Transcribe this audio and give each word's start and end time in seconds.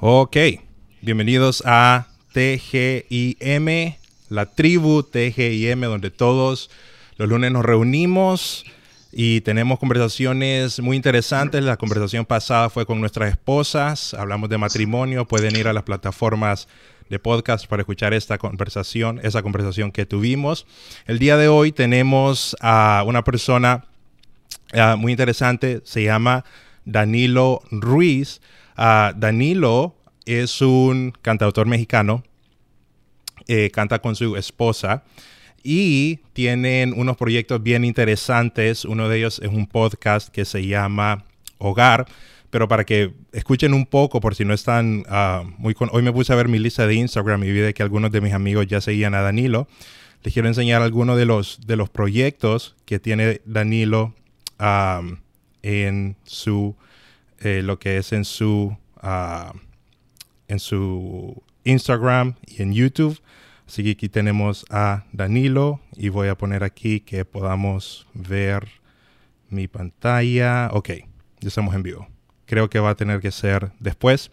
Ok, 0.00 0.36
bienvenidos 1.02 1.60
a 1.66 2.06
TGIM, 2.32 3.96
la 4.28 4.46
tribu 4.46 5.02
TGIM, 5.02 5.80
donde 5.80 6.12
todos 6.12 6.70
los 7.16 7.28
lunes 7.28 7.50
nos 7.50 7.64
reunimos 7.64 8.64
y 9.10 9.40
tenemos 9.40 9.80
conversaciones 9.80 10.78
muy 10.78 10.96
interesantes. 10.96 11.64
La 11.64 11.78
conversación 11.78 12.26
pasada 12.26 12.70
fue 12.70 12.86
con 12.86 13.00
nuestras 13.00 13.32
esposas, 13.32 14.14
hablamos 14.14 14.48
de 14.48 14.58
matrimonio, 14.58 15.26
pueden 15.26 15.56
ir 15.56 15.66
a 15.66 15.72
las 15.72 15.82
plataformas 15.82 16.68
de 17.10 17.18
podcast 17.18 17.66
para 17.66 17.82
escuchar 17.82 18.14
esta 18.14 18.38
conversación, 18.38 19.18
esa 19.24 19.42
conversación 19.42 19.90
que 19.90 20.06
tuvimos. 20.06 20.64
El 21.08 21.18
día 21.18 21.36
de 21.36 21.48
hoy 21.48 21.72
tenemos 21.72 22.56
a 22.60 23.02
una 23.04 23.24
persona 23.24 23.84
uh, 24.74 24.96
muy 24.96 25.10
interesante, 25.10 25.80
se 25.82 26.04
llama 26.04 26.44
Danilo 26.84 27.62
Ruiz. 27.72 28.40
Uh, 28.78 29.12
Danilo 29.16 29.96
es 30.24 30.62
un 30.62 31.12
cantautor 31.20 31.66
mexicano, 31.66 32.22
eh, 33.48 33.70
canta 33.70 33.98
con 33.98 34.14
su 34.14 34.36
esposa 34.36 35.02
y 35.64 36.20
tienen 36.32 36.92
unos 36.96 37.16
proyectos 37.16 37.60
bien 37.60 37.84
interesantes. 37.84 38.84
Uno 38.84 39.08
de 39.08 39.18
ellos 39.18 39.40
es 39.42 39.48
un 39.48 39.66
podcast 39.66 40.28
que 40.28 40.44
se 40.44 40.64
llama 40.64 41.24
Hogar. 41.58 42.06
Pero 42.50 42.66
para 42.68 42.84
que 42.84 43.12
escuchen 43.32 43.74
un 43.74 43.84
poco, 43.84 44.20
por 44.20 44.34
si 44.34 44.44
no 44.44 44.54
están 44.54 45.04
uh, 45.10 45.44
muy 45.58 45.74
con... 45.74 45.90
Hoy 45.92 46.02
me 46.02 46.12
puse 46.12 46.32
a 46.32 46.36
ver 46.36 46.48
mi 46.48 46.58
lista 46.58 46.86
de 46.86 46.94
Instagram 46.94 47.44
y 47.44 47.50
vi 47.50 47.72
que 47.74 47.82
algunos 47.82 48.10
de 48.10 48.20
mis 48.20 48.32
amigos 48.32 48.66
ya 48.66 48.80
seguían 48.80 49.14
a 49.14 49.20
Danilo. 49.20 49.68
Les 50.22 50.32
quiero 50.32 50.48
enseñar 50.48 50.80
algunos 50.80 51.18
de 51.18 51.26
los, 51.26 51.66
de 51.66 51.76
los 51.76 51.90
proyectos 51.90 52.74
que 52.86 52.98
tiene 52.98 53.40
Danilo 53.44 54.14
um, 54.60 55.16
en 55.62 56.16
su... 56.24 56.76
Eh, 57.40 57.62
lo 57.62 57.78
que 57.78 57.98
es 57.98 58.12
en 58.12 58.24
su... 58.24 58.76
Uh, 59.02 59.56
en 60.48 60.58
su 60.58 61.42
Instagram 61.64 62.34
y 62.46 62.62
en 62.62 62.72
YouTube. 62.72 63.20
Así 63.66 63.84
que 63.84 63.90
aquí 63.92 64.08
tenemos 64.08 64.64
a 64.70 65.04
Danilo 65.12 65.80
y 65.94 66.08
voy 66.08 66.28
a 66.28 66.36
poner 66.36 66.64
aquí 66.64 67.00
que 67.00 67.24
podamos 67.26 68.06
ver 68.14 68.66
mi 69.50 69.68
pantalla. 69.68 70.70
Ok, 70.72 70.88
ya 70.88 71.48
estamos 71.48 71.74
en 71.74 71.82
vivo. 71.82 72.08
Creo 72.46 72.70
que 72.70 72.80
va 72.80 72.90
a 72.90 72.94
tener 72.94 73.20
que 73.20 73.30
ser 73.30 73.72
después. 73.78 74.30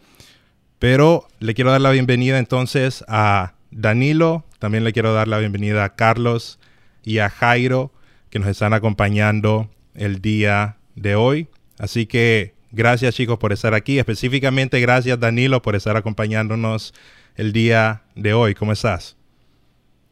Pero 0.80 1.28
le 1.40 1.54
quiero 1.54 1.72
dar 1.72 1.82
la 1.82 1.92
bienvenida 1.92 2.40
entonces 2.40 3.04
a 3.10 3.56
Danilo. 3.72 4.46
También 4.60 4.86
le 4.86 4.94
quiero 4.94 5.14
dar 5.14 5.28
la 5.28 5.40
bienvenida 5.40 5.84
a 5.84 5.96
Carlos 5.96 6.60
y 7.04 7.20
a 7.20 7.30
Jairo 7.30 7.92
que 8.30 8.40
nos 8.40 8.48
están 8.48 8.74
acompañando 8.74 9.70
el 9.96 10.22
día 10.22 10.78
de 10.96 11.16
hoy. 11.16 11.50
Así 11.78 12.06
que 12.06 12.55
gracias 12.76 13.16
chicos 13.16 13.38
por 13.40 13.54
estar 13.54 13.74
aquí. 13.74 13.98
Específicamente 13.98 14.80
gracias 14.80 15.20
Danilo 15.20 15.62
por 15.62 15.76
estar 15.76 15.98
acompañándonos 15.98 16.94
el 17.36 17.54
día 17.54 18.04
de 18.16 18.34
hoy. 18.34 18.54
¿Cómo 18.54 18.72
estás? 18.72 19.16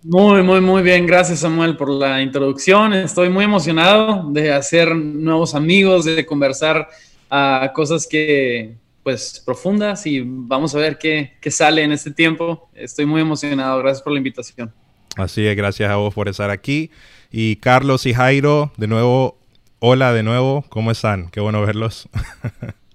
Muy, 0.03 0.43
muy, 0.43 0.59
muy 0.59 0.81
bien. 0.81 1.05
Gracias 1.05 1.39
Samuel 1.39 1.77
por 1.77 1.89
la 1.89 2.21
introducción. 2.21 2.93
Estoy 2.93 3.29
muy 3.29 3.45
emocionado 3.45 4.29
de 4.31 4.51
hacer 4.51 4.93
nuevos 4.95 5.55
amigos, 5.55 6.03
de 6.05 6.25
conversar 6.25 6.89
a 7.29 7.71
cosas 7.73 8.05
que, 8.05 8.75
pues, 9.01 9.41
profundas 9.45 10.05
y 10.05 10.21
vamos 10.25 10.75
a 10.75 10.79
ver 10.79 10.97
qué, 10.97 11.33
qué, 11.39 11.49
sale 11.49 11.83
en 11.83 11.93
este 11.93 12.11
tiempo. 12.11 12.69
Estoy 12.73 13.05
muy 13.05 13.21
emocionado. 13.21 13.79
Gracias 13.79 14.01
por 14.01 14.11
la 14.11 14.17
invitación. 14.17 14.73
Así 15.15 15.45
es, 15.45 15.55
gracias 15.55 15.89
a 15.89 15.95
vos 15.95 16.13
por 16.13 16.27
estar 16.27 16.49
aquí. 16.49 16.91
Y 17.31 17.55
Carlos 17.57 18.05
y 18.05 18.13
Jairo, 18.13 18.73
de 18.77 18.87
nuevo, 18.87 19.39
hola 19.85 20.13
de 20.13 20.23
nuevo. 20.23 20.63
¿Cómo 20.69 20.91
están? 20.91 21.29
Qué 21.29 21.41
bueno 21.41 21.61
verlos. 21.61 22.07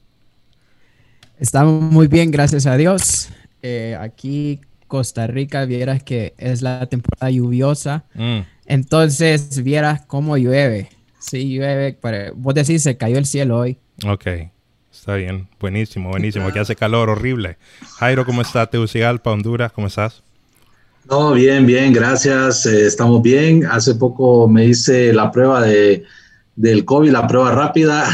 Estamos 1.39 1.83
muy 1.83 2.07
bien, 2.07 2.31
gracias 2.31 2.65
a 2.65 2.79
Dios. 2.79 3.29
Eh, 3.63 3.95
aquí 4.01 4.63
Costa 4.87 5.27
Rica, 5.27 5.67
vieras 5.67 6.03
que 6.03 6.33
es 6.39 6.63
la 6.63 6.87
temporada 6.87 7.31
lluviosa. 7.31 8.07
Mm. 8.15 8.39
Entonces, 8.65 9.63
vieras 9.63 10.07
cómo 10.07 10.39
llueve. 10.39 10.89
Sí, 11.19 11.55
llueve. 11.55 11.95
Pero 12.01 12.35
vos 12.35 12.55
decís, 12.55 12.83
se 12.83 12.97
cayó 12.97 13.19
el 13.19 13.27
cielo 13.27 13.59
hoy. 13.59 13.77
Ok, 14.07 14.27
está 14.91 15.15
bien. 15.17 15.47
Buenísimo, 15.61 16.09
buenísimo. 16.09 16.51
Que 16.55 16.61
hace 16.61 16.75
calor 16.75 17.11
horrible. 17.11 17.59
Jairo, 17.99 18.25
¿cómo 18.25 18.41
está? 18.41 18.67
Tegucigalpa, 18.67 19.31
Honduras, 19.31 19.73
¿cómo 19.73 19.89
estás? 19.89 20.23
No, 21.05 21.35
bien, 21.35 21.67
bien, 21.67 21.93
gracias. 21.93 22.65
Eh, 22.65 22.87
estamos 22.87 23.21
bien. 23.21 23.67
Hace 23.67 23.95
poco 23.95 24.49
me 24.49 24.65
hice 24.65 25.13
la 25.13 25.31
prueba 25.31 25.61
de, 25.61 26.07
del 26.59 26.85
COVID, 26.85 27.11
la 27.11 27.27
prueba 27.27 27.53
rápida. 27.53 28.05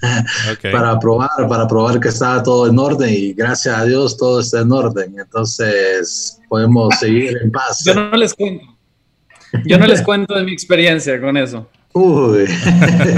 okay. 0.52 0.72
para 0.72 0.98
probar, 0.98 1.46
para 1.46 1.68
probar 1.68 2.00
que 2.00 2.08
estaba 2.08 2.42
todo 2.42 2.66
en 2.66 2.78
orden 2.78 3.12
y 3.12 3.34
gracias 3.34 3.76
a 3.76 3.84
Dios 3.84 4.16
todo 4.16 4.40
está 4.40 4.60
en 4.60 4.72
orden. 4.72 5.14
Entonces 5.18 6.40
podemos 6.48 6.98
seguir 6.98 7.36
en 7.42 7.50
paz. 7.50 7.82
Yo 7.84 7.94
no 7.94 8.16
les 8.16 8.34
cuento. 8.34 8.64
Yo 9.66 9.78
no 9.78 9.86
les 9.86 10.00
cuento 10.02 10.34
de 10.34 10.44
mi 10.44 10.52
experiencia 10.52 11.20
con 11.20 11.36
eso. 11.36 11.68
Uy. 11.92 12.44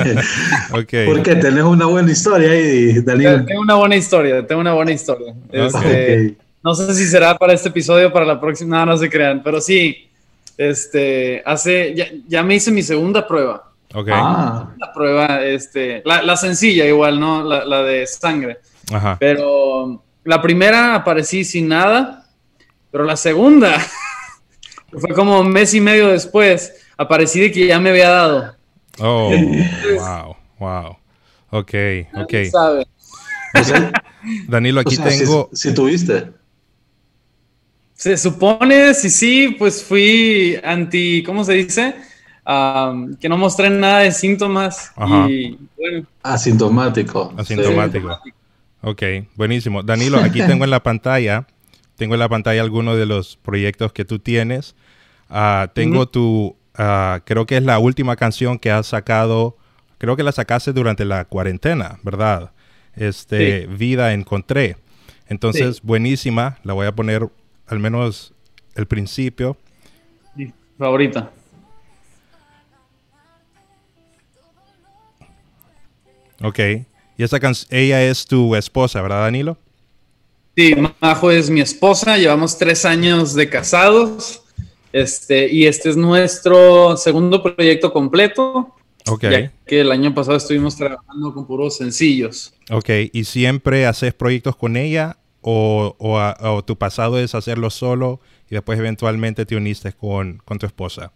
okay. 0.72 1.06
Porque 1.06 1.36
tenés 1.36 1.62
una 1.62 1.86
buena 1.86 2.10
historia 2.10 2.50
ahí, 2.50 3.00
Daniel. 3.02 3.44
Tengo 3.46 3.60
una 3.60 3.74
buena 3.74 3.96
historia, 3.96 4.46
tengo 4.46 4.62
una 4.62 4.72
buena 4.72 4.92
historia. 4.92 5.34
Este, 5.52 5.78
okay. 5.78 6.36
No 6.64 6.74
sé 6.74 6.94
si 6.94 7.04
será 7.04 7.36
para 7.36 7.52
este 7.52 7.68
episodio, 7.68 8.12
para 8.12 8.24
la 8.24 8.40
próxima, 8.40 8.78
no, 8.78 8.92
no 8.92 8.96
se 8.96 9.10
crean, 9.10 9.42
pero 9.42 9.60
sí, 9.60 10.08
este, 10.56 11.42
hace, 11.44 11.92
ya, 11.94 12.06
ya 12.26 12.42
me 12.42 12.54
hice 12.54 12.70
mi 12.70 12.82
segunda 12.82 13.26
prueba. 13.26 13.71
Okay. 13.94 14.14
Ah. 14.16 14.70
La 14.78 14.92
prueba, 14.92 15.42
este, 15.44 16.02
la, 16.04 16.22
la 16.22 16.36
sencilla 16.36 16.86
igual, 16.86 17.20
¿no? 17.20 17.42
La, 17.42 17.64
la 17.64 17.82
de 17.82 18.06
sangre. 18.06 18.60
Ajá. 18.92 19.16
Pero 19.20 20.02
la 20.24 20.40
primera 20.40 20.94
aparecí 20.94 21.44
sin 21.44 21.68
nada, 21.68 22.26
pero 22.90 23.04
la 23.04 23.16
segunda, 23.16 23.78
fue 24.92 25.14
como 25.14 25.40
un 25.40 25.50
mes 25.50 25.74
y 25.74 25.80
medio 25.80 26.08
después, 26.08 26.74
aparecí 26.96 27.40
de 27.40 27.52
que 27.52 27.66
ya 27.66 27.80
me 27.80 27.90
había 27.90 28.08
dado. 28.08 28.56
Oh, 28.98 29.30
Entonces, 29.32 30.00
wow, 30.00 30.36
wow. 30.58 30.96
Ok, 31.50 31.74
ok. 32.14 32.34
Sabe. 32.50 32.86
Danilo, 34.48 34.80
aquí 34.80 34.94
o 34.94 35.02
sea, 35.02 35.08
tengo... 35.08 35.50
Si, 35.52 35.68
si 35.68 35.74
tuviste. 35.74 36.32
Se 37.94 38.16
supone, 38.16 38.94
si 38.94 39.10
sí, 39.10 39.56
pues 39.58 39.84
fui 39.84 40.58
anti, 40.64 41.22
¿cómo 41.22 41.44
se 41.44 41.52
dice? 41.52 41.94
Um, 42.44 43.14
que 43.14 43.28
no 43.28 43.38
mostré 43.38 43.70
nada 43.70 44.00
de 44.00 44.10
síntomas 44.10 44.92
Ajá. 44.96 45.30
y 45.30 45.56
bueno. 45.76 46.06
Asintomático. 46.24 47.32
Asintomático. 47.36 48.18
Sí. 48.24 48.32
Ok, 48.80 49.02
buenísimo. 49.36 49.84
Danilo, 49.84 50.18
aquí 50.18 50.40
tengo 50.46 50.64
en 50.64 50.70
la 50.70 50.82
pantalla, 50.82 51.46
tengo 51.96 52.14
en 52.14 52.20
la 52.20 52.28
pantalla 52.28 52.60
algunos 52.60 52.96
de 52.96 53.06
los 53.06 53.36
proyectos 53.36 53.92
que 53.92 54.04
tú 54.04 54.18
tienes. 54.18 54.74
Uh, 55.30 55.68
tengo 55.72 56.08
tu, 56.08 56.56
uh, 56.78 57.20
creo 57.24 57.46
que 57.46 57.58
es 57.58 57.62
la 57.62 57.78
última 57.78 58.16
canción 58.16 58.58
que 58.58 58.72
has 58.72 58.88
sacado, 58.88 59.56
creo 59.98 60.16
que 60.16 60.24
la 60.24 60.32
sacaste 60.32 60.72
durante 60.72 61.04
la 61.04 61.24
cuarentena, 61.26 62.00
¿verdad? 62.02 62.50
Este, 62.96 63.62
sí. 63.62 63.66
Vida 63.68 64.12
Encontré. 64.14 64.76
Entonces, 65.28 65.76
sí. 65.76 65.82
buenísima, 65.84 66.58
la 66.64 66.74
voy 66.74 66.88
a 66.88 66.94
poner 66.94 67.28
al 67.68 67.78
menos 67.78 68.34
el 68.74 68.86
principio. 68.86 69.56
Favorita. 70.76 71.30
Ok. 76.42 76.58
Y 77.16 77.22
esa 77.22 77.38
ella 77.70 78.02
es 78.02 78.26
tu 78.26 78.54
esposa, 78.56 79.02
¿verdad, 79.02 79.22
Danilo? 79.22 79.58
Sí, 80.56 80.74
Majo 81.00 81.30
es 81.30 81.48
mi 81.48 81.60
esposa. 81.60 82.18
Llevamos 82.18 82.58
tres 82.58 82.84
años 82.84 83.34
de 83.34 83.48
casados. 83.48 84.42
Este, 84.92 85.50
y 85.50 85.66
este 85.66 85.90
es 85.90 85.96
nuestro 85.96 86.96
segundo 86.96 87.42
proyecto 87.42 87.92
completo. 87.92 88.74
Ok. 89.06 89.22
Ya 89.22 89.52
que 89.66 89.80
el 89.80 89.90
año 89.90 90.14
pasado 90.14 90.36
estuvimos 90.36 90.76
trabajando 90.76 91.32
con 91.32 91.46
puros 91.46 91.76
sencillos. 91.76 92.54
Ok. 92.70 92.90
¿Y 93.12 93.24
siempre 93.24 93.86
haces 93.86 94.14
proyectos 94.14 94.56
con 94.56 94.76
ella? 94.76 95.18
¿O, 95.40 95.96
o, 95.98 96.34
o 96.50 96.64
tu 96.64 96.76
pasado 96.76 97.18
es 97.18 97.34
hacerlo 97.34 97.70
solo 97.70 98.20
y 98.48 98.54
después 98.54 98.78
eventualmente 98.78 99.44
te 99.44 99.56
uniste 99.56 99.92
con, 99.92 100.40
con 100.44 100.58
tu 100.58 100.66
esposa? 100.66 101.12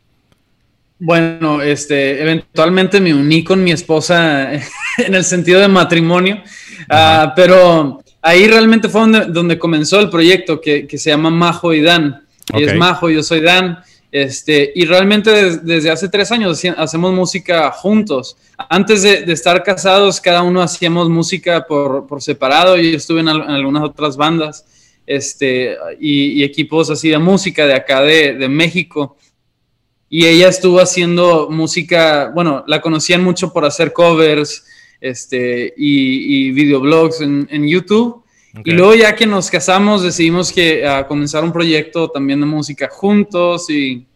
Bueno, 0.99 1.61
este, 1.61 2.23
eventualmente 2.23 3.01
me 3.01 3.13
uní 3.13 3.45
con 3.45 3.63
mi 3.63 3.71
esposa 3.71 4.53
en 4.99 5.15
el 5.15 5.25
sentido 5.25 5.61
de 5.61 5.69
matrimonio, 5.69 6.43
uh, 6.91 7.31
pero 7.37 8.03
ahí 8.23 8.47
realmente 8.49 8.89
fue 8.89 9.03
donde, 9.03 9.27
donde 9.27 9.59
comenzó 9.59 10.01
el 10.01 10.09
proyecto 10.09 10.61
que, 10.61 10.87
que, 10.87 10.99
se 10.99 11.11
llama 11.11 11.31
Majo 11.31 11.75
y 11.75 11.83
Dan. 11.83 12.25
Okay. 12.51 12.65
Es 12.65 12.75
Majo, 12.75 13.11
yo 13.11 13.23
soy 13.23 13.41
Dan. 13.41 13.79
Este, 14.11 14.73
y 14.75 14.87
realmente 14.87 15.31
des, 15.31 15.67
desde 15.67 15.91
hace 15.91 16.09
tres 16.09 16.33
años 16.33 16.65
hacemos 16.79 17.13
música 17.13 17.71
juntos. 17.73 18.39
Antes 18.57 19.03
de, 19.03 19.23
de, 19.23 19.33
estar 19.35 19.63
casados, 19.63 20.21
cada 20.21 20.43
uno 20.43 20.63
hacíamos 20.63 21.11
música 21.11 21.67
por, 21.67 22.07
por 22.07 22.23
separado. 22.23 22.77
Yo 22.79 22.97
estuve 22.97 23.21
en, 23.21 23.29
al, 23.29 23.43
en, 23.43 23.51
algunas 23.51 23.83
otras 23.83 24.17
bandas 24.17 24.65
este, 25.07 25.77
y, 26.01 26.41
y, 26.41 26.45
equipos 26.45 26.89
así 26.89 27.11
de 27.11 27.19
música 27.19 27.67
de 27.67 27.75
acá 27.75 28.01
de, 28.01 28.35
de 28.35 28.49
México 28.49 29.17
y 30.09 30.27
ella 30.27 30.49
estuvo 30.49 30.81
haciendo 30.81 31.49
música, 31.51 32.31
bueno, 32.35 32.65
la 32.67 32.81
conocían 32.81 33.23
mucho 33.25 33.53
por 33.53 33.65
hacer 33.65 33.93
covers 33.93 34.65
este, 35.01 35.75
y, 35.77 36.49
y 36.49 36.53
videoblogs 36.53 37.21
en, 37.21 37.49
en 37.51 37.69
YouTube. 37.69 38.23
Y 38.65 38.71
luego 38.71 38.95
ya 38.95 39.15
que 39.15 39.27
nos 39.27 39.51
casamos 39.51 40.03
decidimos 40.03 40.51
que 40.51 40.87
a 40.87 41.07
comenzar 41.07 41.45
un 41.45 41.53
proyecto 41.53 42.09
también 42.09 42.41
de 42.41 42.47
música 42.47 42.89
juntos 42.91 43.69
y 43.69 44.07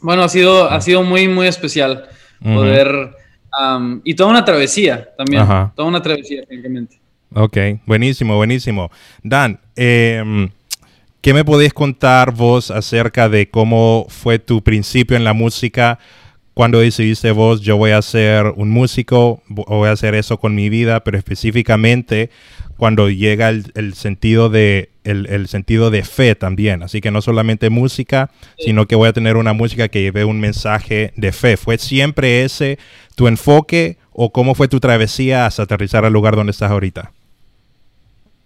bueno, 0.00 0.22
ha 0.22 0.28
sido, 0.28 0.70
ha 0.70 0.80
sido 0.80 1.02
muy, 1.02 1.28
muy 1.28 1.46
especial 1.46 2.08
poder... 2.42 3.10
y 4.04 4.14
toda 4.14 4.30
una 4.30 4.44
travesía 4.44 5.08
también, 5.16 5.44
toda 5.74 5.88
una 5.88 6.00
travesía, 6.00 6.44
francamente. 6.46 6.98
Ok, 7.34 7.56
buenísimo, 7.84 8.36
buenísimo. 8.36 8.90
Dan, 9.22 9.58
eh, 9.74 10.48
¿qué 11.26 11.34
me 11.34 11.44
podéis 11.44 11.74
contar 11.74 12.32
vos 12.32 12.70
acerca 12.70 13.28
de 13.28 13.50
cómo 13.50 14.06
fue 14.08 14.38
tu 14.38 14.62
principio 14.62 15.16
en 15.16 15.24
la 15.24 15.32
música? 15.32 15.98
Cuando 16.54 16.78
decidiste 16.78 17.32
vos, 17.32 17.62
yo 17.62 17.76
voy 17.76 17.90
a 17.90 18.00
ser 18.00 18.52
un 18.54 18.70
músico, 18.70 19.42
voy 19.48 19.88
a 19.88 19.90
hacer 19.90 20.14
eso 20.14 20.38
con 20.38 20.54
mi 20.54 20.68
vida, 20.68 21.02
pero 21.02 21.18
específicamente 21.18 22.30
cuando 22.76 23.10
llega 23.10 23.48
el, 23.48 23.94
sentido 23.94 24.50
de 24.50 24.90
el, 25.02 25.48
sentido 25.48 25.90
de 25.90 26.04
fe 26.04 26.36
también. 26.36 26.84
Así 26.84 27.00
que 27.00 27.10
no 27.10 27.20
solamente 27.20 27.70
música, 27.70 28.30
sino 28.56 28.86
que 28.86 28.94
voy 28.94 29.08
a 29.08 29.12
tener 29.12 29.36
una 29.36 29.52
música 29.52 29.88
que 29.88 30.02
lleve 30.02 30.24
un 30.24 30.38
mensaje 30.38 31.12
de 31.16 31.32
fe. 31.32 31.56
¿Fue 31.56 31.76
siempre 31.78 32.44
ese 32.44 32.78
tu 33.16 33.26
enfoque 33.26 33.98
o 34.12 34.30
cómo 34.30 34.54
fue 34.54 34.68
tu 34.68 34.78
travesía 34.78 35.46
hasta 35.46 35.64
aterrizar 35.64 36.04
al 36.04 36.12
lugar 36.12 36.36
donde 36.36 36.52
estás 36.52 36.70
ahorita? 36.70 37.10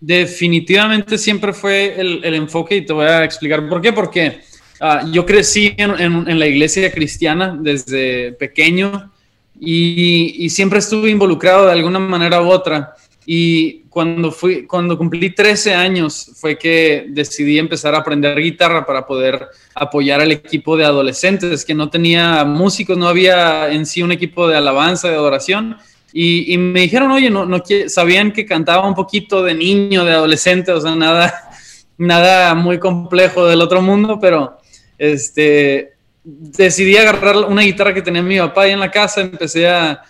Definitivamente 0.00 1.18
siempre 1.18 1.52
fue 1.52 2.00
el, 2.00 2.34
enfoque 2.34 2.76
y 2.76 2.86
te 2.86 2.92
voy 2.92 3.06
a 3.06 3.24
explicar 3.24 3.68
por 3.68 3.80
qué. 3.80 3.92
Porque 3.92 4.40
Ah, 4.82 5.04
yo 5.12 5.26
crecí 5.26 5.74
en, 5.76 6.38
la 6.38 6.46
iglesia 6.46 6.90
cristiana 6.90 7.54
desde 7.60 8.32
pequeño 8.32 9.12
y, 9.60 10.48
siempre 10.48 10.78
estuve 10.78 11.10
involucrado 11.10 11.66
de 11.66 11.72
alguna 11.72 11.98
manera 11.98 12.40
u 12.40 12.48
otra. 12.48 12.94
Y 13.26 13.82
cuando, 13.90 14.32
fui, 14.32 14.66
cuando 14.66 14.96
cumplí 14.96 15.34
13 15.34 15.74
años 15.74 16.32
fue 16.34 16.56
que 16.56 17.04
decidí 17.10 17.58
empezar 17.58 17.94
a 17.94 17.98
aprender 17.98 18.40
guitarra 18.40 18.86
para 18.86 19.06
poder 19.06 19.48
apoyar 19.74 20.22
al 20.22 20.32
equipo 20.32 20.78
de 20.78 20.86
adolescentes, 20.86 21.66
que 21.66 21.74
no 21.74 21.90
tenía 21.90 22.42
músicos, 22.44 22.96
no 22.96 23.06
había 23.06 23.70
en 23.70 23.84
sí 23.84 24.02
un 24.02 24.12
equipo 24.12 24.48
de 24.48 24.56
alabanza, 24.56 25.10
de 25.10 25.16
adoración. 25.16 25.76
Y, 26.12 26.56
me 26.58 26.80
dijeron, 26.80 27.10
oye, 27.12 27.30
no, 27.30 27.46
no, 27.46 27.62
sabían 27.86 28.32
que 28.32 28.44
cantaba 28.44 28.86
un 28.86 28.94
poquito 28.94 29.44
de 29.44 29.54
niño, 29.54 30.04
de 30.04 30.12
adolescente, 30.12 30.72
o 30.72 30.80
sea, 30.80 30.94
nada, 30.94 31.32
nada 31.98 32.54
muy 32.54 32.78
complejo 32.78 33.46
del 33.46 33.60
otro 33.60 33.80
mundo, 33.80 34.18
pero 34.20 34.58
este, 34.98 35.92
decidí 36.24 36.96
agarrar 36.96 37.36
una 37.36 37.62
guitarra 37.62 37.94
que 37.94 38.02
tenía 38.02 38.22
mi 38.22 38.38
papá 38.38 38.62
ahí 38.62 38.72
en 38.72 38.80
la 38.80 38.90
casa, 38.90 39.20
empecé 39.20 39.68
a, 39.68 40.02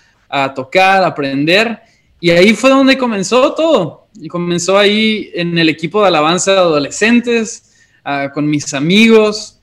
tocar, 0.55 1.03
a 1.03 1.09
aprender, 1.09 1.81
y 2.21 2.31
ahí 2.31 2.55
fue 2.55 2.71
donde 2.71 2.97
comenzó 2.97 3.53
todo. 3.55 4.07
Y 4.21 4.29
comenzó 4.29 4.77
ahí 4.77 5.31
en 5.35 5.57
el 5.57 5.69
equipo 5.69 6.03
de 6.03 6.09
alabanza 6.09 6.53
de 6.53 6.59
adolescentes, 6.59 7.73
ah, 8.05 8.31
con 8.33 8.47
mis 8.47 8.75
amigos, 8.75 9.61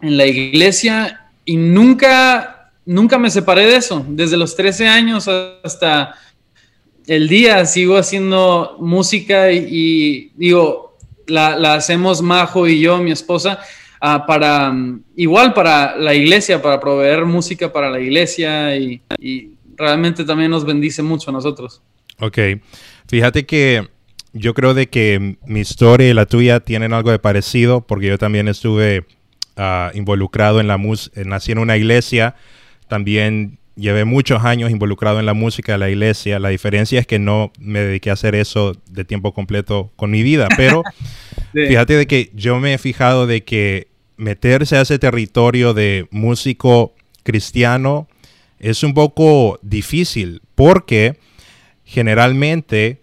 en 0.00 0.16
la 0.16 0.26
iglesia, 0.26 1.30
y 1.44 1.56
nunca, 1.56 2.55
nunca 2.86 3.18
me 3.18 3.30
separé 3.30 3.66
de 3.66 3.76
eso. 3.76 4.04
Desde 4.08 4.38
los 4.38 4.56
13 4.56 4.88
años 4.88 5.28
hasta 5.28 6.14
el 7.06 7.28
día 7.28 7.66
sigo 7.66 7.98
haciendo 7.98 8.76
música 8.80 9.52
y, 9.52 10.32
digo, 10.36 10.96
la, 11.26 11.74
hacemos 11.74 12.22
Majo 12.22 12.66
y 12.66 12.80
yo, 12.80 12.98
mi 12.98 13.10
esposa, 13.10 13.60
Ah, 14.00 14.24
para 14.26 14.70
mm, 14.70 15.02
igual 15.16 15.54
para 15.54 15.96
la 15.96 16.14
iglesia, 16.14 16.60
para 16.60 16.80
proveer 16.80 17.24
música 17.24 17.72
para 17.72 17.90
la 17.90 18.00
iglesia 18.00 18.76
y, 18.76 19.02
realmente 19.78 20.24
también 20.24 20.50
nos 20.50 20.64
bendice 20.64 21.02
mucho 21.02 21.28
a 21.28 21.34
nosotros. 21.34 21.82
Ok, 22.18 22.38
fíjate 23.08 23.44
que 23.44 23.86
yo 24.32 24.54
creo 24.54 24.72
de 24.72 24.88
que 24.88 25.36
mi 25.44 25.60
historia 25.60 26.08
y 26.08 26.14
la 26.14 26.24
tuya 26.24 26.60
tienen 26.60 26.94
algo 26.94 27.10
de 27.10 27.18
parecido 27.18 27.82
porque 27.82 28.06
yo 28.06 28.16
también 28.16 28.48
estuve 28.48 29.04
ah, 29.56 29.90
involucrado 29.92 30.60
en 30.60 30.66
la 30.66 30.78
música, 30.78 31.20
nací 31.26 31.52
en 31.52 31.58
una 31.58 31.76
iglesia, 31.76 32.36
también 32.88 33.58
llevé 33.76 34.04
muchos 34.04 34.44
años 34.44 34.70
involucrado 34.70 35.20
en 35.20 35.26
la 35.26 35.34
música 35.34 35.72
de 35.72 35.78
la 35.78 35.90
iglesia. 35.90 36.38
La 36.38 36.48
diferencia 36.48 36.98
es 36.98 37.06
que 37.06 37.18
no 37.18 37.52
me 37.58 37.80
dediqué 37.80 38.10
a 38.10 38.14
hacer 38.14 38.34
eso 38.34 38.74
de 38.90 39.04
tiempo 39.04 39.32
completo 39.32 39.92
con 39.96 40.10
mi 40.10 40.22
vida, 40.22 40.48
pero 40.56 40.82
fíjate 41.52 41.94
de 41.94 42.06
que 42.06 42.30
yo 42.34 42.58
me 42.58 42.74
he 42.74 42.78
fijado 42.78 43.26
de 43.26 43.44
que 43.44 43.88
meterse 44.16 44.76
a 44.76 44.80
ese 44.80 44.98
territorio 44.98 45.74
de 45.74 46.08
músico 46.10 46.94
cristiano 47.22 48.08
es 48.58 48.82
un 48.82 48.94
poco 48.94 49.58
difícil 49.62 50.40
porque 50.54 51.18
generalmente 51.84 53.00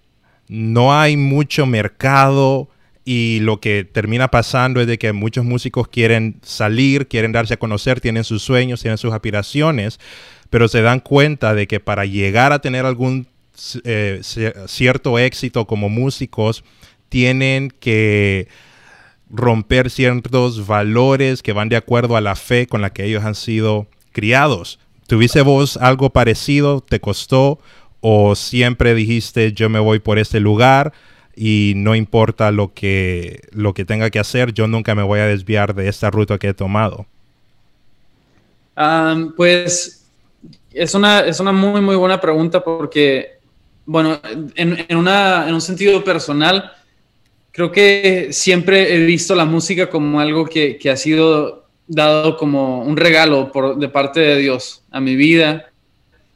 no 0.48 1.00
hay 1.00 1.18
mucho 1.18 1.66
mercado 1.66 2.70
y 3.06 3.40
lo 3.42 3.60
que 3.60 3.84
termina 3.84 4.30
pasando 4.30 4.80
es 4.80 4.88
de 4.88 4.98
que 4.98 5.12
muchos 5.12 5.44
músicos 5.44 5.88
quieren 5.88 6.40
salir, 6.42 7.08
quieren 7.08 7.32
darse 7.32 7.56
a 7.56 7.58
conocer, 7.58 8.00
tienen 8.00 8.24
sus 8.24 8.42
sueños, 8.42 8.82
tienen 8.82 8.98
sus 8.98 9.14
aspiraciones, 9.14 10.00
pero 10.50 10.68
se 10.68 10.82
dan 10.82 11.00
cuenta 11.00 11.54
de 11.54 11.68
que 11.68 11.80
para 11.80 12.06
llegar 12.06 12.54
a 12.54 12.60
tener 12.60 12.86
algún 12.86 13.28
eh, 13.84 14.22
cierto 14.68 15.20
éxito 15.20 15.68
como 15.68 15.90
músicos, 15.90 16.64
tienen 17.10 17.72
que 17.80 18.48
romper 19.30 19.90
ciertos 19.90 20.66
valores 20.66 21.44
que 21.44 21.54
van 21.54 21.70
de 21.70 21.76
acuerdo 21.76 22.16
a 22.16 22.22
la 22.22 22.36
fe 22.36 22.68
con 22.68 22.82
la 22.82 22.92
que 22.92 23.06
ellos 23.06 23.24
han 23.24 23.36
sido 23.36 23.88
criados. 24.12 24.80
¿Tuviste 25.08 25.42
vos 25.42 25.78
algo 25.78 26.12
parecido? 26.12 26.82
¿Te 26.82 27.00
costó? 27.00 27.60
¿O 28.00 28.36
siempre 28.36 28.96
dijiste 28.96 29.54
yo 29.54 29.70
me 29.70 29.80
voy 29.80 30.00
por 30.00 30.20
este 30.20 30.40
lugar 30.40 30.94
y 31.36 31.74
no 31.76 31.96
importa 31.96 32.52
lo 32.52 32.74
que, 32.74 33.42
lo 33.52 33.74
que 33.74 33.86
tenga 33.86 34.10
que 34.10 34.20
hacer, 34.20 34.54
yo 34.54 34.68
nunca 34.68 34.96
me 34.96 35.04
voy 35.04 35.20
a 35.20 35.26
desviar 35.26 35.74
de 35.74 35.88
esta 35.88 36.12
ruta 36.12 36.38
que 36.38 36.50
he 36.50 36.54
tomado? 36.54 37.06
pues 39.38 40.04
es 40.74 40.96
una, 40.96 41.20
es 41.20 41.40
una 41.40 41.52
muy, 41.52 41.80
muy 41.80 41.96
buena 41.96 42.20
pregunta 42.20 42.64
porque, 42.64 43.38
bueno, 43.86 44.20
en, 44.56 44.86
en, 44.88 44.98
un 44.98 45.62
sentido 45.62 46.04
personal, 46.04 46.72
creo 47.52 47.72
que 47.72 48.30
siempre 48.32 48.96
he 48.96 49.06
visto 49.06 49.36
la 49.36 49.46
música 49.46 49.90
como 49.90 50.20
algo 50.20 50.46
que, 50.46 50.78
que 50.78 50.90
ha 50.90 50.98
sido 50.98 51.68
dado 51.88 52.38
como 52.38 52.82
un 52.82 52.98
regalo 52.98 53.52
por, 53.52 53.78
de 53.78 53.90
parte 53.90 54.20
de 54.20 54.38
Dios 54.38 54.84
a 54.90 55.00
mi 55.00 55.16
vida 55.16 55.70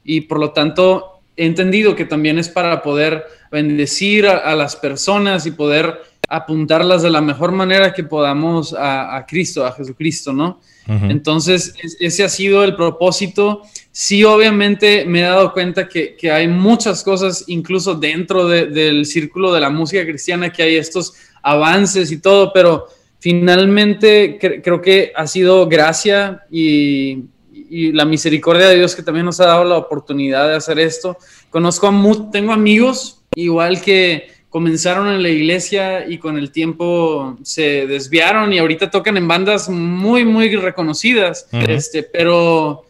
y 0.03 0.21
por 0.21 0.39
lo 0.39 0.51
tanto 0.51 1.16
he 1.37 1.45
entendido 1.45 1.95
que 1.95 2.05
también 2.05 2.39
es 2.39 2.49
para 2.49 2.81
poder 2.81 3.23
bendecir 3.51 4.27
a, 4.27 4.55
las 4.55 4.75
personas 4.75 5.45
y 5.45 5.51
poder 5.51 6.01
apuntarlas 6.27 7.03
de 7.03 7.09
la 7.09 7.21
mejor 7.21 7.53
manera 7.53 7.93
que 7.93 8.03
podamos 8.03 8.73
a, 8.73 9.15
a 9.15 9.25
Cristo, 9.25 9.65
a 9.65 9.71
Jesucristo, 9.71 10.33
¿no? 10.33 10.59
Entonces, 10.87 11.73
ese 11.99 12.23
ha 12.23 12.29
sido 12.29 12.63
el 12.63 12.75
propósito. 12.75 13.63
Sí, 13.91 14.23
obviamente 14.23 15.03
me 15.05 15.19
he 15.19 15.23
dado 15.23 15.51
cuenta 15.51 15.87
que, 15.87 16.15
hay 16.31 16.47
muchas 16.47 17.03
cosas, 17.03 17.43
incluso 17.47 17.95
dentro 17.95 18.47
del 18.47 19.05
círculo 19.05 19.51
de 19.51 19.59
la 19.59 19.69
música 19.69 20.03
cristiana, 20.05 20.51
que 20.51 20.63
hay 20.63 20.75
estos 20.77 21.13
avances 21.43 22.11
y 22.11 22.19
todo, 22.19 22.51
pero 22.53 22.87
finalmente 23.19 24.37
creo 24.63 24.81
que 24.81 25.11
ha 25.13 25.27
sido 25.27 25.67
gracia 25.67 26.43
y, 26.49 27.25
la 27.69 28.05
misericordia 28.05 28.67
de 28.67 28.77
Dios 28.77 28.95
que 28.95 29.03
también 29.03 29.25
nos 29.25 29.39
ha 29.39 29.47
dado 29.47 29.63
la 29.63 29.77
oportunidad 29.77 30.47
de 30.47 30.55
hacer 30.55 30.79
esto. 30.79 31.17
Conozco 31.49 31.87
a, 31.87 32.31
tengo 32.31 32.53
amigos 32.53 33.21
igual 33.35 33.81
que 33.81 34.29
comenzaron 34.49 35.09
en 35.09 35.21
la 35.21 35.29
iglesia 35.29 36.07
y 36.09 36.17
con 36.17 36.37
el 36.37 36.51
tiempo 36.51 37.37
se 37.43 37.85
desviaron 37.85 38.53
y 38.53 38.59
ahorita 38.59 38.89
tocan 38.89 39.17
en 39.17 39.27
bandas 39.27 39.69
muy, 39.69 40.25
muy 40.25 40.55
reconocidas. 40.55 41.47
este, 41.51 42.03
pero 42.03 42.85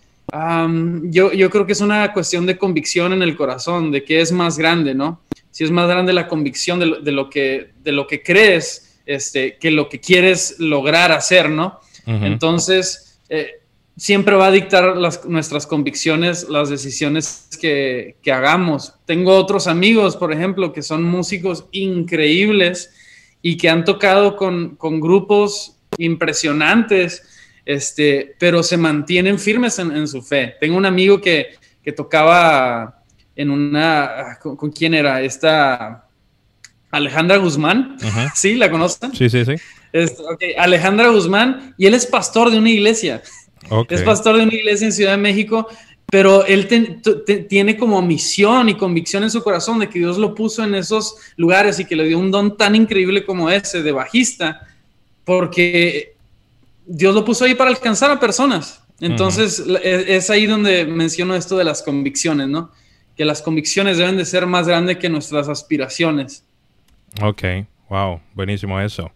yo, 1.04 1.32
yo 1.34 1.50
creo 1.50 1.66
que 1.66 1.72
es 1.72 1.82
una 1.82 2.14
cuestión 2.14 2.46
de 2.46 2.58
convicción 2.58 3.14
en 3.14 3.22
el 3.22 3.36
corazón, 3.36 3.92
de 3.92 4.04
que 4.04 4.22
es 4.22 4.32
más 4.32 4.58
grande, 4.58 4.94
¿no? 4.94 5.22
Si 5.52 5.64
es 5.64 5.72
más 5.72 5.88
grande 5.88 6.14
la 6.14 6.28
convicción 6.28 6.80
de, 6.80 7.12
lo, 7.12 7.30
que, 7.30 7.72
de 7.84 7.92
lo 7.92 8.06
que 8.06 8.22
crees, 8.22 9.00
este, 9.06 9.58
que 9.58 9.72
lo 9.72 9.90
que 9.90 10.00
quieres 10.00 10.60
lograr 10.60 11.12
hacer, 11.12 11.50
¿no? 11.50 11.80
Entonces, 12.06 13.20
eh, 13.28 13.57
siempre 13.98 14.36
va 14.36 14.48
a 14.48 14.52
dictar 14.52 14.96
nuestras 15.26 15.66
convicciones, 15.66 16.48
las 16.50 16.70
decisiones 16.70 17.50
que, 17.60 18.16
hagamos. 18.32 18.94
Tengo 19.06 19.36
otros 19.36 19.68
amigos, 19.68 20.16
por 20.16 20.32
ejemplo, 20.32 20.72
que 20.72 20.84
son 20.84 21.04
músicos 21.04 21.66
increíbles 21.72 22.94
y 23.42 23.58
que 23.58 23.70
han 23.70 23.84
tocado 23.84 24.36
con, 24.38 24.78
grupos 25.02 25.78
impresionantes, 25.98 27.24
este, 27.66 28.36
pero 28.40 28.62
se 28.62 28.78
mantienen 28.78 29.40
firmes 29.40 29.80
en, 29.80 30.08
su 30.08 30.22
fe. 30.22 30.56
Tengo 30.60 30.78
un 30.78 30.86
amigo 30.86 31.20
que, 31.20 31.56
tocaba 31.96 33.04
en 33.36 33.50
una, 33.50 34.38
¿con, 34.40 34.72
quién 34.72 34.94
era? 34.94 35.22
Esta 35.22 36.08
Alejandra 36.92 37.38
Guzmán, 37.38 37.98
¿sí? 38.36 38.56
¿La 38.56 38.70
conocen? 38.70 39.16
Sí, 39.16 39.28
sí, 39.28 39.44
sí. 39.44 39.56
Alejandra 40.58 41.08
Guzmán, 41.08 41.74
y 41.78 41.88
él 41.88 41.96
es 41.96 42.06
pastor 42.06 42.52
de 42.52 42.60
una 42.60 42.70
iglesia. 42.70 43.24
Es 43.90 44.02
pastor 44.04 44.38
de 44.38 44.44
una 44.44 44.54
iglesia 44.54 44.86
en 44.86 44.94
Ciudad 44.94 45.12
de 45.12 45.18
México 45.18 45.68
pero 46.10 46.46
él 46.46 46.68
tiene 47.50 47.78
como 47.78 48.02
misión 48.02 48.70
y 48.70 48.76
convicción 48.76 49.24
en 49.24 49.30
su 49.30 49.44
corazón 49.44 49.80
de 49.80 49.90
que 49.90 50.00
Dios 50.00 50.18
lo 50.18 50.34
puso 50.34 50.64
en 50.64 50.74
esos 50.74 51.16
lugares 51.36 51.80
y 51.80 51.86
que 51.86 51.98
le 51.98 52.06
dio 52.06 52.18
un 52.18 52.32
don 52.32 52.56
tan 52.56 52.76
increíble 52.76 53.26
como 53.26 53.50
ese 53.50 53.84
de 53.84 53.92
bajista, 53.92 54.66
porque 55.26 56.16
Dios 56.86 57.14
lo 57.14 57.26
puso 57.26 57.44
ahí 57.44 57.56
para 57.56 57.70
alcanzar 57.70 58.10
a 58.10 58.20
personas. 58.20 58.82
Entonces 59.02 59.62
e, 59.84 60.16
es 60.16 60.30
ahí 60.30 60.46
donde 60.46 60.86
menciono 60.86 61.36
esto 61.36 61.58
de 61.58 61.66
las 61.66 61.84
convicciones, 61.84 62.48
¿no? 62.48 62.72
Que 63.18 63.26
las 63.26 63.42
convicciones 63.42 63.98
deben 63.98 64.16
de 64.16 64.24
ser 64.24 64.48
más 64.48 64.66
grandes 64.66 64.98
que 64.98 65.10
nuestras 65.10 65.50
aspiraciones. 65.50 66.46
Ok, 67.22 67.44
wow, 67.90 68.22
buenísimo 68.34 68.80
eso. 68.80 69.12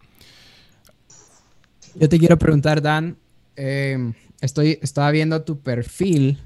Yo 1.94 2.06
te 2.06 2.18
quiero 2.18 2.36
preguntar, 2.36 2.82
Dan, 2.82 3.16
eh, 3.56 4.12
estoy, 4.42 4.78
estaba 4.82 5.10
viendo 5.10 5.42
tu 5.42 5.60
perfil 5.60 6.38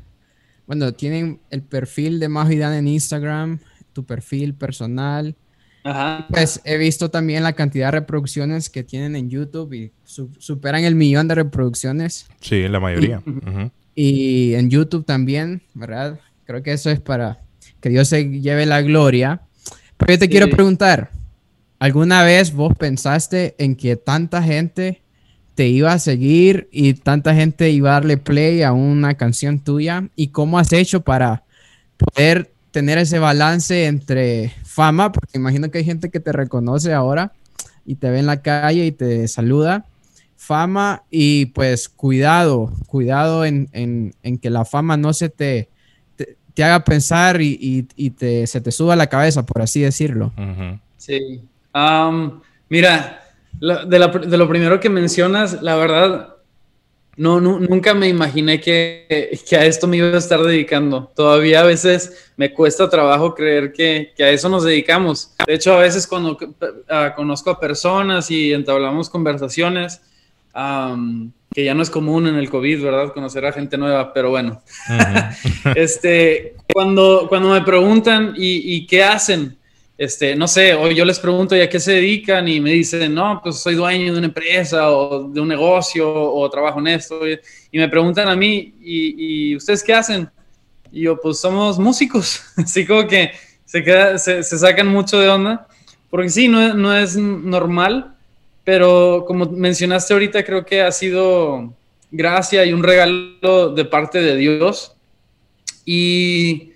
bueno, 0.67 0.93
tienen 0.93 1.41
el 1.51 1.63
perfil 1.63 2.19
de 2.19 2.29
Majo 2.29 2.53
y 2.53 2.59
Dan 2.59 2.75
en 2.75 2.89
Instagram, 2.89 3.61
tu 3.93 4.05
perfil 4.05 4.55
personal. 4.55 5.37
Ajá. 5.85 6.27
Pues 6.29 6.61
he 6.65 6.77
visto 6.77 7.11
también 7.11 7.45
la 7.45 7.53
cantidad 7.53 7.87
de 7.87 8.01
reproducciones 8.01 8.69
que 8.69 8.83
tienen 8.83 9.15
en 9.15 9.31
YouTube 9.31 9.73
y 9.73 9.93
superan 10.05 10.83
el 10.83 10.97
millón 10.97 11.29
de 11.29 11.37
reproducciones. 11.37 12.27
Sí, 12.41 12.67
la 12.67 12.81
mayoría. 12.81 13.23
Y, 13.95 14.55
en 14.55 14.69
YouTube 14.69 15.07
también, 15.07 15.63
¿verdad? 15.75 16.19
Creo 16.45 16.63
que 16.63 16.73
eso 16.73 16.91
es 16.91 17.01
para 17.01 17.41
que 17.81 17.89
Dios 17.89 18.09
se 18.09 18.29
lleve 18.41 18.67
la 18.67 18.83
gloria. 18.83 19.43
Pero 19.97 20.15
yo 20.15 20.19
te 20.19 20.29
quiero 20.29 20.51
preguntar, 20.51 21.13
¿alguna 21.79 22.25
vez 22.25 22.53
vos 22.53 22.75
pensaste 22.77 23.55
en 23.59 23.77
que 23.77 23.95
tanta 23.95 24.43
gente 24.43 25.03
te 25.57 25.67
iba 25.69 25.93
a 25.93 25.99
seguir 25.99 26.69
y 26.71 26.93
tanta 26.93 27.35
gente 27.35 27.71
iba 27.71 27.91
a 27.91 27.95
darle 27.95 28.19
play 28.19 28.63
a 28.63 28.73
una 28.73 29.15
canción 29.15 29.59
tuya 29.59 30.09
y 30.15 30.29
cómo 30.29 30.59
has 30.59 30.73
hecho 30.75 31.01
para 31.01 31.45
poder 31.97 32.53
tener 32.71 32.99
ese 32.99 33.19
balance 33.19 33.87
entre 33.87 34.53
fama, 34.65 35.13
porque 35.13 35.39
imagino 35.39 35.71
que 35.71 35.79
hay 35.79 35.85
gente 35.85 36.11
que 36.11 36.21
te 36.21 36.31
reconoce 36.31 36.93
ahora 36.93 37.33
y 37.87 37.95
te 37.95 38.11
ve 38.11 38.19
en 38.19 38.27
la 38.27 38.43
calle 38.43 38.85
y 38.85 38.93
te 38.93 39.27
saluda, 39.29 39.87
fama 40.37 41.05
y 41.11 41.47
pues 41.47 41.89
cuidado, 41.89 42.71
cuidado 42.87 43.47
en, 43.47 44.13
que 44.43 44.51
la 44.51 44.67
fama 44.67 44.99
no 44.99 45.15
se 45.15 45.31
te, 45.31 45.71
te, 46.17 46.65
haga 46.65 46.85
pensar 46.85 47.41
y, 47.41 47.83
te, 48.19 48.47
se 48.47 48.61
te 48.61 48.71
suba 48.71 48.95
la 48.95 49.07
cabeza, 49.07 49.47
por 49.47 49.63
así 49.63 49.81
decirlo. 49.81 50.35
Sí. 50.99 51.41
mira, 52.69 53.26
de, 53.61 54.37
lo 54.39 54.49
primero 54.49 54.81
que 54.81 54.91
mencionas, 54.91 55.63
la 55.63 55.77
verdad, 55.77 56.37
no, 57.17 57.41
nunca 57.41 57.95
me 57.95 58.09
imaginé 58.09 58.61
que, 58.61 59.07
a 59.53 59.65
esto 59.65 59.87
me 59.87 59.97
iba 59.97 60.09
a 60.09 60.19
estar 60.19 60.43
dedicando. 60.43 61.11
Todavía 61.17 61.61
a 61.61 61.65
veces 61.65 62.31
me 62.37 62.53
cuesta 62.53 62.91
trabajo 62.91 63.35
creer 63.35 63.73
que, 63.73 64.13
a 64.19 64.29
eso 64.29 64.49
nos 64.49 64.65
dedicamos. 64.65 65.35
De 65.47 65.55
hecho, 65.55 65.75
a 65.75 65.81
veces 65.81 66.07
cuando 66.07 66.37
ah, 66.89 67.15
conozco 67.17 67.51
a 67.51 67.59
personas 67.59 68.31
y 68.31 68.53
entablamos 68.53 69.09
conversaciones, 69.09 70.03
que 71.55 71.65
ya 71.65 71.75
no 71.75 71.83
es 71.83 71.91
común 71.91 72.27
en 72.27 72.37
el 72.37 72.51
COVID, 72.51 72.83
¿verdad? 72.83 73.13
Conocer 73.15 73.47
a 73.47 73.53
gente 73.53 73.79
nueva, 73.79 74.13
pero 74.13 74.31
bueno. 74.31 74.63
este, 75.75 76.55
cuando, 76.71 77.27
cuando 77.31 77.51
me 77.51 77.63
preguntan, 77.63 78.35
¿y, 78.37 78.75
y 78.77 78.87
qué 78.87 79.05
hacen? 79.05 79.57
Este, 79.99 80.37
no 80.37 80.47
sé, 80.47 80.75
o 80.75 80.91
yo 80.91 81.05
les 81.05 81.19
pregunto 81.19 81.57
ya 81.57 81.69
qué 81.69 81.81
se 81.81 81.93
dedican 81.93 82.47
y 82.49 82.61
me 82.61 82.73
dicen, 82.73 83.15
no, 83.15 83.41
pues 83.43 83.57
soy 83.57 83.75
dueño 83.75 84.13
de 84.13 84.19
una 84.19 84.27
empresa 84.27 84.91
o 84.91 85.29
de 85.29 85.41
un 85.41 85.49
negocio 85.49 86.13
o 86.13 86.49
trabajo 86.51 86.81
en 86.81 86.89
esto. 86.89 87.21
Y, 87.29 87.39
me 87.73 87.89
preguntan 87.89 88.29
a 88.29 88.37
mí, 88.37 88.75
¿y, 88.81 89.57
ustedes 89.57 89.83
qué 89.83 89.95
hacen? 89.95 90.29
Y 90.93 91.03
yo, 91.03 91.19
pues 91.21 91.39
somos 91.39 91.79
músicos. 91.79 92.43
Así 92.57 92.87
como 92.87 93.07
que 93.07 93.33
se, 93.65 93.83
queda, 93.83 94.19
se, 94.19 94.43
sacan 94.43 94.87
mucho 94.87 95.19
de 95.19 95.29
onda, 95.29 95.67
porque 96.11 96.29
sí, 96.29 96.49
no, 96.49 96.75
no 96.75 96.97
es 96.97 97.17
normal, 97.17 98.15
pero 98.65 99.25
como 99.27 99.47
mencionaste 99.47 100.13
ahorita, 100.13 100.45
creo 100.45 100.65
que 100.65 100.83
ha 100.83 100.93
sido 100.93 101.73
gracia 102.11 102.65
y 102.67 102.73
un 102.73 102.83
regalo 102.83 103.71
de 103.71 103.85
parte 103.87 104.21
de 104.21 104.37
Dios. 104.37 104.93
Y 105.87 106.73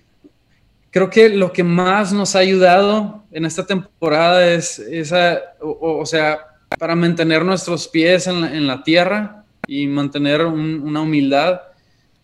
creo 0.91 1.09
que 1.09 1.29
lo 1.29 1.51
que 1.53 1.63
más 1.63 2.13
nos 2.13 2.35
ha 2.35 2.39
ayudado 2.39 3.23
en 3.31 3.45
esta 3.45 3.65
temporada 3.65 4.45
es 4.45 4.77
esa, 4.77 5.41
o, 5.61 6.05
sea, 6.05 6.39
para 6.77 6.95
mantener 6.95 7.45
nuestros 7.45 7.87
pies 7.87 8.27
en 8.27 8.67
la, 8.67 8.83
tierra 8.83 9.45
y 9.65 9.87
mantener 9.87 10.45
una 10.45 11.01
humildad, 11.01 11.61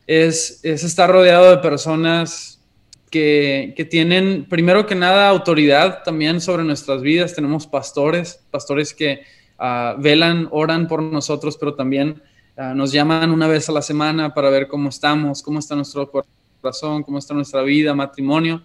es, 0.06 0.64
estar 0.64 1.10
rodeado 1.10 1.50
de 1.50 1.58
personas 1.58 2.62
que, 3.10 3.88
tienen, 3.90 4.46
primero 4.50 4.86
que 4.86 4.96
nada, 4.96 5.30
autoridad 5.30 6.04
también 6.04 6.42
sobre 6.42 6.66
nuestras 6.66 7.02
vidas. 7.02 7.34
Tenemos 7.34 7.66
pastores, 7.68 8.42
pastores 8.52 8.94
que 8.94 9.22
ah, 9.58 9.96
velan, 9.98 10.50
oran 10.52 10.88
por 10.88 11.02
nosotros, 11.02 11.58
pero 11.58 11.74
también 11.74 12.22
ah, 12.58 12.74
nos 12.74 12.92
llaman 12.92 13.32
una 13.32 13.48
vez 13.48 13.70
a 13.70 13.72
la 13.72 13.82
semana 13.82 14.34
para 14.34 14.50
ver 14.50 14.68
cómo 14.68 14.90
estamos, 14.90 15.42
cómo 15.42 15.60
está 15.60 15.76
nuestro 15.76 16.10
cuerpo 16.10 16.30
corazón, 16.62 17.04
cómo 17.04 17.20
está 17.20 17.34
nuestra 17.34 17.62
vida, 17.62 17.94
matrimonio. 17.94 18.64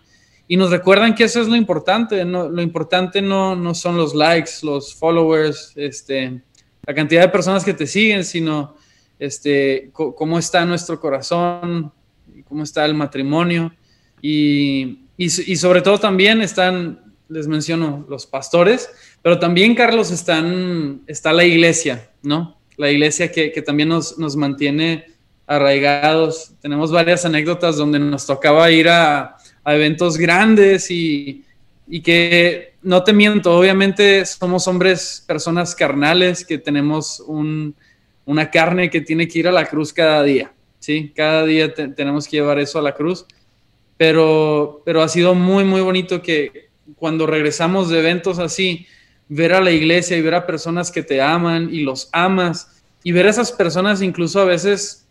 Y 0.48 0.56
nos 0.56 0.70
recuerdan 0.70 1.14
que 1.14 1.24
eso 1.24 1.40
es 1.40 1.48
lo 1.48 1.56
importante. 1.56 2.24
lo 2.24 2.62
importante 2.62 3.22
no, 3.22 3.56
no, 3.56 3.74
son 3.74 3.96
los 3.96 4.14
likes, 4.14 4.50
los 4.62 4.94
followers, 4.94 5.72
este, 5.76 6.42
la 6.86 6.94
cantidad 6.94 7.22
de 7.22 7.28
personas 7.28 7.64
que 7.64 7.74
te 7.74 7.86
siguen, 7.86 8.24
sino 8.24 8.74
este, 9.18 9.90
cómo 9.92 10.38
está 10.38 10.64
nuestro 10.64 11.00
corazón, 11.00 11.92
cómo 12.48 12.64
está 12.64 12.84
el 12.84 12.94
matrimonio. 12.94 13.72
Y, 14.20 15.06
y, 15.16 15.28
sobre 15.30 15.80
todo 15.80 15.98
también 15.98 16.42
están, 16.42 17.14
les 17.28 17.46
menciono, 17.46 18.04
los 18.08 18.26
pastores, 18.26 18.90
pero 19.22 19.38
también, 19.38 19.74
Carlos, 19.74 20.10
están, 20.10 21.02
está 21.06 21.32
la 21.32 21.44
iglesia, 21.44 22.10
¿no? 22.22 22.58
La 22.76 22.90
iglesia 22.90 23.30
que, 23.30 23.52
que 23.52 23.62
también 23.62 23.88
nos, 23.88 24.18
nos 24.18 24.36
mantiene 24.36 25.06
arraigados. 25.52 26.52
Tenemos 26.60 26.90
varias 26.90 27.24
anécdotas 27.24 27.76
donde 27.76 27.98
nos 27.98 28.26
tocaba 28.26 28.70
ir 28.70 28.88
a, 28.88 29.36
eventos 29.64 30.16
grandes 30.16 30.90
y, 30.90 31.44
que, 32.02 32.74
no 32.82 33.04
te 33.04 33.12
miento, 33.12 33.56
obviamente 33.56 34.24
somos 34.26 34.66
hombres, 34.66 35.22
personas 35.26 35.74
carnales 35.74 36.44
que 36.44 36.58
tenemos 36.58 37.22
una 38.24 38.50
carne 38.50 38.90
que 38.90 39.02
tiene 39.02 39.28
que 39.28 39.38
ir 39.38 39.48
a 39.48 39.52
la 39.52 39.66
cruz 39.66 39.92
cada 39.92 40.22
día, 40.24 40.52
¿sí? 40.80 41.12
Cada 41.14 41.44
día 41.44 41.72
tenemos 41.72 42.26
que 42.26 42.38
llevar 42.38 42.58
eso 42.58 42.80
a 42.80 42.82
la 42.82 42.94
cruz, 42.94 43.24
pero, 43.96 44.82
pero 44.84 45.02
ha 45.02 45.08
sido 45.08 45.34
muy, 45.34 45.62
muy 45.62 45.80
bonito 45.80 46.22
que 46.22 46.70
cuando 46.96 47.26
regresamos 47.26 47.88
de 47.88 48.00
eventos 48.00 48.40
así, 48.40 48.86
ver 49.28 49.52
a 49.52 49.60
la 49.60 49.70
iglesia 49.70 50.16
y 50.16 50.22
ver 50.22 50.34
a 50.34 50.46
personas 50.46 50.90
que 50.90 51.04
te 51.04 51.20
aman 51.20 51.68
y 51.72 51.80
los 51.80 52.08
amas 52.12 52.82
y 53.04 53.12
ver 53.12 53.26
a 53.26 53.30
esas 53.30 53.52
personas 53.52 54.02
incluso 54.02 54.40
a 54.40 54.44
veces 54.44 55.01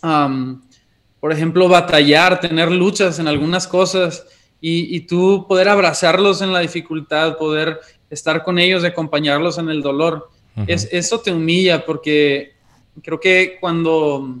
por 0.00 1.32
ejemplo, 1.32 1.68
batallar, 1.68 2.40
tener 2.40 2.70
luchas 2.70 3.18
en 3.18 3.28
algunas 3.28 3.66
cosas 3.66 4.26
y, 4.60 5.00
tú 5.00 5.46
poder 5.48 5.68
abrazarlos 5.68 6.42
en 6.42 6.52
la 6.52 6.60
dificultad, 6.60 7.36
poder 7.36 7.78
estar 8.10 8.42
con 8.42 8.58
ellos, 8.58 8.84
acompañarlos 8.84 9.58
en 9.58 9.68
el 9.68 9.82
dolor. 9.82 10.30
es, 10.66 10.88
eso 10.92 11.20
te 11.20 11.32
humilla 11.32 11.84
porque 11.84 12.54
creo 13.02 13.20
que 13.20 13.58
cuando, 13.60 14.38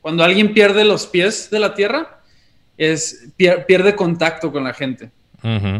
cuando 0.00 0.22
alguien 0.22 0.52
pierde 0.52 0.84
los 0.84 1.06
pies 1.06 1.50
de 1.50 1.58
la 1.58 1.74
tierra, 1.74 2.20
es, 2.76 3.28
pierde 3.36 3.96
contacto 3.96 4.52
con 4.52 4.64
la 4.64 4.74
gente. 4.74 5.10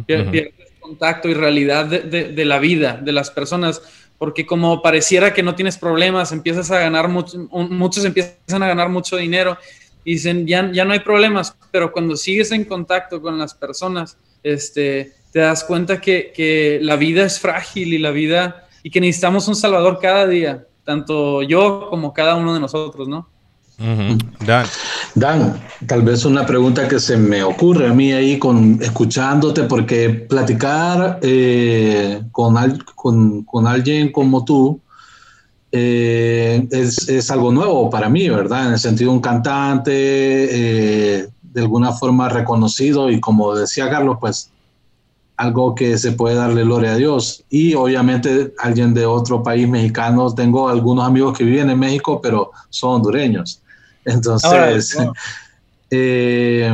pierde 0.07 0.55
contacto 0.81 1.29
y 1.29 1.35
realidad 1.35 1.87
de, 1.87 2.01
de, 2.33 2.45
la 2.45 2.59
vida, 2.59 2.99
de 3.03 3.13
las 3.13 3.31
personas 3.31 3.83
porque 4.19 4.47
como 4.47 4.83
pareciera 4.83 5.35
que 5.35 5.43
no 5.43 5.55
tienes 5.55 5.77
problemas, 5.77 6.33
empiezas 6.33 6.71
a 6.71 6.79
ganar 6.79 7.09
mucho, 7.09 7.39
muchos 7.51 8.05
empiezan 8.05 8.63
a 8.63 8.69
ganar 8.69 8.89
mucho 8.89 9.17
dinero 9.17 9.59
y 10.05 10.15
dicen, 10.15 10.47
ya, 10.47 10.71
ya 10.73 10.85
no 10.85 10.93
hay 10.93 11.01
problemas, 11.01 11.57
pero 11.71 11.93
cuando 11.93 12.17
sigues 12.17 12.53
en 12.53 12.65
contacto 12.65 13.21
con 13.21 13.39
las 13.39 13.55
personas, 13.55 14.17
este, 14.43 15.13
te 15.33 15.41
das 15.41 15.65
cuenta 15.65 16.01
que, 16.01 16.33
que 16.35 16.79
la 16.81 16.97
vida 16.97 17.25
es 17.25 17.41
frágil 17.41 17.93
y 17.93 17.99
la 17.99 18.11
vida, 18.11 18.69
y 18.83 18.91
que 18.91 19.01
necesitamos 19.01 19.49
un 19.49 19.57
salvador 19.57 19.99
cada 20.01 20.27
día, 20.29 20.65
tanto 20.85 21.43
yo 21.43 21.89
como 21.91 22.15
cada 22.15 22.37
uno 22.37 22.55
de 22.55 22.61
nosotros, 22.61 23.09
¿no? 23.09 23.29
Dan, 25.17 25.59
tal 25.87 26.03
vez 26.03 26.27
una 26.27 26.45
pregunta 26.45 26.87
que 26.87 27.01
se 27.01 27.17
me 27.17 27.43
ocurre 27.43 27.89
a 27.89 27.95
mí 27.95 28.13
ahí 28.13 28.39
con 28.39 28.79
escuchándote, 28.83 29.63
porque 29.63 30.11
platicar 30.11 31.19
eh, 31.23 32.23
con, 32.33 33.67
alguien 33.67 34.13
como 34.13 34.45
tú 34.45 34.79
eh, 35.73 36.69
es, 36.71 37.09
es, 37.09 37.31
algo 37.31 37.51
nuevo 37.51 37.89
para 37.89 38.11
mí, 38.11 38.29
¿verdad? 38.29 38.67
En 38.67 38.73
el 38.75 38.79
sentido 38.79 39.11
de 39.11 39.17
un 39.17 39.23
cantante 39.23 39.91
eh, 39.95 41.29
de 41.41 41.61
alguna 41.63 41.93
forma 41.93 42.29
reconocido 42.29 43.11
y 43.11 43.19
como 43.19 43.55
decía 43.55 43.89
Carlos, 43.89 44.19
pues 44.21 44.51
algo 45.39 45.75
que 45.75 45.97
se 45.97 46.13
puede 46.13 46.35
darle 46.35 46.63
gloria 46.63 46.93
a 46.93 46.97
Dios. 46.97 47.43
Y 47.49 47.73
obviamente 47.73 48.53
alguien 48.59 48.93
de 48.93 49.07
otro 49.07 49.43
país 49.43 49.67
mexicano, 49.67 50.35
tengo 50.35 50.69
algunos 50.69 51.07
amigos 51.07 51.39
que 51.39 51.45
viven 51.45 51.71
en 51.71 51.79
México, 51.79 52.21
pero 52.21 52.51
son 52.69 52.97
hondureños. 52.97 53.63
Entonces, 54.07 54.97
Eh, 55.89 56.69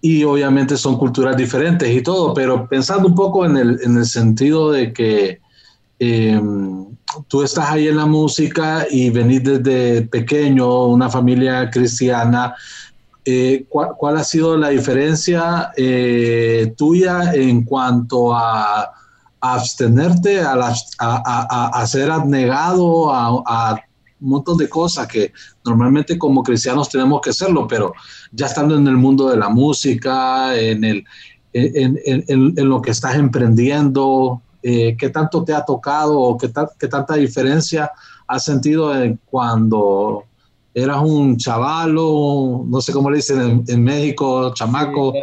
y 0.00 0.22
obviamente 0.22 0.76
son 0.76 0.96
culturas 0.96 1.36
diferentes 1.36 1.90
y 1.90 2.02
todo, 2.02 2.32
pero 2.32 2.68
pensando 2.68 3.08
un 3.08 3.16
poco 3.16 3.44
en 3.44 3.56
el, 3.56 3.80
en 3.82 3.96
el 3.96 4.06
sentido 4.06 4.70
de 4.70 4.92
que 4.92 5.40
eh, 5.98 6.40
tú 7.26 7.42
estás 7.42 7.70
ahí 7.70 7.88
en 7.88 7.96
la 7.96 8.06
música 8.06 8.86
y 8.88 9.10
venís 9.10 9.42
desde 9.42 10.02
pequeño, 10.02 10.84
una 10.84 11.10
familia 11.10 11.68
cristiana, 11.68 12.54
eh, 13.24 13.66
¿cuál, 13.68 14.16
ha 14.16 14.24
sido 14.24 14.56
la 14.56 14.68
diferencia 14.68 15.72
eh, 15.76 16.72
tuya 16.76 17.32
en 17.34 17.64
cuanto 17.64 18.32
a, 18.34 18.92
abstenerte, 19.40 20.40
a, 20.40 20.74
a, 20.98 21.86
ser 21.86 22.10
abnegado 22.10 23.12
a, 23.12 23.80
un 24.20 24.28
montón 24.28 24.56
de 24.56 24.68
cosas 24.68 25.06
que 25.06 25.32
normalmente 25.64 26.18
como 26.18 26.42
cristianos 26.42 26.88
tenemos 26.88 27.20
que 27.20 27.30
hacerlo, 27.30 27.66
pero 27.68 27.92
ya 28.32 28.46
estando 28.46 28.76
en 28.76 28.86
el 28.86 28.96
mundo 28.96 29.28
de 29.28 29.36
la 29.36 29.48
música, 29.48 30.58
en, 30.58 30.84
el, 30.84 31.04
en, 31.52 31.98
en, 32.04 32.68
lo 32.68 32.82
que 32.82 32.90
estás 32.90 33.14
emprendiendo, 33.16 34.42
eh, 34.62 34.96
¿qué 34.98 35.08
tanto 35.10 35.44
te 35.44 35.54
ha 35.54 35.64
tocado 35.64 36.18
o 36.18 36.36
qué, 36.36 36.50
qué 36.78 36.88
tanta 36.88 37.14
diferencia 37.14 37.90
has 38.26 38.44
sentido 38.44 38.92
cuando 39.24 40.24
eras 40.74 41.02
un 41.02 41.36
chavalo, 41.36 42.64
no 42.66 42.80
sé 42.80 42.92
cómo 42.92 43.10
le 43.10 43.16
dicen 43.16 43.64
en, 43.66 43.82
México, 43.82 44.52
chamaco, 44.54 45.14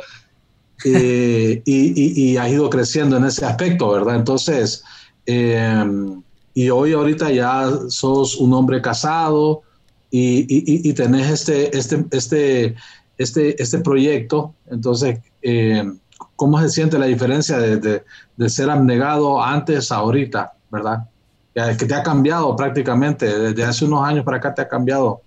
eh, 0.83 1.61
y, 1.65 2.31
y, 2.31 2.37
has 2.37 2.49
ido 2.49 2.69
creciendo 2.69 3.17
en 3.17 3.25
ese 3.25 3.45
aspecto, 3.45 3.91
¿verdad? 3.91 4.15
Entonces, 4.15 4.83
em, 5.25 6.21
y 6.55 6.69
hoy 6.69 6.93
ahorita 6.93 7.31
ya 7.31 7.69
sos 7.89 8.37
un 8.37 8.53
hombre 8.53 8.81
casado 8.81 9.61
y, 10.09 10.45
y 10.89 10.93
tenés 10.93 11.29
este, 11.29 11.77
este, 11.77 12.05
este, 12.11 12.75
este, 13.17 13.61
este 13.61 13.79
proyecto, 13.79 14.53
entonces, 14.69 15.19
em, 15.41 15.99
¿cómo 16.37 16.59
se 16.61 16.69
siente 16.69 16.97
la 16.97 17.05
diferencia 17.05 17.57
de, 17.57 18.01
de, 18.37 18.49
ser 18.49 18.69
abnegado 18.69 19.43
antes 19.43 19.91
a 19.91 19.97
ahorita, 19.97 20.53
verdad? 20.71 21.09
Que 21.53 21.85
te 21.85 21.93
ha 21.93 22.03
cambiado 22.03 22.55
prácticamente, 22.55 23.25
desde 23.37 23.63
hace 23.63 23.85
unos 23.85 24.05
años 24.05 24.23
para 24.23 24.37
acá 24.37 24.53
te 24.53 24.61
ha 24.61 24.67
cambiado 24.67 25.21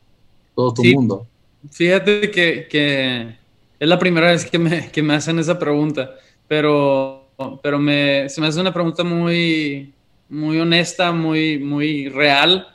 todo 0.55 0.75
tu 0.75 0.85
mundo. 0.85 1.27
Fíjate 1.71 2.31
que, 2.31 2.67
que, 2.69 3.37
es 3.79 3.89
la 3.89 3.99
primera 3.99 4.29
vez 4.29 4.45
que 4.45 4.59
me, 4.59 4.91
que 4.91 5.03
me 5.03 5.15
hacen 5.15 5.39
esa 5.39 5.59
pregunta, 5.59 6.11
pero, 6.47 7.29
pero 7.63 7.79
me, 7.79 8.29
se 8.29 8.41
me 8.41 8.47
hace 8.47 8.61
una 8.61 8.73
pregunta 8.73 9.05
muy, 9.05 9.93
muy 10.29 10.59
honesta, 10.59 11.13
muy, 11.13 11.59
muy 11.59 12.09
real. 12.09 12.67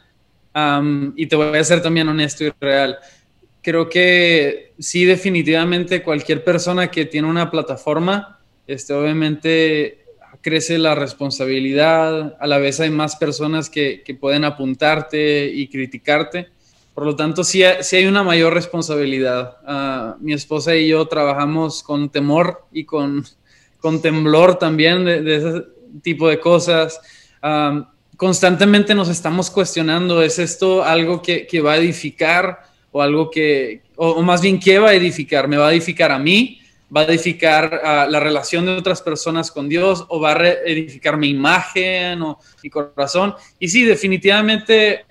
y 1.15 1.25
te 1.27 1.35
voy 1.35 1.57
a 1.57 1.63
ser 1.63 1.81
también 1.81 2.07
honesto 2.07 2.43
y 2.43 2.51
real. 2.59 2.97
Creo 3.61 3.89
que 3.89 4.73
sí, 4.79 5.05
definitivamente 5.05 6.03
cualquier 6.03 6.43
persona 6.43 6.91
que 6.91 7.05
tiene 7.05 7.27
una 7.27 7.49
plataforma, 7.49 8.39
este, 8.67 8.93
obviamente 8.93 10.05
crece 10.41 10.77
la 10.77 10.95
responsabilidad, 10.95 12.35
a 12.39 12.47
la 12.47 12.57
vez 12.57 12.79
hay 12.81 12.89
más 12.89 13.15
personas 13.15 13.69
que, 13.69 14.03
que 14.03 14.13
pueden 14.13 14.43
apuntarte 14.43 15.47
y 15.47 15.69
criticarte. 15.69 16.49
Por 16.93 17.05
lo 17.05 17.15
tanto, 17.15 17.43
sí, 17.43 17.63
hay 17.63 18.05
una 18.05 18.23
mayor 18.23 18.53
responsabilidad. 18.53 19.57
Ah, 19.65 20.15
mi 20.19 20.33
esposa 20.33 20.75
y 20.75 20.89
yo 20.89 21.05
trabajamos 21.07 21.81
con 21.81 22.09
temor 22.09 22.65
y 22.71 22.85
con, 22.85 23.25
con 23.79 24.01
temblor 24.01 24.59
también 24.59 25.03
de, 25.05 25.35
ese 25.35 25.63
tipo 26.03 26.29
de 26.29 26.39
cosas. 26.39 27.01
Constantemente 28.17 28.95
nos 28.95 29.09
estamos 29.09 29.49
cuestionando, 29.49 30.21
¿es 30.21 30.39
esto 30.39 30.83
algo 30.83 31.21
que, 31.21 31.45
que 31.47 31.61
va 31.61 31.73
a 31.73 31.77
edificar 31.77 32.61
o 32.91 33.01
algo 33.01 33.29
que, 33.29 33.81
o, 33.95 34.21
más 34.21 34.41
bien, 34.41 34.59
¿qué 34.59 34.79
va 34.79 34.89
a 34.89 34.93
edificar? 34.93 35.47
¿Me 35.47 35.57
va 35.57 35.69
a 35.69 35.71
edificar 35.71 36.11
a 36.11 36.19
mí? 36.19 36.59
¿Va 36.95 37.01
a 37.01 37.05
edificar 37.05 37.81
ah, 37.83 38.07
la 38.09 38.19
relación 38.19 38.65
de 38.65 38.71
otras 38.73 39.01
personas 39.01 39.51
con 39.51 39.67
Dios? 39.67 40.05
¿O 40.09 40.19
va 40.19 40.33
a 40.33 40.47
edificar 40.65 41.17
mi 41.17 41.29
imagen 41.29 42.21
o 42.21 42.39
mi 42.61 42.69
corazón? 42.69 43.33
Y 43.59 43.67
sí, 43.67 43.83
definitivamente 43.83 45.05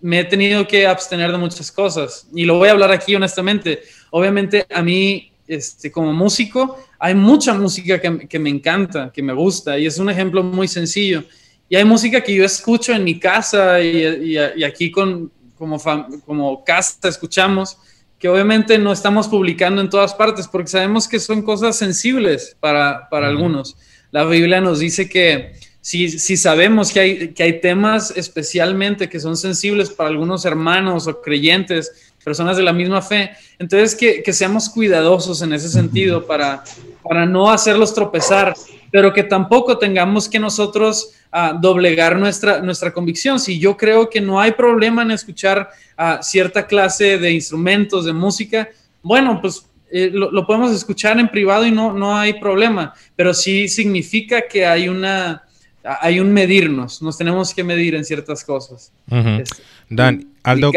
me 0.00 0.20
he 0.20 0.24
tenido 0.24 0.66
que 0.66 0.86
abstener 0.86 1.32
de 1.32 1.38
muchas 1.38 1.72
cosas. 1.72 2.28
Y 2.34 2.44
lo 2.44 2.58
voy 2.58 2.68
a 2.68 2.72
hablar 2.72 2.92
aquí 2.92 3.14
honestamente. 3.14 3.82
Obviamente 4.10 4.66
a 4.72 4.82
mí, 4.82 5.32
este, 5.46 5.90
como 5.90 6.12
músico, 6.12 6.78
hay 6.98 7.14
mucha 7.14 7.54
música 7.54 8.00
que, 8.00 8.38
me 8.38 8.50
encanta, 8.50 9.10
que 9.12 9.22
me 9.22 9.32
gusta. 9.32 9.78
Y 9.78 9.86
es 9.86 9.98
un 9.98 10.10
ejemplo 10.10 10.42
muy 10.42 10.68
sencillo. 10.68 11.24
Y 11.72 11.76
hay 11.76 11.86
música 11.86 12.20
que 12.20 12.34
yo 12.34 12.44
escucho 12.44 12.92
en 12.92 13.02
mi 13.02 13.18
casa 13.18 13.80
y, 13.80 14.36
aquí 14.62 14.90
con, 14.90 15.32
como, 15.56 15.80
como 16.26 16.62
casa 16.64 17.08
escuchamos, 17.08 17.78
que 18.18 18.28
obviamente 18.28 18.76
no 18.76 18.92
estamos 18.92 19.26
publicando 19.26 19.80
en 19.80 19.88
todas 19.88 20.12
partes 20.12 20.46
porque 20.46 20.68
sabemos 20.68 21.08
que 21.08 21.18
son 21.18 21.40
cosas 21.40 21.78
sensibles 21.78 22.54
para, 22.60 23.08
para 23.08 23.28
algunos. 23.28 23.78
La 24.10 24.26
Biblia 24.26 24.60
nos 24.60 24.80
dice 24.80 25.08
que 25.08 25.54
si, 25.80 26.10
sabemos 26.36 26.92
que 26.92 27.00
hay, 27.00 27.28
que 27.28 27.42
hay 27.42 27.60
temas 27.62 28.12
especialmente 28.18 29.08
que 29.08 29.18
son 29.18 29.38
sensibles 29.38 29.88
para 29.88 30.10
algunos 30.10 30.44
hermanos 30.44 31.06
o 31.06 31.22
creyentes, 31.22 32.11
personas 32.22 32.56
de 32.56 32.62
la 32.62 32.72
misma 32.72 33.02
fe, 33.02 33.30
entonces 33.58 33.94
que, 33.94 34.32
seamos 34.32 34.68
cuidadosos 34.68 35.42
en 35.42 35.52
ese 35.52 35.68
sentido 35.68 36.26
para, 36.26 36.64
para 37.02 37.26
no 37.26 37.50
hacerlos 37.50 37.94
tropezar, 37.94 38.54
pero 38.90 39.12
que 39.12 39.22
tampoco 39.22 39.78
tengamos 39.78 40.28
que 40.28 40.38
nosotros 40.38 41.12
ah, 41.30 41.58
doblegar 41.60 42.18
nuestra, 42.18 42.60
nuestra 42.60 42.92
convicción. 42.92 43.40
Si 43.40 43.58
yo 43.58 43.76
creo 43.76 44.08
que 44.08 44.20
no 44.20 44.40
hay 44.40 44.52
problema 44.52 45.02
en 45.02 45.10
escuchar 45.10 45.70
uh, 45.98 46.22
cierta 46.22 46.66
clase 46.66 47.18
de 47.18 47.32
instrumentos, 47.32 48.04
de 48.04 48.12
música, 48.12 48.68
bueno, 49.02 49.40
pues 49.40 49.66
eh, 49.90 50.10
lo, 50.12 50.30
lo, 50.30 50.46
podemos 50.46 50.72
escuchar 50.72 51.18
en 51.18 51.28
privado 51.28 51.66
y 51.66 51.70
no, 51.70 51.92
no 51.92 52.16
hay 52.16 52.34
problema, 52.34 52.94
pero 53.16 53.34
sí 53.34 53.68
significa 53.68 54.42
que 54.48 54.64
hay 54.64 54.88
una 54.88 55.42
hay 55.84 56.20
un 56.20 56.32
medirnos, 56.32 57.02
nos 57.02 57.18
tenemos 57.18 57.54
que 57.54 57.64
medir 57.64 57.94
en 57.94 58.04
ciertas 58.04 58.44
cosas. 58.44 58.92
Este, 59.08 59.62
Dan, 59.88 60.32
Aldo. 60.42 60.72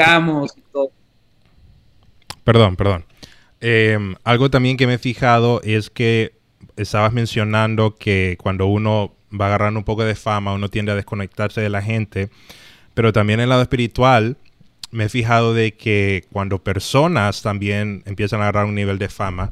Perdón, 2.46 2.76
perdón. 2.78 3.06
Em, 3.60 4.16
algo 4.24 4.50
también 4.50 4.78
que 4.78 4.88
me 4.88 4.94
he 4.94 4.98
fijado 5.00 5.60
es 5.64 5.90
que 5.90 6.36
estabas 6.78 7.12
mencionando 7.12 7.96
que 7.96 8.38
cuando 8.40 8.68
uno 8.68 9.16
va 9.30 9.48
agarrando 9.48 9.80
un 9.80 9.84
poco 9.84 10.06
de 10.06 10.16
fama, 10.16 10.54
uno 10.54 10.70
tiende 10.70 10.92
a 10.92 10.96
desconectarse 10.96 11.60
de 11.60 11.70
la 11.70 11.82
gente, 11.82 12.30
pero 12.94 13.12
también 13.12 13.40
en 13.40 13.46
el 13.46 13.50
lado 13.50 13.64
espiritual 13.64 14.38
me 14.92 15.06
he 15.06 15.10
fijado 15.10 15.54
de 15.56 15.74
que 15.74 16.26
cuando 16.32 16.64
personas 16.64 17.42
también 17.42 18.04
empiezan 18.06 18.40
a 18.40 18.44
agarrar 18.44 18.66
un 18.66 18.76
nivel 18.76 19.00
de 19.00 19.10
fama, 19.10 19.52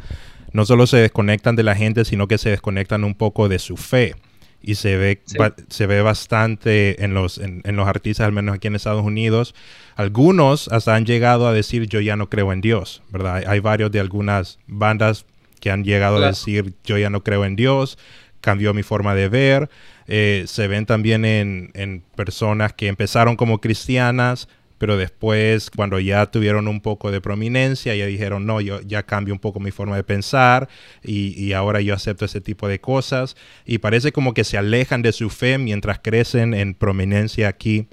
no 0.51 0.63
solo 0.65 0.85
se 0.85 0.97
desconectan 0.97 1.55
de 1.55 1.63
la 1.63 1.75
gente, 1.75 2.05
sino 2.05 2.27
que 2.27 2.37
se 2.37 2.51
desconectan 2.51 3.03
un 3.03 3.15
poco 3.15 3.49
de 3.49 3.57
su 3.57 3.75
fe 3.75 4.15
y 4.63 4.75
se 4.75 4.95
ve, 4.95 5.21
se 5.67 5.87
ve 5.87 6.01
bastante 6.01 7.03
en 7.03 7.13
los, 7.13 7.37
en, 7.37 7.61
los 7.75 7.87
artistas, 7.87 8.25
al 8.25 8.31
menos 8.31 8.55
aquí 8.55 8.67
en 8.67 8.75
Estados 8.75 9.03
Unidos. 9.03 9.53
Algunos 9.95 10.69
hasta 10.69 10.95
han 10.95 11.05
llegado 11.05 11.47
a 11.47 11.53
decir 11.53 11.87
yo 11.87 11.99
ya 11.99 12.15
no 12.15 12.29
creo 12.29 12.53
en 12.53 12.61
Dios, 12.61 13.03
¿verdad? 13.09 13.43
Hay, 13.45 13.59
varios 13.59 13.91
de 13.91 13.99
algunas 13.99 14.59
bandas 14.65 15.25
que 15.59 15.69
han 15.69 15.83
llegado 15.83 16.23
a 16.23 16.27
decir 16.27 16.73
yo 16.85 16.97
ya 16.97 17.09
no 17.09 17.23
creo 17.23 17.43
en 17.43 17.57
Dios, 17.57 17.97
cambió 18.39 18.73
mi 18.73 18.83
forma 18.83 19.13
de 19.15 19.27
ver. 19.27 19.69
Eh, 20.07 20.45
se 20.47 20.67
ven 20.67 20.85
también 20.85 21.25
en, 21.25 21.71
en 21.73 22.01
personas 22.15 22.71
que 22.71 22.87
empezaron 22.87 23.35
como 23.35 23.59
cristianas, 23.59 24.47
pero 24.83 24.97
después 24.97 25.71
cuando 25.71 25.97
ya 25.97 26.25
tuvieron 26.25 26.67
un 26.67 26.81
poco 26.81 27.09
de 27.09 27.21
prominencia, 27.21 27.95
ya 27.95 28.05
dijeron, 28.05 28.45
no, 28.45 28.59
yo 28.59 28.81
ya 28.81 29.03
cambio 29.03 29.33
un 29.33 29.39
poco 29.39 29.61
mi 29.61 29.71
forma 29.71 29.95
de 29.95 30.03
pensar 30.03 30.67
y, 31.01 31.53
ahora 31.53 31.79
yo 31.79 31.93
acepto 31.93 32.25
ese 32.25 32.41
tipo 32.41 32.67
de 32.67 32.81
cosas. 32.81 33.37
Y 33.65 33.77
parece 33.77 34.11
como 34.11 34.33
que 34.33 34.43
se 34.43 34.57
alejan 34.57 35.01
de 35.01 35.13
su 35.13 35.29
fe 35.29 35.57
mientras 35.57 35.99
crecen 35.99 36.53
en 36.53 36.73
prominencia 36.73 37.47
aquí 37.47 37.87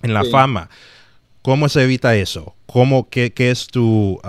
en 0.00 0.14
la 0.14 0.22
fama. 0.22 0.70
¿Cómo 1.42 1.68
se 1.68 1.82
evita 1.82 2.14
eso? 2.14 2.54
¿Cómo, 2.66 3.10
qué, 3.10 3.32
qué 3.32 3.50
es 3.50 3.66
tu, 3.66 4.20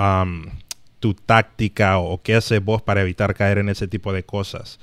tu 0.99 1.13
táctica 1.13 1.99
o 1.99 2.23
qué 2.23 2.33
haces 2.33 2.65
vos 2.65 2.81
para 2.81 3.01
evitar 3.01 3.35
caer 3.35 3.59
en 3.59 3.69
ese 3.69 3.87
tipo 3.87 4.13
de 4.13 4.23
cosas? 4.23 4.79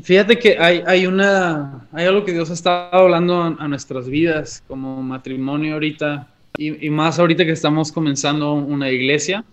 Fíjate 0.00 0.38
que 0.38 0.58
hay, 0.58 0.82
hay, 0.86 1.06
una, 1.06 1.86
hay 1.92 2.06
algo 2.06 2.24
que 2.24 2.32
Dios 2.32 2.48
está 2.50 2.88
hablando 2.88 3.42
a, 3.42 3.68
nuestras 3.68 4.08
vidas 4.08 4.62
como 4.66 5.02
matrimonio 5.02 5.74
ahorita 5.74 6.28
y, 6.56 6.88
más 6.88 7.18
ahorita 7.18 7.44
que 7.44 7.52
estamos 7.52 7.92
comenzando 7.92 8.54
una 8.54 8.90
iglesia, 8.90 9.44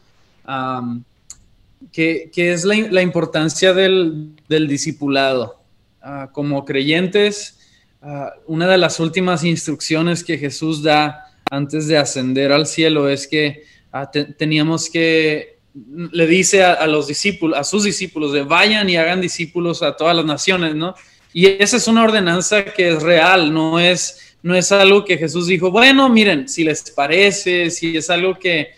que, 1.92 2.30
que, 2.34 2.54
es 2.54 2.64
la, 2.64 2.76
la 2.90 3.02
importancia 3.02 3.74
del, 3.74 4.32
del 4.48 4.68
discipulado. 4.68 5.60
Ah, 6.02 6.30
como 6.32 6.64
creyentes, 6.64 7.60
ah, 8.02 8.34
una 8.48 8.68
de 8.68 8.78
las 8.78 9.02
últimas 9.02 9.44
instrucciones 9.44 10.24
que 10.24 10.38
Jesús 10.38 10.82
da 10.82 11.26
antes 11.52 11.88
de 11.88 11.98
ascender 11.98 12.54
al 12.54 12.68
cielo 12.68 13.10
es 13.10 13.28
que 13.28 13.64
ah, 13.92 14.10
teníamos 14.10 14.90
que 14.90 15.59
le 16.12 16.28
dice 16.28 16.64
a, 16.64 16.86
los 16.88 17.08
discípulos, 17.08 17.58
a 17.58 17.64
sus 17.64 17.84
discípulos, 17.84 18.34
de 18.34 18.44
vayan 18.44 18.90
y 18.90 18.98
hagan 18.98 19.22
discípulos 19.22 19.84
a 19.84 19.96
todas 19.96 20.16
las 20.16 20.26
naciones, 20.26 20.76
¿no? 20.76 20.96
Y 21.34 21.46
esa 21.46 21.78
es 21.78 21.88
una 21.88 22.04
ordenanza 22.04 22.66
que 22.66 22.90
es 22.90 23.04
real, 23.04 23.54
no 23.54 23.80
es, 23.80 24.36
no 24.42 24.56
es 24.56 24.72
algo 24.72 25.06
que 25.06 25.18
Jesús 25.18 25.48
dijo, 25.48 25.72
bueno, 25.72 26.10
miren, 26.10 26.50
si 26.50 26.64
les 26.64 26.90
parece, 26.92 27.70
si 27.70 27.96
es 27.96 28.10
algo 28.10 28.38
que, 28.38 28.70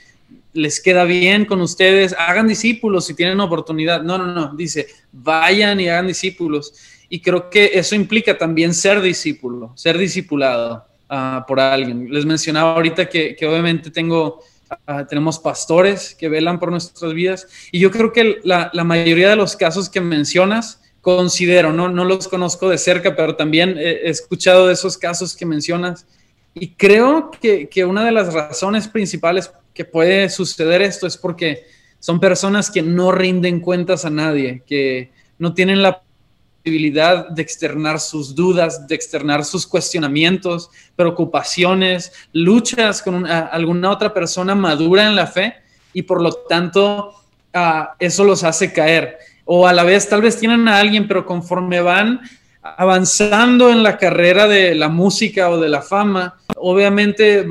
les 0.53 0.81
queda 0.81 1.05
bien 1.05 1.45
con 1.45 1.61
ustedes, 1.61 2.13
hagan 2.17 2.47
discípulos 2.47 3.05
si 3.05 3.13
tienen 3.13 3.39
oportunidad. 3.39 4.01
No, 4.01 4.17
no, 4.17 4.27
no, 4.27 4.53
dice, 4.55 4.87
vayan 5.11 5.79
y 5.79 5.87
hagan 5.87 6.07
discípulos. 6.07 6.73
Y 7.09 7.21
creo 7.21 7.49
que 7.49 7.71
eso 7.73 7.95
implica 7.95 8.37
también 8.37 8.73
ser 8.73 9.01
discípulo, 9.01 9.73
ser 9.75 9.97
discipulado 9.97 10.85
ah, 11.09 11.45
por 11.47 11.59
alguien. 11.59 12.11
Les 12.11 12.25
mencionaba 12.25 12.73
ahorita 12.75 13.07
que, 13.07 13.37
obviamente 13.43 13.91
tengo, 13.91 14.43
ah, 14.87 15.05
tenemos 15.07 15.39
pastores 15.39 16.15
que 16.15 16.29
velan 16.29 16.59
por 16.59 16.71
nuestras 16.71 17.13
vidas. 17.13 17.47
Y 17.71 17.79
yo 17.79 17.91
creo 17.91 18.11
que 18.11 18.39
la, 18.43 18.71
mayoría 18.83 19.29
de 19.29 19.35
los 19.35 19.55
casos 19.55 19.89
que 19.89 20.01
mencionas, 20.01 20.81
considero, 21.01 21.73
no, 21.73 21.89
no 21.89 22.05
los 22.05 22.27
conozco 22.27 22.69
de 22.69 22.77
cerca, 22.77 23.15
pero 23.15 23.35
también 23.35 23.77
he, 23.77 24.09
escuchado 24.09 24.67
de 24.67 24.73
esos 24.73 24.97
casos 24.97 25.35
que 25.35 25.45
mencionas. 25.45 26.05
Y 26.53 26.69
creo 26.75 27.31
que, 27.31 27.69
que 27.69 27.85
una 27.85 28.03
de 28.03 28.11
las 28.11 28.33
razones 28.33 28.87
principales 28.87 29.51
que 29.73 29.85
puede 29.85 30.29
suceder 30.29 30.81
esto 30.81 31.07
es 31.07 31.17
porque 31.17 31.65
son 31.99 32.19
personas 32.19 32.69
que 32.69 32.81
no 32.81 33.11
rinden 33.11 33.59
cuentas 33.59 34.05
a 34.05 34.09
nadie, 34.09 34.63
que 34.65 35.11
no 35.37 35.53
tienen 35.53 35.81
la 35.81 36.01
de 36.63 37.41
externar 37.41 37.99
sus 37.99 38.35
dudas, 38.35 38.87
de 38.87 38.95
externar 38.95 39.43
sus 39.43 39.65
cuestionamientos, 39.65 40.69
preocupaciones, 40.95 42.11
luchas 42.33 43.01
con 43.01 43.25
alguna 43.25 43.89
otra 43.89 44.13
persona 44.13 44.53
madura 44.53 45.07
en 45.07 45.15
la 45.15 45.27
fe 45.27 45.55
y 45.93 46.03
por 46.03 46.21
lo 46.21 46.31
tanto 46.33 47.13
ah, 47.53 47.95
eso 47.99 48.23
los 48.23 48.43
hace 48.43 48.71
caer. 48.71 49.17
O 49.45 49.67
a 49.67 49.73
la 49.73 49.83
vez 49.83 50.07
tal 50.07 50.21
vez 50.21 50.37
tienen 50.37 50.67
a 50.67 50.77
alguien, 50.77 51.07
pero 51.07 51.25
conforme 51.25 51.81
van 51.81 52.21
avanzando 52.63 53.71
en 53.71 53.81
la 53.81 53.97
carrera 53.97 54.47
de 54.47 54.75
la 54.75 54.87
música 54.87 55.49
o 55.49 55.59
de 55.59 55.69
la 55.69 55.81
fama, 55.81 56.37
obviamente 56.57 57.47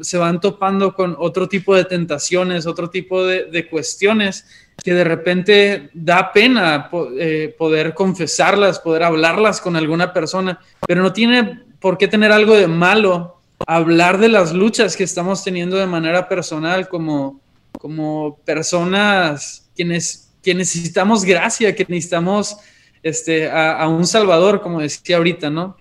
se 0.00 0.18
van 0.18 0.40
topando 0.40 0.94
con 0.94 1.14
otro 1.18 1.48
tipo 1.48 1.74
de 1.74 1.84
tentaciones, 1.84 2.66
otro 2.66 2.88
tipo 2.88 3.24
de, 3.26 3.68
cuestiones 3.68 4.46
que 4.82 4.94
de 4.94 5.04
repente 5.04 5.90
da 5.92 6.32
pena 6.32 6.90
eh, 7.18 7.54
poder 7.58 7.94
confesarlas, 7.94 8.80
poder 8.80 9.02
hablarlas 9.02 9.60
con 9.60 9.76
alguna 9.76 10.12
persona, 10.12 10.58
pero 10.86 11.02
no 11.02 11.12
tiene 11.12 11.62
por 11.78 11.98
qué 11.98 12.08
tener 12.08 12.32
algo 12.32 12.56
de 12.56 12.66
malo 12.66 13.40
hablar 13.66 14.18
de 14.18 14.28
las 14.28 14.52
luchas 14.52 14.96
que 14.96 15.04
estamos 15.04 15.44
teniendo 15.44 15.76
de 15.76 15.86
manera 15.86 16.28
personal 16.28 16.88
como, 16.88 17.40
como 17.78 18.38
personas 18.44 19.70
quienes, 19.76 20.32
que 20.42 20.54
necesitamos 20.54 21.24
gracia, 21.24 21.74
que 21.74 21.86
necesitamos 21.88 22.56
este, 23.04 23.50
a, 23.50 23.86
un 23.86 24.06
Salvador, 24.06 24.62
como 24.62 24.80
decía 24.80 25.18
ahorita, 25.18 25.50
¿no? 25.50 25.76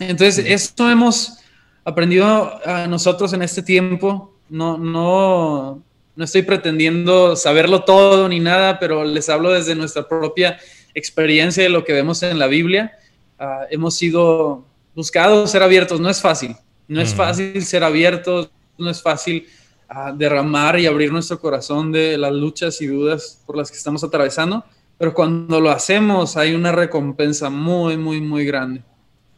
Entonces, 0.00 0.44
eso 0.44 0.90
hemos 0.90 1.38
aprendido 1.84 2.60
a 2.66 2.88
nosotros 2.88 3.32
en 3.32 3.42
este 3.42 3.62
tiempo. 3.62 4.34
No, 4.48 4.76
no, 4.76 5.80
no 6.16 6.24
estoy 6.24 6.42
pretendiendo 6.42 7.36
saberlo 7.36 7.84
todo 7.84 8.28
ni 8.28 8.40
nada, 8.40 8.80
pero 8.80 9.04
les 9.04 9.28
hablo 9.28 9.52
desde 9.52 9.76
nuestra 9.76 10.08
propia 10.08 10.58
experiencia 10.92 11.62
de 11.62 11.68
lo 11.68 11.84
que 11.84 11.92
vemos 11.92 12.24
en 12.24 12.36
la 12.36 12.48
Biblia. 12.48 12.98
Ah, 13.38 13.60
hemos 13.70 13.94
sido 13.94 14.64
buscados 14.92 15.52
ser 15.52 15.62
abiertos. 15.62 16.00
No 16.00 16.10
es 16.10 16.20
fácil. 16.20 16.56
No 16.88 17.00
es 17.00 17.14
fácil 17.14 17.64
ser 17.64 17.84
abiertos. 17.84 18.50
No 18.76 18.90
es 18.90 19.00
fácil 19.00 19.46
ah, 19.88 20.12
derramar 20.12 20.80
y 20.80 20.86
abrir 20.86 21.12
nuestro 21.12 21.38
corazón 21.38 21.92
de 21.92 22.18
las 22.18 22.32
luchas 22.32 22.80
y 22.80 22.88
dudas 22.88 23.40
por 23.46 23.56
las 23.56 23.70
que 23.70 23.76
estamos 23.76 24.02
atravesando 24.02 24.64
pero 24.98 25.14
cuando 25.14 25.60
lo 25.60 25.70
hacemos 25.70 26.36
hay 26.36 26.54
una 26.54 26.72
recompensa 26.72 27.50
muy, 27.50 27.96
muy, 27.96 28.20
muy 28.20 28.44
grande. 28.44 28.82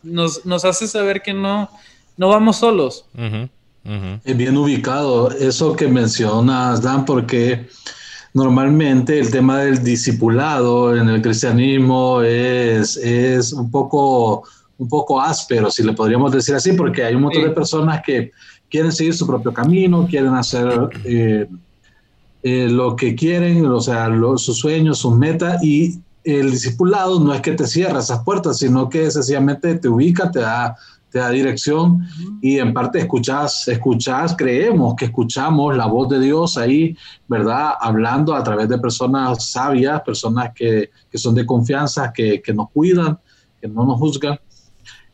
Nos, 0.02 0.46
nos 0.46 0.64
hace 0.64 0.86
saber 0.86 1.22
que 1.22 1.34
no, 1.34 1.68
no 2.16 2.28
vamos 2.28 2.56
solos. 2.56 3.06
Es 4.24 4.36
bien 4.36 4.56
ubicado 4.56 5.30
eso 5.30 5.74
que 5.74 5.88
mencionas, 5.88 6.82
Dan, 6.82 7.04
porque 7.04 7.66
normalmente 8.34 9.18
el 9.18 9.30
tema 9.30 9.60
del 9.60 9.82
discipulado 9.82 10.94
en 10.94 11.08
el 11.08 11.22
cristianismo 11.22 12.20
es, 12.22 12.96
es 12.98 13.52
un, 13.52 13.70
poco, 13.70 14.44
un 14.76 14.88
poco 14.88 15.20
áspero, 15.20 15.70
si 15.70 15.82
le 15.82 15.94
podríamos 15.94 16.32
decir 16.32 16.54
así, 16.54 16.72
porque 16.72 17.02
hay 17.02 17.14
un 17.14 17.22
montón 17.22 17.42
de 17.42 17.50
personas 17.50 18.02
que 18.04 18.30
quieren 18.68 18.92
seguir 18.92 19.14
su 19.14 19.26
propio 19.26 19.52
camino, 19.52 20.06
quieren 20.08 20.34
hacer... 20.34 20.68
Eh, 21.04 21.48
eh, 22.42 22.68
lo 22.68 22.94
que 22.94 23.14
quieren, 23.14 23.66
o 23.66 23.81
sea, 23.81 24.09
sus 24.37 24.59
sueños, 24.59 24.98
sus 24.98 25.16
metas 25.16 25.62
y 25.62 26.01
el 26.24 26.51
discipulado 26.51 27.20
no 27.20 27.33
es 27.33 27.40
que 27.40 27.53
te 27.53 27.66
cierre 27.66 27.98
esas 27.98 28.22
puertas, 28.22 28.59
sino 28.59 28.88
que 28.88 29.11
sencillamente 29.11 29.74
te 29.77 29.88
ubica, 29.88 30.31
te 30.31 30.40
da, 30.40 30.77
te 31.11 31.18
da 31.18 31.31
dirección 31.31 32.07
y 32.42 32.59
en 32.59 32.74
parte 32.74 32.98
escuchas, 32.98 33.66
escuchas, 33.68 34.35
creemos 34.37 34.94
que 34.94 35.07
escuchamos 35.07 35.77
la 35.77 35.87
voz 35.87 36.09
de 36.11 36.20
Dios 36.20 36.59
ahí, 36.59 36.96
¿verdad? 37.27 37.72
Hablando 37.81 38.35
a 38.35 38.42
través 38.42 38.68
de 38.68 38.79
personas 38.79 39.51
sabias, 39.51 40.03
personas 40.03 40.51
que, 40.55 40.90
que 41.11 41.18
son 41.18 41.35
de 41.35 41.46
confianza, 41.46 42.12
que, 42.12 42.42
que 42.42 42.53
nos 42.53 42.70
cuidan, 42.70 43.18
que 43.61 43.68
no 43.68 43.87
nos 43.87 43.98
juzgan. 43.98 44.38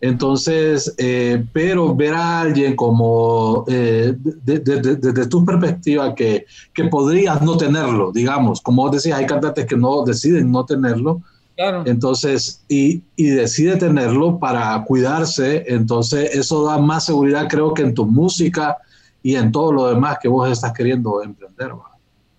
Entonces, 0.05 0.95
eh, 0.99 1.43
pero 1.55 1.97
ver 1.97 2.13
a 2.13 2.43
alguien 2.43 2.77
como 2.77 3.65
eh, 3.67 4.15
desde 4.19 5.27
tu 5.29 5.43
perspectiva 5.47 6.15
que, 6.15 6.45
que, 6.75 6.85
podrías 6.85 7.41
no 7.41 7.57
tenerlo, 7.57 8.13
digamos, 8.13 8.61
como 8.61 8.83
vos 8.83 8.93
decías, 8.93 9.19
hay 9.19 9.25
cantantes 9.25 9.65
que 9.65 9.79
no 9.79 10.05
deciden 10.05 10.53
no 10.53 10.67
tenerlo. 10.67 11.23
Claro. 11.57 11.85
Entonces, 11.87 12.63
y, 12.69 13.01
y, 13.17 13.29
decide 13.29 13.77
tenerlo 13.77 14.39
para 14.39 14.85
cuidarse, 14.85 15.65
entonces 15.69 16.35
eso 16.35 16.67
da 16.67 16.77
más 16.77 17.07
seguridad 17.07 17.49
creo 17.49 17.73
que 17.73 17.81
en 17.81 17.95
tu 17.95 18.05
música 18.05 18.77
y 19.23 19.37
en 19.37 19.53
todo 19.53 19.73
lo 19.73 19.89
demás 19.89 20.19
que 20.21 20.29
vos 20.29 20.51
estás 20.51 20.75
queriendo 20.75 21.23
emprender. 21.23 21.73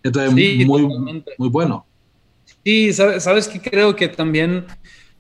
Entonces, 0.04 0.32
muy, 0.68 0.92
muy 1.40 1.50
bueno. 1.50 1.84
Sí, 2.64 2.94
sabes, 2.94 3.24
sabes 3.24 3.48
que 3.48 3.60
creo 3.60 3.96
que 3.96 4.08
también 4.08 4.68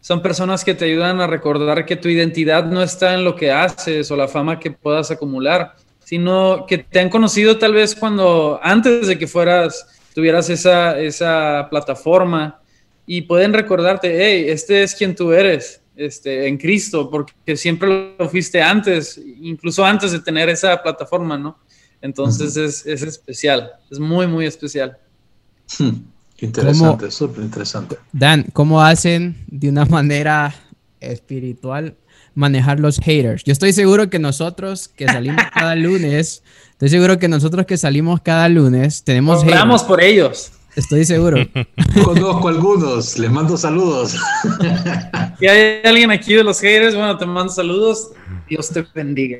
son 0.05 0.21
personas 0.21 0.63
que 0.63 0.75
te 0.75 0.85
ayudan 0.85 1.19
a 1.19 1.25
recordar 1.25 1.83
que 1.83 1.95
tu 1.95 2.09
identidad 2.09 2.65
no 2.65 2.83
está 2.83 3.15
en 3.15 3.23
lo 3.23 3.35
que 3.35 3.49
haces 3.49 4.11
o 4.11 4.15
la 4.15 4.27
fama 4.27 4.59
que 4.59 4.69
puedas 4.69 5.09
acumular, 5.09 5.75
sino 6.03 6.67
que 6.67 6.77
te 6.77 6.99
han 6.99 7.09
conocido 7.09 7.57
tal 7.57 7.73
vez 7.73 7.95
cuando 7.95 8.59
antes 8.61 9.07
de 9.07 9.17
que 9.17 9.25
fueras, 9.25 9.87
tuvieras 10.13 10.47
esa, 10.51 10.99
esa 10.99 11.65
plataforma 11.71 12.61
y 13.07 13.23
pueden 13.23 13.51
recordarte, 13.51 14.15
hey, 14.15 14.45
este 14.47 14.83
es 14.83 14.93
quien 14.93 15.15
tú 15.15 15.33
eres 15.33 15.81
este, 15.95 16.47
en 16.47 16.59
Cristo, 16.59 17.09
porque 17.09 17.57
siempre 17.57 18.13
lo 18.15 18.29
fuiste 18.29 18.61
antes, 18.61 19.19
incluso 19.41 19.83
antes 19.83 20.11
de 20.11 20.19
tener 20.19 20.49
esa 20.49 20.83
plataforma, 20.83 21.35
¿no? 21.35 21.57
Entonces 21.99 22.55
es, 22.57 22.85
es, 22.85 23.01
especial, 23.01 23.71
es 23.89 23.97
muy, 23.97 24.27
muy 24.27 24.45
especial. 24.45 24.99
Hmm. 25.79 25.93
Interesante, 26.45 27.11
súper 27.11 27.43
interesante. 27.43 27.97
Dan, 28.11 28.45
¿cómo 28.53 28.81
hacen 28.81 29.35
de 29.47 29.69
una 29.69 29.85
manera 29.85 30.53
espiritual 30.99 31.95
manejar 32.33 32.79
los 32.79 32.99
haters? 32.99 33.43
Yo 33.43 33.51
estoy 33.51 33.73
seguro 33.73 34.09
que 34.09 34.19
nosotros 34.19 34.87
que 34.87 35.05
salimos 35.05 35.43
cada 35.53 35.75
lunes, 35.75 36.43
estoy 36.71 36.89
seguro 36.89 37.19
que 37.19 37.27
nosotros 37.27 37.65
que 37.65 37.77
salimos 37.77 38.21
cada 38.21 38.47
lunes 38.49 39.03
tenemos 39.03 39.43
Hablamos 39.43 39.83
por 39.83 40.01
ellos. 40.01 40.51
Estoy 40.75 41.05
seguro. 41.05 41.37
Conozco 42.03 42.49
algunos, 42.49 43.17
les 43.17 43.31
mando 43.31 43.57
saludos. 43.57 44.15
Si 45.37 45.47
hay 45.47 45.81
alguien 45.83 46.11
aquí 46.11 46.33
de 46.33 46.45
los 46.45 46.61
haters, 46.61 46.95
bueno, 46.95 47.17
te 47.17 47.25
mando 47.25 47.51
saludos. 47.51 48.11
Dios 48.47 48.69
te 48.69 48.85
bendiga. 48.95 49.39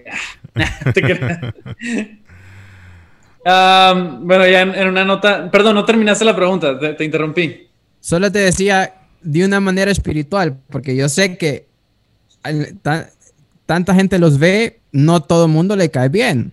Bueno, 3.45 4.47
ya 4.47 4.62
en, 4.62 4.88
una 4.88 5.05
nota, 5.05 5.51
perdón, 5.51 5.75
no 5.75 5.86
terminaste 5.86 6.25
la 6.25 6.36
pregunta, 6.36 6.79
te, 6.79 7.03
interrumpí. 7.03 7.67
Solo 7.99 8.31
te 8.31 8.39
decía 8.39 8.93
de 9.21 9.45
una 9.45 9.60
manera 9.60 9.91
espiritual, 9.91 10.58
porque 10.69 10.95
yo 10.95 11.10
sé 11.10 11.38
que 11.38 11.67
tanta 13.65 13.95
gente 13.95 14.17
los 14.19 14.39
ve, 14.39 14.79
no 14.91 15.21
todo 15.21 15.45
el 15.45 15.51
mundo 15.51 15.75
le 15.75 15.89
cae 15.91 16.10
bien. 16.10 16.51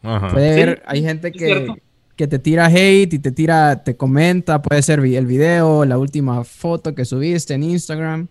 Puede 0.00 0.56
ver, 0.56 0.82
hay 0.86 1.02
gente 1.02 1.30
que, 1.30 1.68
que, 2.16 2.26
te 2.26 2.38
tira 2.38 2.66
hate 2.66 3.12
y 3.12 3.18
te 3.18 3.32
tira, 3.32 3.82
te 3.84 3.96
comenta, 3.96 4.62
puede 4.62 4.80
ser 4.82 5.00
el 5.00 5.26
video, 5.26 5.84
la 5.84 5.98
última 5.98 6.42
foto 6.44 6.94
que 6.94 7.04
subiste 7.04 7.52
en 7.52 7.64
Instagram. 7.64 8.28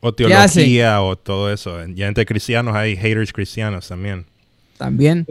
O 0.00 0.12
teología 0.12 1.00
o 1.02 1.16
todo 1.16 1.50
eso. 1.50 1.84
Ya 1.86 2.08
entre 2.08 2.26
cristianos 2.26 2.76
hay 2.76 2.94
haters 2.94 3.32
cristianos 3.32 3.88
también 3.88 4.26
también. 4.78 5.26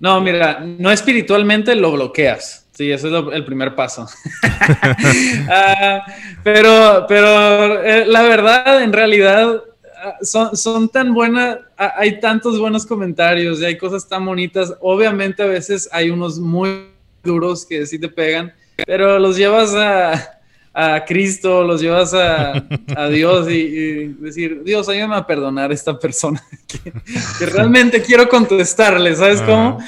No, 0.00 0.20
mira, 0.20 0.60
no 0.60 0.90
espiritualmente 0.90 1.74
lo 1.74 1.92
bloqueas. 1.92 2.66
Sí, 2.72 2.90
ese 2.90 3.08
es 3.08 3.24
el 3.32 3.44
primer 3.44 3.74
paso. 3.74 4.06
Ah, 5.50 6.04
pero, 6.42 7.04
pero 7.08 7.82
eh, 7.82 8.06
la 8.06 8.22
verdad, 8.22 8.82
en 8.82 8.92
realidad, 8.92 9.62
ah, 10.02 10.16
son, 10.22 10.56
son 10.56 10.88
tan 10.88 11.12
buenas, 11.12 11.58
ah, 11.76 11.94
hay 11.96 12.20
tantos 12.20 12.58
buenos 12.58 12.86
comentarios 12.86 13.60
y 13.60 13.64
hay 13.64 13.76
cosas 13.76 14.08
tan 14.08 14.24
bonitas. 14.24 14.74
Obviamente 14.80 15.42
a 15.42 15.46
veces 15.46 15.88
hay 15.92 16.10
unos 16.10 16.38
muy 16.38 16.88
duros 17.22 17.66
que 17.66 17.86
sí 17.86 17.98
te 17.98 18.08
pegan, 18.08 18.52
pero 18.86 19.18
los 19.18 19.36
llevas 19.36 19.74
a, 19.74 20.40
a 20.74 21.04
Cristo, 21.04 21.62
los 21.62 21.80
llevas 21.80 22.14
a, 22.14 23.08
Dios 23.10 23.48
y, 23.50 24.08
decir, 24.08 24.62
Dios, 24.64 24.88
ayúdame 24.88 25.16
a 25.16 25.26
perdonar 25.26 25.70
a 25.70 25.74
esta 25.74 25.98
persona 25.98 26.42
que, 27.38 27.46
realmente 27.46 28.02
quiero 28.02 28.28
contestarle, 28.28 29.14
¿sabes 29.14 29.42
cómo? 29.42 29.78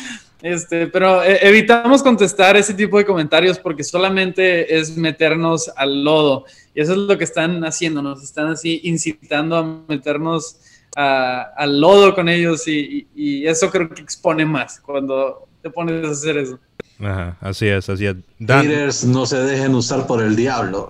Este, 0.42 0.88
pero 0.88 1.24
eh, 1.24 1.38
evitamos 1.40 2.02
contestar 2.02 2.54
ese 2.54 2.74
tipo 2.74 2.98
de 2.98 3.06
comentarios 3.06 3.58
porque 3.58 3.82
solamente 3.82 4.78
es 4.78 4.94
meternos 4.94 5.70
al 5.74 6.04
lodo. 6.04 6.44
Y 6.74 6.82
eso 6.82 6.92
es 6.92 6.98
lo 6.98 7.16
que 7.16 7.24
están 7.24 7.64
haciendo, 7.64 8.02
nos 8.02 8.22
están 8.22 8.48
así 8.48 8.80
incitando 8.84 9.56
a 9.56 9.62
meternos 9.88 10.58
al 10.96 11.80
lodo 11.80 12.14
con 12.14 12.28
ellos 12.28 12.68
y, 12.68 13.46
eso 13.46 13.70
creo 13.70 13.88
que 13.88 14.02
expone 14.02 14.44
más 14.44 14.80
cuando 14.80 15.48
te 15.62 15.70
pones 15.70 16.06
a 16.06 16.10
hacer 16.10 16.36
eso. 16.36 16.58
Ajá, 17.00 17.36
así 17.40 17.66
es, 17.66 17.88
así 17.88 18.06
es. 18.06 19.04
no 19.04 19.26
se 19.26 19.38
dejen 19.38 19.74
usar 19.74 20.06
por 20.06 20.22
el 20.22 20.36
diablo. 20.36 20.88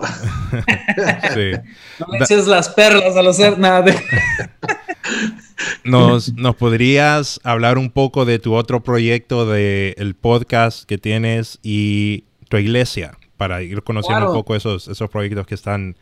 sí. 1.34 1.52
No 1.98 2.06
le 2.12 2.18
eches 2.18 2.46
las 2.46 2.68
perlas 2.68 3.16
a 3.16 3.22
los 3.22 3.38
nada. 3.58 3.94
¿Nos, 5.84 6.34
¿Nos 6.34 6.56
podrías 6.56 7.40
hablar 7.42 7.78
un 7.78 7.90
poco 7.90 8.24
de 8.24 8.38
tu 8.38 8.54
otro 8.54 8.82
proyecto 8.82 9.46
del 9.46 9.94
el 9.96 10.14
podcast 10.14 10.84
que 10.84 10.98
tienes 10.98 11.58
y 11.62 12.24
tu 12.48 12.58
iglesia 12.58 13.16
para 13.36 13.62
ir 13.62 13.82
conociendo 13.82 14.28
un 14.28 14.34
poco 14.34 14.56
esos, 14.56 14.88
esos 14.88 15.10
proyectos 15.10 15.46
que 15.46 15.54
están 15.54 15.96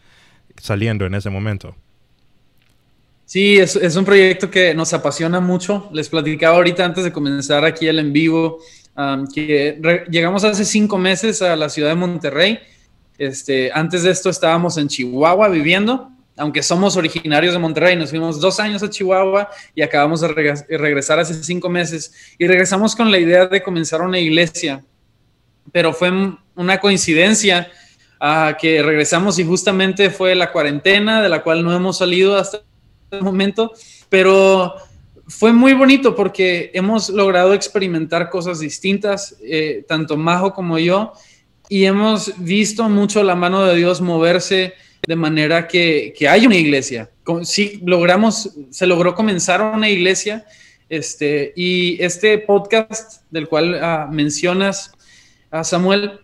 saliendo 0.60 1.06
en 1.06 1.14
ese 1.14 1.30
momento? 1.30 1.76
Sí, 3.24 3.58
es, 3.58 3.76
es, 3.76 3.96
un 3.96 4.04
proyecto 4.04 4.50
que 4.50 4.74
nos 4.74 4.92
apasiona 4.92 5.40
mucho. 5.40 5.88
Les 5.92 6.08
platicaba 6.08 6.56
ahorita 6.56 6.84
antes 6.84 7.04
de 7.04 7.12
comenzar 7.12 7.64
aquí 7.64 7.86
el 7.86 7.98
en 7.98 8.12
vivo 8.12 8.58
que 9.34 9.80
llegamos 10.10 10.44
hace 10.44 10.64
cinco 10.64 10.98
meses 10.98 11.42
a 11.42 11.56
la 11.56 11.68
ciudad 11.68 11.90
de 11.90 11.94
Monterrey. 11.96 12.58
Este, 13.18 13.70
antes 13.72 14.02
de 14.02 14.10
esto 14.10 14.30
estábamos 14.30 14.76
en 14.78 14.88
Chihuahua 14.88 15.48
viviendo 15.48 16.12
aunque 16.36 16.62
somos 16.62 16.96
originarios 16.96 17.52
de 17.52 17.58
Monterrey, 17.58 17.96
nos 17.96 18.10
fuimos 18.10 18.40
dos 18.40 18.58
años 18.58 18.82
a 18.82 18.90
Chihuahua 18.90 19.50
y 19.74 19.82
acabamos 19.82 20.20
de 20.20 20.28
regresar 20.28 21.18
hace 21.18 21.34
cinco 21.34 21.68
meses 21.68 22.34
y 22.38 22.46
regresamos 22.46 22.96
con 22.96 23.10
la 23.10 23.18
idea 23.18 23.46
de 23.46 23.62
comenzar 23.62 24.00
una 24.00 24.18
iglesia, 24.18 24.82
pero 25.70 25.92
fue 25.92 26.10
una 26.54 26.78
coincidencia 26.78 27.70
uh, 28.20 28.56
que 28.58 28.82
regresamos 28.82 29.38
y 29.38 29.44
justamente 29.44 30.10
fue 30.10 30.34
la 30.34 30.50
cuarentena 30.52 31.22
de 31.22 31.28
la 31.28 31.42
cual 31.42 31.62
no 31.62 31.74
hemos 31.74 31.98
salido 31.98 32.36
hasta 32.36 32.62
el 33.10 33.22
momento, 33.22 33.72
pero 34.08 34.74
fue 35.26 35.52
muy 35.52 35.72
bonito 35.72 36.14
porque 36.14 36.70
hemos 36.74 37.08
logrado 37.08 37.54
experimentar 37.54 38.30
cosas 38.30 38.60
distintas, 38.60 39.36
eh, 39.42 39.84
tanto 39.86 40.16
Majo 40.16 40.52
como 40.52 40.78
yo, 40.78 41.12
y 41.68 41.84
hemos 41.84 42.32
visto 42.38 42.88
mucho 42.88 43.22
la 43.22 43.34
mano 43.34 43.64
de 43.64 43.76
Dios 43.76 44.00
moverse 44.00 44.74
de 45.06 45.16
manera 45.16 45.66
que, 45.66 46.14
hay 46.28 46.46
una 46.46 46.56
iglesia. 46.56 47.10
Sí, 47.44 47.80
logramos, 47.84 48.50
se 48.70 48.86
logró 48.86 49.14
comenzar 49.14 49.62
una 49.62 49.88
iglesia. 49.88 50.44
Este, 50.88 51.54
y 51.56 52.02
este 52.02 52.36
podcast 52.38 53.22
del 53.30 53.48
cual 53.48 53.78
ah, 53.82 54.08
mencionas, 54.10 54.92
a 55.50 55.64
Samuel, 55.64 56.20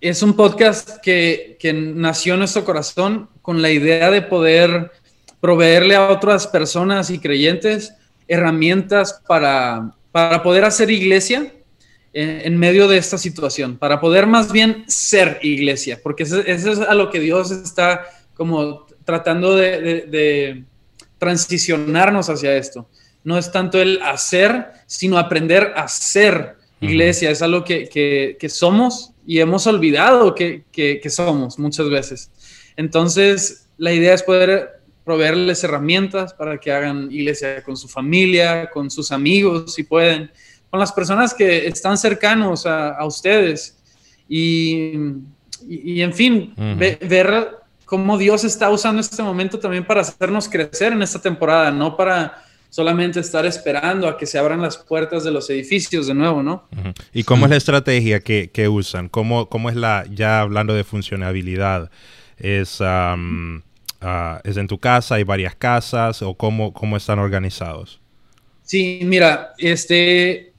es 0.00 0.22
un 0.22 0.34
podcast 0.34 0.98
que, 1.02 1.56
que, 1.58 1.72
nació 1.72 2.34
en 2.34 2.40
nuestro 2.40 2.64
corazón 2.64 3.28
con 3.42 3.62
la 3.62 3.70
idea 3.70 4.10
de 4.10 4.22
poder 4.22 4.92
proveerle 5.40 5.94
a 5.94 6.08
otras 6.08 6.46
personas 6.46 7.10
y 7.10 7.18
creyentes 7.18 7.94
herramientas 8.28 9.22
para, 9.26 9.94
para 10.12 10.42
poder 10.42 10.64
hacer 10.64 10.90
iglesia 10.90 11.52
en, 12.18 12.56
medio 12.56 12.88
de 12.88 12.96
esta 12.96 13.18
situación, 13.18 13.76
para 13.76 14.00
poder 14.00 14.26
más 14.26 14.50
bien 14.50 14.84
ser 14.86 15.38
iglesia, 15.42 16.00
porque 16.02 16.22
eso, 16.22 16.40
es 16.40 16.66
a 16.66 16.94
lo 16.94 17.10
que 17.10 17.20
Dios 17.20 17.50
está 17.50 18.06
como 18.34 18.86
tratando 19.04 19.54
de, 19.54 20.64
transicionarnos 21.18 22.30
hacia 22.30 22.56
esto. 22.56 22.88
No 23.22 23.36
es 23.36 23.52
tanto 23.52 23.80
el 23.80 24.00
hacer, 24.02 24.66
sino 24.86 25.18
aprender 25.18 25.72
a 25.76 25.88
ser 25.88 26.56
iglesia. 26.80 27.30
Es 27.30 27.42
algo 27.42 27.64
que, 27.64 27.88
que, 28.38 28.48
somos 28.48 29.12
y 29.26 29.40
hemos 29.40 29.66
olvidado 29.66 30.34
que, 30.34 30.64
que, 30.72 31.10
somos 31.10 31.58
muchas 31.58 31.90
veces. 31.90 32.30
Entonces, 32.76 33.68
la 33.76 33.92
idea 33.92 34.14
es 34.14 34.22
poder 34.22 34.75
proveerles 35.06 35.62
herramientas 35.62 36.34
para 36.34 36.58
que 36.58 36.72
hagan 36.72 37.08
iglesia 37.12 37.62
con 37.62 37.76
su 37.76 37.86
familia, 37.86 38.68
con 38.70 38.90
sus 38.90 39.12
amigos, 39.12 39.72
si 39.72 39.84
pueden, 39.84 40.32
con 40.68 40.80
las 40.80 40.90
personas 40.90 41.32
que 41.32 41.68
están 41.68 41.96
cercanos 41.96 42.66
a, 42.66 43.02
ustedes. 43.06 43.78
Y, 44.28 44.90
en 45.68 46.12
fin, 46.12 46.52
ver 46.76 47.50
cómo 47.84 48.18
Dios 48.18 48.42
está 48.42 48.68
usando 48.68 49.00
este 49.00 49.22
momento 49.22 49.60
también 49.60 49.86
para 49.86 50.00
hacernos 50.00 50.48
crecer 50.48 50.92
en 50.92 51.02
esta 51.02 51.22
temporada, 51.22 51.70
no 51.70 51.96
para 51.96 52.42
solamente 52.68 53.20
estar 53.20 53.46
esperando 53.46 54.08
a 54.08 54.18
que 54.18 54.26
se 54.26 54.40
abran 54.40 54.60
las 54.60 54.76
puertas 54.76 55.22
de 55.22 55.30
los 55.30 55.48
edificios 55.50 56.08
de 56.08 56.14
nuevo, 56.14 56.42
¿no? 56.42 56.68
¿Y 57.14 57.22
cómo 57.22 57.46
es 57.46 57.50
la 57.50 57.56
estrategia 57.56 58.18
que, 58.18 58.68
usan? 58.68 59.08
¿Cómo, 59.08 59.48
¿Cómo, 59.48 59.70
es 59.70 59.76
la, 59.76 60.04
ya 60.10 60.40
hablando 60.40 60.74
de 60.74 60.82
funcionabilidad, 60.82 61.92
es, 62.38 62.80
ah, 64.00 64.40
es 64.44 64.56
en 64.56 64.66
tu 64.66 64.78
casa, 64.78 65.16
hay 65.16 65.24
varias 65.24 65.54
casas 65.54 66.22
o 66.22 66.34
cómo, 66.34 66.72
cómo 66.72 66.96
están 66.96 67.18
organizados? 67.18 68.00
Sí, 68.62 69.00
mira, 69.04 69.54
este, 69.58 70.52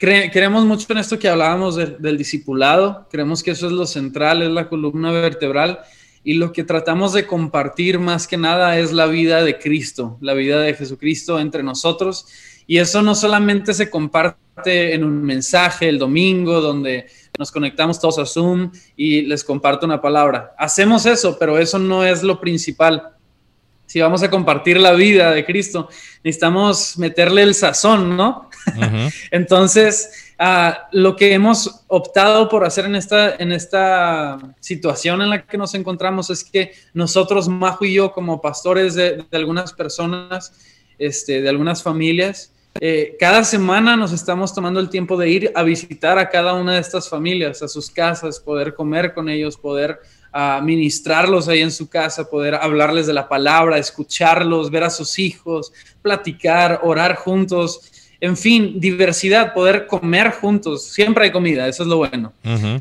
creemos 0.00 0.64
mucho 0.64 0.86
en 0.90 0.98
esto 0.98 1.18
que 1.18 1.28
hablábamos 1.28 1.76
del 1.76 2.18
discipulado, 2.18 3.06
creemos 3.10 3.42
que 3.42 3.52
eso 3.52 3.66
es 3.66 3.72
lo 3.72 3.86
central, 3.86 4.42
es 4.42 4.50
la 4.50 4.68
columna 4.68 5.12
vertebral 5.12 5.80
y 6.24 6.34
lo 6.34 6.52
que 6.52 6.64
tratamos 6.64 7.12
de 7.12 7.26
compartir 7.26 7.98
más 7.98 8.26
que 8.26 8.36
nada 8.36 8.78
es 8.78 8.92
la 8.92 9.06
vida 9.06 9.42
de 9.42 9.58
Cristo, 9.58 10.18
la 10.20 10.34
vida 10.34 10.60
de 10.60 10.74
Jesucristo 10.74 11.38
entre 11.38 11.62
nosotros 11.62 12.26
y 12.68 12.78
eso 12.78 13.02
no 13.02 13.16
solamente 13.16 13.74
se 13.74 13.90
comparte 13.90 14.94
en 14.94 15.02
un 15.02 15.24
mensaje 15.24 15.88
el 15.88 15.98
domingo 15.98 16.60
donde 16.60 17.06
nos 17.36 17.50
conectamos 17.50 17.98
todos 17.98 18.20
a 18.20 18.26
Zoom 18.26 18.70
y 18.96 19.22
les 19.22 19.42
comparto 19.42 19.86
una 19.86 20.00
palabra. 20.00 20.54
Hacemos 20.56 21.04
eso, 21.06 21.36
pero 21.36 21.58
eso 21.58 21.80
no 21.80 22.04
es 22.04 22.22
lo 22.22 22.38
principal 22.40 23.18
si 23.88 24.02
vamos 24.02 24.22
a 24.22 24.28
compartir 24.28 24.78
la 24.78 24.92
vida 24.92 25.32
de 25.32 25.46
Cristo, 25.46 25.88
necesitamos 26.22 26.98
meterle 26.98 27.42
el 27.42 27.54
sazón, 27.54 28.18
¿no? 28.18 28.50
Entonces, 29.30 30.34
ah, 30.38 30.88
lo 30.92 31.16
que 31.16 31.32
hemos 31.32 31.86
optado 31.86 32.50
por 32.50 32.66
hacer 32.66 32.84
en 32.84 32.96
esta, 32.96 33.36
en 33.36 33.50
esta 33.50 34.36
situación 34.60 35.22
en 35.22 35.30
la 35.30 35.46
que 35.46 35.56
nos 35.56 35.74
encontramos 35.74 36.28
es 36.28 36.44
que 36.44 36.72
nosotros, 36.92 37.48
Majo 37.48 37.86
y 37.86 37.94
yo, 37.94 38.12
como 38.12 38.42
pastores 38.42 38.94
de, 38.94 39.24
algunas 39.32 39.72
personas, 39.72 40.52
este, 40.98 41.40
de 41.40 41.48
algunas 41.48 41.82
familias, 41.82 42.52
eh, 42.80 43.16
cada 43.18 43.44
semana 43.44 43.96
nos 43.96 44.12
estamos 44.12 44.54
tomando 44.54 44.78
el 44.80 44.88
tiempo 44.88 45.16
de 45.16 45.28
ir 45.28 45.52
a 45.54 45.62
visitar 45.62 46.18
a 46.18 46.28
cada 46.28 46.54
una 46.54 46.74
de 46.74 46.80
estas 46.80 47.08
familias, 47.08 47.62
a 47.62 47.68
sus 47.68 47.90
casas, 47.90 48.38
poder 48.38 48.74
comer 48.74 49.14
con 49.14 49.28
ellos, 49.28 49.56
poder 49.56 50.00
a 50.32 50.60
ministrarlos 50.60 51.48
ahí 51.48 51.62
en 51.62 51.70
su 51.70 51.88
casa, 51.88 52.28
poder 52.28 52.54
hablarles 52.54 53.06
de 53.06 53.14
la 53.14 53.28
palabra, 53.28 53.78
escucharlos, 53.78 54.70
ver 54.70 54.84
a 54.84 54.90
sus 54.90 55.18
hijos, 55.18 55.72
platicar, 56.02 56.80
orar 56.82 57.16
juntos, 57.16 57.90
en 58.20 58.36
fin, 58.36 58.78
diversidad, 58.78 59.54
poder 59.54 59.86
comer 59.86 60.32
juntos. 60.32 60.84
Siempre 60.84 61.24
hay 61.24 61.32
comida, 61.32 61.66
eso 61.66 61.82
es 61.82 61.88
lo 61.88 61.96
bueno. 61.96 62.32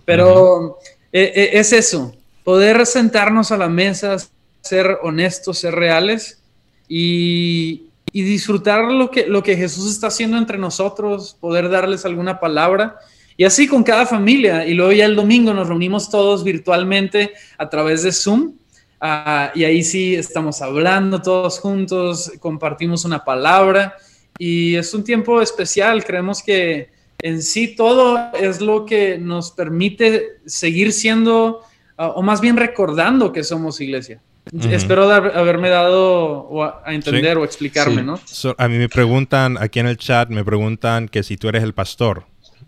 Pero 0.03 0.79
eh, 1.11 1.31
eh, 1.35 1.49
es 1.53 1.73
eso, 1.73 2.13
poder 2.43 2.85
sentarnos 2.85 3.51
a 3.51 3.57
la 3.57 3.69
mesa, 3.69 4.17
ser 4.61 4.97
honestos, 5.01 5.59
ser 5.59 5.75
reales 5.75 6.41
y, 6.87 7.86
disfrutar 8.13 8.91
lo 8.91 9.11
que, 9.11 9.27
lo 9.27 9.43
que 9.43 9.55
Jesús 9.55 9.91
está 9.91 10.07
haciendo 10.07 10.37
entre 10.37 10.57
nosotros, 10.57 11.37
poder 11.39 11.69
darles 11.69 12.05
alguna 12.05 12.39
palabra 12.39 12.97
y 13.37 13.45
así 13.45 13.67
con 13.67 13.83
cada 13.83 14.05
familia. 14.05 14.65
Y 14.65 14.73
luego 14.73 14.91
ya 14.91 15.05
el 15.05 15.15
domingo 15.15 15.53
nos 15.53 15.67
reunimos 15.67 16.09
todos 16.09 16.43
virtualmente 16.43 17.33
a 17.57 17.69
través 17.69 18.01
de 18.01 18.11
Zoom. 18.11 18.53
Ah, 18.99 19.51
y 19.53 19.63
ahí 19.63 19.83
sí 19.83 20.15
estamos 20.15 20.61
hablando 20.63 21.21
todos 21.21 21.59
juntos, 21.59 22.31
compartimos 22.39 23.05
una 23.05 23.23
palabra. 23.23 23.95
Y 24.39 24.75
es 24.75 24.91
un 24.93 25.03
tiempo 25.03 25.39
especial. 25.39 26.03
Creemos 26.03 26.41
que 26.41 26.89
en 27.21 27.43
sí 27.43 27.75
todo 27.75 28.31
es 28.33 28.59
lo 28.59 28.85
que 28.85 29.19
nos 29.19 29.51
permite 29.51 30.39
seguir 30.47 30.91
siendo, 30.91 31.61
ah, 31.97 32.09
o 32.09 32.23
más 32.23 32.41
bien 32.41 32.57
recordando 32.57 33.31
que 33.31 33.43
somos 33.43 33.79
iglesia. 33.79 34.19
Espero 34.69 35.11
haberme 35.11 35.69
dado 35.69 36.63
a 36.63 36.93
entender 36.93 37.37
o 37.37 37.43
explicarme, 37.43 38.03
¿no? 38.03 38.19
a 38.57 38.67
mí 38.67 38.77
me 38.77 38.89
preguntan, 38.89 39.57
aquí 39.59 39.79
en 39.79 39.87
el 39.87 39.97
chat, 39.97 40.29
me 40.29 40.43
preguntan 40.43 41.07
que 41.07 41.23
si 41.23 41.37
tú 41.37 41.49
eres 41.49 41.63
el 41.63 41.73
pastor 41.73 42.25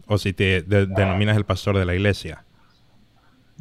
o 0.07 0.17
si 0.17 0.33
te 0.33 0.61
denominas 0.61 1.37
el 1.37 1.45
pastor 1.45 1.77
de 1.77 1.85
la 1.85 1.93
iglesia. 1.95 2.43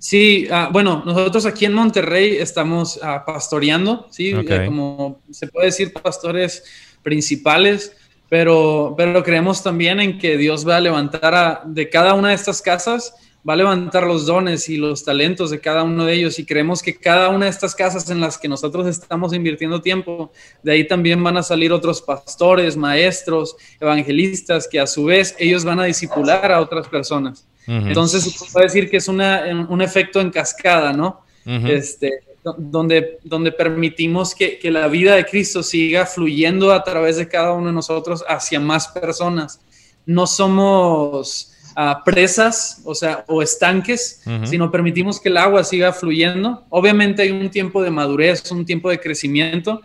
Sí, 0.00 0.46
ah, 0.50 0.70
bueno, 0.72 1.02
nosotros 1.04 1.44
aquí 1.44 1.64
en 1.64 1.74
Monterrey 1.74 2.36
estamos 2.36 3.00
ah, 3.02 3.24
pastoreando, 3.26 4.06
sí, 4.10 4.30
eh, 4.30 4.64
como 4.66 5.20
se 5.30 5.48
puede 5.48 5.66
decir 5.66 5.92
pastores 5.92 6.62
principales, 7.02 7.96
pero, 8.28 8.94
pero 8.96 9.22
creemos 9.24 9.62
también 9.62 9.98
en 10.00 10.18
que 10.18 10.36
Dios 10.36 10.66
va 10.68 10.76
a 10.76 10.80
levantar 10.80 11.34
a, 11.34 11.62
de 11.66 11.88
cada 11.90 12.14
una 12.14 12.28
de 12.28 12.34
estas 12.34 12.62
casas, 12.62 13.14
va 13.48 13.54
a 13.54 13.56
levantar 13.56 14.04
los 14.06 14.26
dones 14.26 14.68
y 14.68 14.76
los 14.76 15.04
talentos 15.04 15.50
de 15.50 15.58
cada 15.58 15.82
uno 15.82 16.04
de 16.04 16.12
ellos 16.12 16.38
y 16.38 16.44
creemos 16.44 16.82
que 16.82 16.94
cada 16.94 17.30
una 17.30 17.46
de 17.46 17.50
estas 17.50 17.74
casas 17.74 18.10
en 18.10 18.20
las 18.20 18.36
que 18.36 18.48
nosotros 18.48 18.86
estamos 18.86 19.32
invirtiendo 19.32 19.80
tiempo, 19.80 20.30
de 20.62 20.72
ahí 20.72 20.86
también 20.86 21.22
van 21.22 21.38
a 21.38 21.42
salir 21.42 21.72
otros 21.72 22.02
pastores, 22.02 22.76
maestros, 22.76 23.56
evangelistas, 23.80 24.68
que 24.68 24.78
a 24.78 24.86
su 24.86 25.04
vez 25.04 25.34
ellos 25.38 25.64
van 25.64 25.80
a 25.80 25.84
disipular 25.84 26.52
a 26.52 26.60
otras 26.60 26.88
personas. 26.88 27.46
Entonces, 27.66 28.24
se 28.24 28.50
puede 28.50 28.64
decir 28.66 28.88
que 28.88 28.96
es 28.96 29.08
una, 29.08 29.66
un 29.68 29.82
efecto 29.82 30.22
en 30.22 30.30
cascada, 30.30 30.94
¿no? 30.94 31.20
este, 31.44 32.20
donde, 32.56 33.18
donde 33.24 33.52
permitimos 33.52 34.34
que, 34.34 34.58
que, 34.58 34.70
la 34.70 34.88
vida 34.88 35.14
de 35.14 35.24
Cristo 35.26 35.62
siga 35.62 36.06
fluyendo 36.06 36.72
a 36.72 36.82
través 36.82 37.18
de 37.18 37.28
cada 37.28 37.52
uno 37.52 37.66
de 37.66 37.72
nosotros 37.74 38.24
hacia 38.26 38.58
más 38.58 38.88
personas. 38.88 39.60
No 40.06 40.26
somos 40.26 41.57
presas, 42.04 42.82
o 42.84 42.94
sea, 42.94 43.24
o 43.28 43.40
estanques, 43.40 44.22
sino 44.44 44.70
permitimos 44.70 45.20
que 45.20 45.28
el 45.28 45.36
agua 45.36 45.62
siga 45.62 45.92
fluyendo. 45.92 46.64
Obviamente 46.70 47.22
hay 47.22 47.30
un 47.30 47.50
tiempo 47.50 47.82
de 47.82 47.90
madurez, 47.90 48.50
un 48.50 48.66
tiempo 48.66 48.90
de 48.90 48.98
crecimiento, 48.98 49.80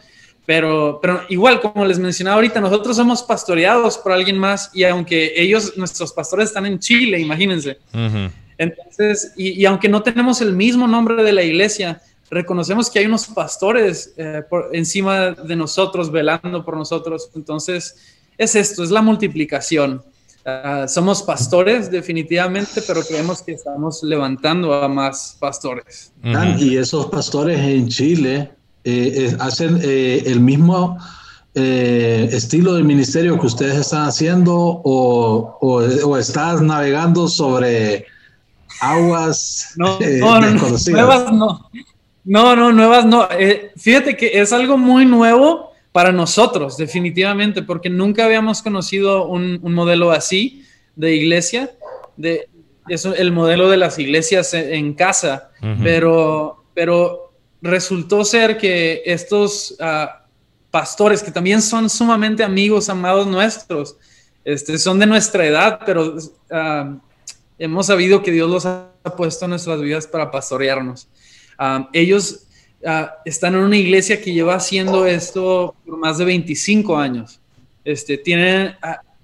pero, 0.45 0.99
pero 1.01 1.21
igual, 1.29 1.61
como 1.61 1.85
les 1.85 1.99
mencionaba 1.99 2.35
ahorita, 2.35 2.59
nosotros 2.59 2.97
somos 2.97 3.21
pastoreados 3.21 3.97
por 3.99 4.11
alguien 4.11 4.37
más 4.37 4.71
y 4.73 4.83
aunque 4.83 5.33
ellos, 5.35 5.77
nuestros 5.77 6.11
pastores 6.11 6.47
están 6.47 6.65
en 6.65 6.79
Chile, 6.79 7.19
imagínense. 7.19 7.77
Entonces, 8.57 9.33
y, 9.37 9.63
aunque 9.65 9.87
no 9.87 10.01
tenemos 10.01 10.41
el 10.41 10.53
mismo 10.53 10.87
nombre 10.87 11.23
de 11.23 11.31
la 11.31 11.43
iglesia, 11.43 12.01
reconocemos 12.29 12.89
que 12.89 12.99
hay 12.99 13.05
unos 13.05 13.27
pastores 13.27 14.13
eh, 14.17 14.41
por 14.49 14.69
encima 14.73 15.31
de 15.31 15.55
nosotros, 15.55 16.11
velando 16.11 16.65
por 16.65 16.75
nosotros. 16.75 17.29
Entonces, 17.35 17.95
es 18.37 18.55
esto, 18.55 18.83
es 18.83 18.89
la 18.89 19.03
multiplicación. 19.03 20.03
Ah, 20.45 20.85
somos 20.89 21.23
pastores 21.23 21.89
definitivamente, 21.89 22.81
pero 22.85 23.01
creemos 23.01 23.41
que 23.41 23.53
estamos 23.53 24.03
levantando 24.03 24.73
a 24.73 24.89
más 24.89 25.37
pastores. 25.39 26.11
Y 26.59 26.75
esos 26.75 27.05
pastores 27.05 27.59
en 27.59 27.87
Chile 27.87 28.51
eh, 28.83 29.33
hacen 29.39 29.79
eh, 29.81 30.21
el 30.25 30.41
mismo 30.41 30.97
eh, 31.55 32.27
estilo 32.33 32.73
de 32.73 32.83
ministerio 32.83 33.39
que 33.39 33.47
ustedes 33.47 33.77
están 33.77 34.05
haciendo 34.05 34.53
o, 34.53 35.57
o, 35.61 36.17
estás 36.17 36.61
navegando 36.61 37.29
sobre 37.29 38.05
aguas 38.81 39.73
no, 39.77 39.97
no, 39.99 40.41
no, 40.41 40.77
nuevas 40.89 41.31
no. 41.31 41.69
No, 42.25 42.55
no, 42.55 42.73
nuevas 42.73 43.05
no. 43.05 43.29
fíjate 43.77 44.17
que 44.17 44.41
es 44.41 44.51
algo 44.51 44.77
muy 44.77 45.05
nuevo 45.05 45.72
para 45.93 46.11
nosotros, 46.11 46.75
definitivamente, 46.75 47.61
porque 47.61 47.89
nunca 47.89 48.25
habíamos 48.25 48.61
conocido 48.61 49.27
un, 49.27 49.61
modelo 49.61 50.11
así 50.11 50.65
de 50.95 51.15
iglesia, 51.15 51.71
de 52.17 52.49
eso, 52.89 53.15
el 53.15 53.31
modelo 53.31 53.69
de 53.69 53.77
las 53.77 53.99
iglesias 53.99 54.53
en, 54.55 54.95
casa, 54.95 55.51
pero, 55.83 56.65
pero 56.73 57.31
resultó 57.61 58.25
ser 58.25 58.57
que 58.57 59.03
estos 59.05 59.77
ah, 59.79 60.25
pastores, 60.71 61.21
que 61.21 61.31
también 61.31 61.61
son 61.61 61.87
sumamente 61.89 62.43
amigos, 62.43 62.89
amados 62.89 63.27
nuestros, 63.27 63.95
este, 64.43 64.79
son 64.79 64.97
de 64.97 65.05
nuestra 65.05 65.45
edad, 65.45 65.79
pero 65.85 66.17
ah, 66.51 66.97
hemos 67.59 67.85
sabido 67.85 68.23
que 68.23 68.31
Dios 68.31 68.49
los 68.49 68.65
ha 68.65 68.89
puesto 69.15 69.45
en 69.45 69.51
nuestras 69.51 69.79
vidas 69.79 70.07
para 70.07 70.31
pastorearnos. 70.31 71.07
Ah, 71.57 71.87
ellos 71.93 72.42
Ah, 72.85 73.19
están 73.23 73.55
en 73.55 73.61
una 73.61 73.77
iglesia 73.77 74.21
que 74.21 74.33
lleva 74.33 74.55
haciendo 74.55 75.05
esto 75.05 75.75
por 75.85 75.97
más 75.97 76.17
de 76.17 76.25
25 76.25 76.97
años. 76.97 77.39
Este, 77.85 78.17
tienen, 78.17 78.75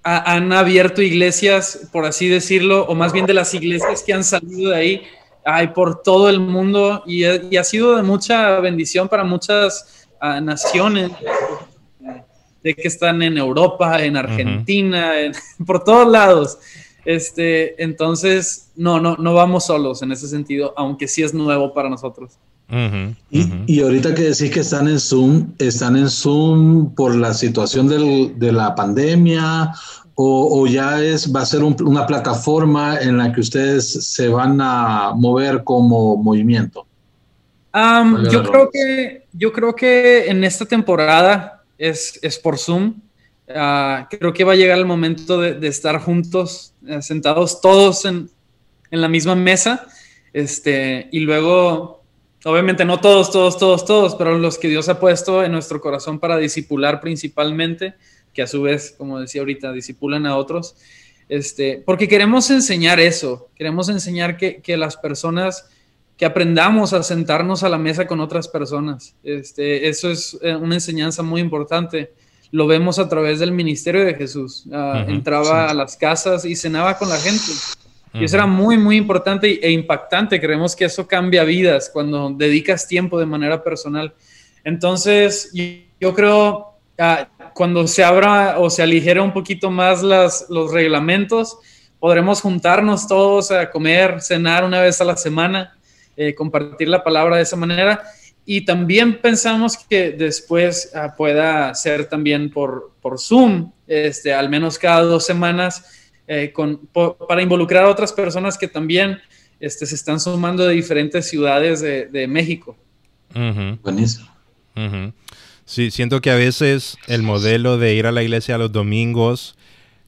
han 0.04 0.54
abierto 0.54 1.02
iglesias, 1.02 1.90
por 1.92 2.06
así 2.06 2.30
decirlo, 2.30 2.86
o 2.86 2.96
más 2.96 3.12
bien 3.12 3.26
de 3.26 3.34
las 3.34 3.54
iglesias 3.54 4.04
que 4.04 4.14
han 4.14 4.24
salido 4.24 4.72
de 4.72 4.76
ahí, 4.76 5.04
hay 5.44 5.68
por 5.68 6.04
todo 6.04 6.30
el 6.30 6.40
mundo 6.40 7.04
y, 7.06 7.26
ha 7.26 7.64
sido 7.64 7.98
de 7.98 8.04
mucha 8.04 8.60
bendición 8.60 9.10
para 9.10 9.24
muchas 9.24 10.08
ah, 10.22 10.40
naciones 10.40 11.12
de 12.64 12.74
que 12.76 12.88
están 12.88 13.22
en 13.22 13.38
Europa, 13.38 14.04
en 14.04 14.16
Argentina, 14.16 15.14
por 15.66 15.84
todos 15.84 16.08
lados. 16.08 16.60
Este, 17.04 17.82
entonces, 17.82 18.72
no, 18.76 19.00
no, 19.00 19.16
no 19.18 19.34
vamos 19.34 19.66
solos 19.66 20.02
en 20.02 20.12
ese 20.12 20.28
sentido, 20.28 20.74
aunque 20.78 21.08
sí 21.08 21.24
es 21.24 21.34
nuevo 21.34 21.74
para 21.74 21.90
nosotros 21.90 22.38
y, 23.32 23.82
ahorita 23.82 24.14
que 24.14 24.24
decís 24.24 24.52
que 24.52 24.60
están 24.60 24.88
en 24.88 25.00
Zoom, 25.00 25.54
¿están 25.58 25.96
en 25.96 26.10
Zoom 26.10 26.94
por 26.94 27.16
la 27.16 27.34
situación 27.34 27.88
de 27.88 28.52
la 28.52 28.76
pandemia 28.76 29.74
o, 30.14 30.68
ya 30.68 31.02
es, 31.02 31.34
va 31.34 31.42
a 31.42 31.46
ser 31.46 31.64
una 31.64 32.06
plataforma 32.06 33.00
en 33.00 33.18
la 33.18 33.32
que 33.32 33.40
ustedes 33.40 34.06
se 34.06 34.28
van 34.28 34.60
a 34.62 35.14
mover 35.16 35.64
como 35.64 36.18
movimiento? 36.18 36.86
yo, 38.30 38.44
creo 38.44 38.70
que, 38.70 39.28
yo 39.32 39.54
creo 39.54 39.76
que 39.76 40.26
en 40.28 40.44
esta 40.44 40.66
temporada 40.66 41.64
es, 41.78 42.20
es 42.22 42.38
por 42.38 42.58
Zoom. 42.58 42.96
Ah, 43.56 44.08
creo 44.10 44.34
que 44.34 44.44
va 44.44 44.54
a 44.54 44.56
llegar 44.56 44.78
el 44.78 44.86
momento 44.86 45.40
de, 45.40 45.68
estar 45.68 46.00
juntos, 46.02 46.74
eh, 46.86 47.02
sentados 47.02 47.62
todos 47.62 48.06
en, 48.06 48.30
en, 48.92 49.02
la 49.02 49.08
misma 49.08 49.36
mesa. 49.36 49.88
Este, 50.34 51.08
y 51.12 51.22
luego 51.22 51.99
Obviamente 52.46 52.86
no 52.86 53.02
todos, 53.02 53.32
todos, 53.32 53.58
todos, 53.58 53.84
todos, 53.86 54.16
pero 54.16 54.38
los 54.38 54.58
que 54.58 54.70
Dios 54.70 54.88
ha 54.88 55.00
puesto 55.00 55.44
en 55.44 55.52
nuestro 55.52 55.82
corazón 55.82 56.20
para 56.20 56.38
disipular 56.38 57.02
principalmente, 57.02 57.96
que 58.34 58.42
a 58.42 58.48
su 58.48 58.62
vez, 58.62 58.96
como 58.98 59.20
decía 59.20 59.42
ahorita, 59.42 59.74
disipulan 59.74 60.26
a 60.26 60.38
otros, 60.38 60.76
este, 61.28 61.84
porque 61.86 62.08
queremos 62.08 62.50
enseñar 62.50 63.00
eso, 63.00 63.50
queremos 63.56 63.90
enseñar 63.90 64.38
que, 64.38 64.62
que, 64.62 64.78
las 64.78 64.96
personas, 64.96 65.70
que 66.18 66.26
aprendamos 66.26 66.94
a 66.94 67.04
sentarnos 67.04 67.64
a 67.64 67.70
la 67.70 67.78
mesa 67.78 68.08
con 68.08 68.22
otras 68.22 68.48
personas. 68.48 69.16
Este, 69.24 69.90
eso 69.90 70.10
es 70.10 70.38
eh, 70.42 70.56
una 70.56 70.76
enseñanza 70.76 71.22
muy 71.22 71.42
importante. 71.42 72.14
Lo 72.52 72.68
vemos 72.68 72.98
a 72.98 73.10
través 73.10 73.40
del 73.40 73.52
ministerio 73.52 74.06
de 74.06 74.16
Jesús. 74.16 74.66
Ah, 74.72 75.06
entraba 75.08 75.70
a 75.70 75.74
las 75.74 75.96
casas 75.98 76.46
y 76.46 76.56
cenaba 76.56 76.98
con 76.98 77.10
la 77.10 77.18
gente. 77.18 77.52
Y 78.14 78.24
eso 78.24 78.38
era 78.38 78.48
muy, 78.48 78.78
muy 78.78 78.98
importante 78.98 79.60
e 79.66 79.72
impactante. 79.72 80.40
Creemos 80.40 80.76
que 80.76 80.86
eso 80.86 81.08
cambia 81.08 81.44
vidas 81.44 81.90
cuando 81.92 82.32
dedicas 82.32 82.88
tiempo 82.88 83.20
de 83.20 83.26
manera 83.26 83.64
personal. 83.64 84.14
Entonces, 84.64 85.52
yo, 86.00 86.14
creo 86.16 86.80
uh, 86.98 87.50
cuando 87.54 87.88
se 87.88 88.04
abra 88.04 88.60
o 88.60 88.70
se 88.70 88.82
aligere 88.82 89.22
un 89.22 89.32
poquito 89.32 89.70
más 89.70 90.02
las, 90.02 90.48
los 90.50 90.72
reglamentos, 90.72 91.60
podremos 92.00 92.42
juntarnos 92.42 93.08
todos 93.08 93.52
a 93.52 93.70
comer, 93.70 94.22
cenar 94.22 94.64
una 94.64 94.82
vez 94.82 95.00
a 95.02 95.06
la 95.06 95.16
semana, 95.16 95.78
eh, 96.18 96.34
compartir 96.34 96.88
la 96.88 97.04
palabra 97.04 97.38
de 97.38 97.44
esa 97.44 97.56
manera. 97.56 98.02
Y 98.44 98.66
también 98.66 99.22
pensamos 99.22 99.78
que 99.78 100.12
después 100.12 100.92
uh, 100.96 101.16
pueda 101.16 101.76
ser 101.76 102.06
también 102.10 102.50
por, 102.50 102.92
por 103.02 103.20
Zoom, 103.20 103.72
este, 103.86 104.34
al 104.34 104.50
menos 104.50 104.80
cada 104.80 105.02
dos 105.02 105.26
semanas 105.26 105.99
eh, 106.32 106.54
para 107.28 107.42
involucrar 107.42 107.86
a 107.86 107.90
otras 107.90 108.14
personas 108.14 108.56
que 108.56 108.68
también 108.68 109.18
este, 109.60 109.88
se 109.88 109.96
están 109.96 110.20
sumando 110.20 110.64
de 110.64 110.76
diferentes 110.76 111.28
ciudades 111.28 111.82
de, 111.82 112.28
México. 112.28 112.78
Buenísimo. 113.82 114.28
Sí, 115.66 115.90
siento 115.90 116.22
que 116.22 116.30
a 116.30 116.36
veces 116.36 116.98
el 117.08 117.24
modelo 117.24 117.80
de 117.80 117.96
ir 117.96 118.06
a 118.06 118.12
la 118.12 118.22
iglesia 118.22 118.60
los 118.60 118.72
domingos 118.72 119.58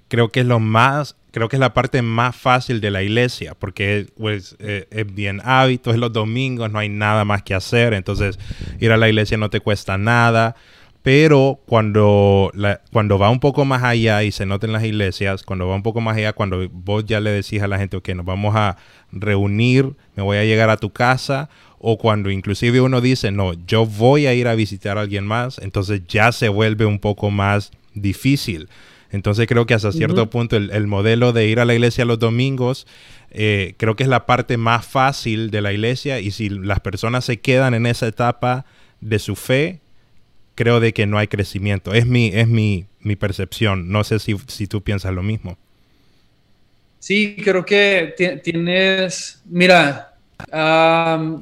creo 0.08 0.30
que 0.30 0.42
es 0.42 0.46
lo 0.46 0.60
más, 0.60 1.16
creo 1.32 1.50
que 1.50 1.56
es 1.56 1.60
la 1.60 1.74
parte 1.74 2.02
más 2.02 2.36
fácil 2.36 2.82
de 2.82 2.92
la 2.92 3.02
iglesia, 3.02 3.56
porque 3.58 4.08
pues, 4.18 4.58
eh, 4.60 4.88
es 4.92 5.12
bien 5.12 5.42
hábito, 5.44 5.90
es 5.90 5.98
los 5.98 6.14
domingos, 6.14 6.70
no 6.70 6.78
hay 6.80 6.90
nada 6.90 7.26
más 7.26 7.44
que 7.44 7.54
hacer, 7.54 7.94
entonces 7.94 8.38
ir 8.80 8.92
a 8.92 8.98
la 8.98 9.10
iglesia 9.10 9.38
no 9.38 9.50
te 9.50 9.60
cuesta 9.60 9.98
nada. 9.98 10.56
Pero 11.04 11.60
cuando, 11.66 12.52
cuando 12.92 13.18
va 13.18 13.32
un 13.32 13.40
poco 13.40 13.66
más 13.66 13.84
allá 13.84 14.22
y 14.24 14.32
se 14.32 14.46
nota 14.46 14.68
en 14.68 14.74
las 14.74 14.84
iglesias, 14.84 15.42
cuando 15.42 15.68
va 15.68 15.76
un 15.76 15.82
poco 15.82 16.00
más 16.00 16.16
allá, 16.16 16.34
cuando 16.34 16.70
vos 16.70 17.06
ya 17.06 17.20
le 17.20 17.32
decís 17.32 17.62
a 17.64 17.68
la 17.68 17.80
gente, 17.80 17.98
ok, 17.98 18.10
nos 18.10 18.26
vamos 18.26 18.56
a 18.56 18.78
reunir, 19.12 19.96
me 20.16 20.22
voy 20.22 20.38
a 20.38 20.46
llegar 20.46 20.70
a 20.70 20.78
tu 20.78 20.92
casa, 20.92 21.50
o 21.80 21.98
cuando 21.98 22.30
inclusive 22.30 22.82
uno 22.82 23.02
dice, 23.02 23.32
no, 23.32 23.54
yo 23.66 23.88
voy 23.88 24.28
a 24.28 24.36
ir 24.36 24.48
a 24.48 24.54
visitar 24.54 25.00
a 25.00 25.02
alguien 25.02 25.26
más, 25.26 25.58
entonces 25.58 26.04
ya 26.08 26.32
se 26.32 26.50
vuelve 26.50 26.86
un 26.86 27.00
poco 27.00 27.32
más 27.32 27.72
difícil. 27.96 28.70
Entonces 29.10 29.48
creo 29.48 29.66
que 29.66 29.74
hasta 29.74 29.92
cierto 29.92 30.30
punto 30.30 30.56
el, 30.56 30.88
modelo 30.88 31.34
de 31.34 31.48
ir 31.48 31.60
a 31.60 31.66
la 31.66 31.74
iglesia 31.74 32.06
los 32.06 32.20
domingos, 32.20 32.86
eh, 33.32 33.74
creo 33.78 33.96
que 33.96 34.04
es 34.04 34.10
la 34.10 34.26
parte 34.26 34.58
más 34.58 34.86
fácil 34.86 35.50
de 35.50 35.62
la 35.62 35.74
iglesia 35.74 36.20
y 36.20 36.32
si 36.32 36.50
las 36.50 36.80
personas 36.80 37.26
se 37.26 37.40
quedan 37.40 37.74
en 37.74 37.88
esa 37.88 38.08
etapa 38.08 38.66
de 39.02 39.20
su 39.20 39.36
fe, 39.36 39.82
creo 40.56 40.80
de 40.80 40.94
que 40.94 41.06
no 41.06 41.18
hay 41.18 41.28
crecimiento. 41.28 41.94
Es 41.94 42.06
mi, 42.06 42.28
es 42.34 42.48
mi, 42.48 42.86
mi 43.00 43.16
percepción. 43.16 43.90
No 43.92 44.04
sé 44.04 44.20
si, 44.20 44.36
si, 44.48 44.68
tú 44.68 44.82
piensas 44.82 45.14
lo 45.14 45.24
mismo. 45.24 45.58
Sí, 47.00 47.36
creo 47.44 47.66
que 47.66 48.40
tienes, 48.44 49.42
mira, 49.46 50.14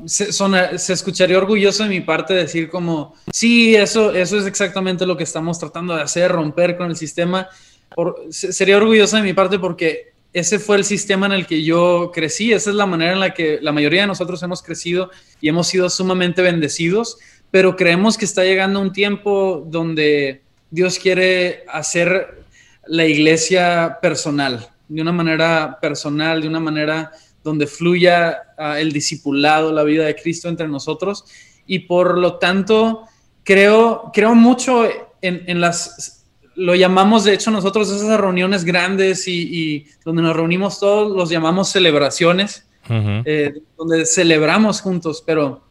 se, 0.06 0.32
se, 0.32 0.94
escucharía 0.94 1.38
orgulloso 1.38 1.84
de 1.84 1.90
mi 1.90 2.02
parte 2.02 2.34
decir 2.34 2.70
como, 2.70 3.16
sí, 3.32 3.76
eso, 3.76 4.14
eso 4.14 4.38
es 4.38 4.46
exactamente 4.46 5.06
lo 5.06 5.18
que 5.18 5.24
estamos 5.24 5.60
tratando 5.60 5.96
de 5.96 6.04
hacer, 6.04 6.32
romper 6.32 6.78
con 6.78 6.90
el 6.90 6.96
sistema. 6.96 7.50
Por, 7.94 8.28
sería 8.30 8.78
orgulloso 8.78 9.18
de 9.18 9.24
mi 9.24 9.34
parte 9.34 9.60
porque 9.60 10.14
ese 10.32 10.60
fue 10.60 10.78
el 10.78 10.86
sistema 10.86 11.26
en 11.26 11.32
el 11.32 11.48
que 11.48 11.64
yo 11.64 12.12
crecí, 12.14 12.54
esa 12.54 12.70
es 12.70 12.76
la 12.76 12.86
manera 12.86 13.14
en 13.14 13.20
la 13.20 13.34
que 13.34 13.60
la 13.62 13.72
mayoría 13.72 14.02
de 14.02 14.08
nosotros 14.08 14.42
hemos 14.44 14.62
crecido 14.62 15.10
y 15.42 15.50
hemos 15.50 15.68
sido 15.68 15.90
sumamente 15.90 16.42
bendecidos, 16.42 17.18
pero 17.52 17.76
creemos 17.76 18.18
que 18.18 18.26
está 18.26 18.44
llegando 18.44 18.80
un 18.80 18.92
tiempo 18.94 19.66
donde 19.68 20.44
Dios 20.70 21.00
quiere 21.00 21.64
hacer 21.68 22.44
la 22.88 23.06
iglesia 23.06 23.98
personal, 24.02 24.70
de 24.88 25.02
una 25.02 25.12
manera 25.12 25.78
personal, 25.82 26.42
de 26.42 26.48
una 26.48 26.60
manera 26.60 27.12
donde 27.44 27.68
fluya 27.68 28.38
ah, 28.58 28.80
el 28.80 28.92
discipulado, 28.92 29.72
la 29.72 29.84
vida 29.84 30.06
de 30.06 30.16
Cristo 30.16 30.50
entre 30.50 30.68
nosotros. 30.68 31.26
Y 31.66 31.80
por 31.80 32.18
lo 32.18 32.38
tanto, 32.38 33.04
creo, 33.44 34.12
creo 34.14 34.36
mucho 34.36 34.88
en 35.22 35.60
las 35.60 36.20
lo 36.60 36.76
llamamos, 36.76 37.24
de 37.24 37.34
hecho, 37.34 37.52
nosotros 37.52 37.90
esas 37.90 38.20
reuniones 38.20 38.66
grandes 38.66 39.30
y, 39.30 39.86
donde 40.04 40.22
nos 40.22 40.36
reunimos 40.36 40.78
todos, 40.78 41.16
los 41.16 41.30
llamamos 41.30 41.70
celebraciones, 41.70 42.68
eh, 42.90 43.54
donde 43.78 44.06
celebramos 44.06 44.82
juntos, 44.82 45.24
pero 45.26 45.62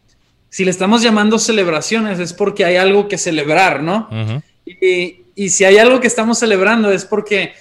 si 0.48 0.64
le 0.64 0.70
estamos 0.70 1.02
llamando 1.02 1.38
celebraciones 1.38 2.18
es 2.18 2.32
porque 2.32 2.64
hay 2.64 2.76
algo 2.76 3.08
que 3.08 3.18
celebrar, 3.18 3.82
¿no? 3.82 4.08
y, 4.64 5.22
y, 5.34 5.48
si 5.50 5.64
hay 5.64 5.78
algo 5.78 6.00
que 6.00 6.06
estamos 6.06 6.38
celebrando 6.38 6.90
es 6.90 7.04
porque 7.04 7.52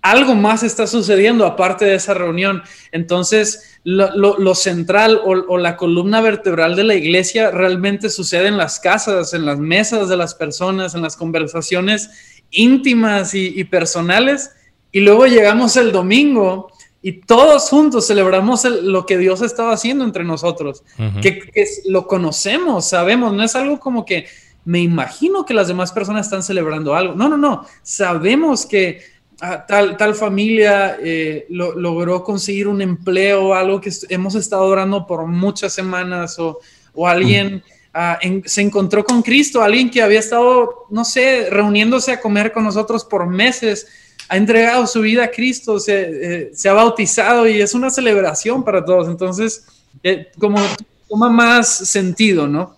algo 0.00 0.34
más 0.34 0.64
está 0.64 0.86
sucediendo 0.86 1.46
aparte 1.46 1.84
de 1.84 1.94
esa 1.94 2.12
reunión. 2.14 2.62
Entonces, 2.90 3.78
lo, 3.84 4.54
central 4.54 5.20
o, 5.24 5.30
o, 5.30 5.58
la 5.58 5.76
columna 5.76 6.20
vertebral 6.20 6.74
de 6.74 6.84
la 6.84 6.94
iglesia 6.94 7.50
realmente 7.50 8.10
sucede 8.10 8.48
en 8.48 8.56
las 8.56 8.80
casas, 8.80 9.32
en 9.32 9.46
las 9.46 9.58
mesas 9.58 10.08
de 10.08 10.16
las 10.16 10.34
personas, 10.34 10.94
en 10.94 11.02
las 11.02 11.16
conversaciones 11.16 12.10
íntimas 12.52 13.34
y, 13.34 13.64
personales. 13.64 14.50
Y 14.92 15.00
luego 15.00 15.26
llegamos 15.26 15.76
el 15.76 15.90
domingo 15.90 16.70
y 17.02 17.20
todos 17.20 17.68
juntos 17.68 18.06
celebramos 18.06 18.64
lo 18.64 19.04
que 19.04 19.18
Dios 19.18 19.42
estaba 19.42 19.72
haciendo 19.72 20.04
entre 20.04 20.22
nosotros, 20.22 20.84
que, 21.20 21.50
lo 21.86 22.06
conocemos, 22.06 22.86
sabemos, 22.86 23.34
no 23.34 23.42
es 23.42 23.56
algo 23.56 23.80
como 23.80 24.04
que 24.04 24.26
me 24.64 24.78
imagino 24.78 25.44
que 25.44 25.52
las 25.52 25.66
demás 25.66 25.90
personas 25.90 26.26
están 26.26 26.44
celebrando 26.44 26.94
algo. 26.94 27.14
No, 27.14 27.28
no, 27.28 27.36
no, 27.36 27.66
sabemos 27.82 28.64
que 28.64 29.02
ah, 29.40 29.66
tal, 29.66 29.96
tal 29.96 30.14
familia 30.14 30.96
eh, 31.02 31.46
logró 31.48 32.22
conseguir 32.22 32.68
un 32.68 32.80
empleo, 32.80 33.52
algo 33.52 33.80
que 33.80 33.90
hemos 34.08 34.36
estado 34.36 34.62
orando 34.62 35.04
por 35.04 35.26
muchas 35.26 35.72
semanas 35.72 36.38
o, 36.38 36.60
o 36.94 37.08
alguien... 37.08 37.62
Ah, 37.94 38.18
se 38.46 38.62
encontró 38.62 39.04
con 39.04 39.20
Cristo, 39.20 39.60
alguien 39.60 39.90
que 39.90 40.00
había 40.00 40.18
estado, 40.18 40.86
no 40.88 41.04
sé, 41.04 41.50
reuniéndose 41.50 42.12
a 42.12 42.22
comer 42.22 42.50
con 42.50 42.64
nosotros 42.64 43.04
por 43.04 43.26
meses, 43.26 43.86
ha 44.32 44.36
entregado 44.38 44.86
su 44.86 45.02
vida 45.02 45.24
a 45.24 45.30
Cristo, 45.30 45.78
se, 45.78 46.46
eh, 46.46 46.68
ha 46.70 46.72
bautizado 46.72 47.46
y 47.46 47.60
es 47.60 47.74
una 47.74 47.90
celebración 47.90 48.64
para 48.64 48.82
todos. 48.82 49.06
Entonces, 49.06 49.66
eh, 50.02 50.28
como 50.38 50.58
toma 51.06 51.28
más 51.28 51.68
sentido, 51.68 52.48
¿no? 52.48 52.74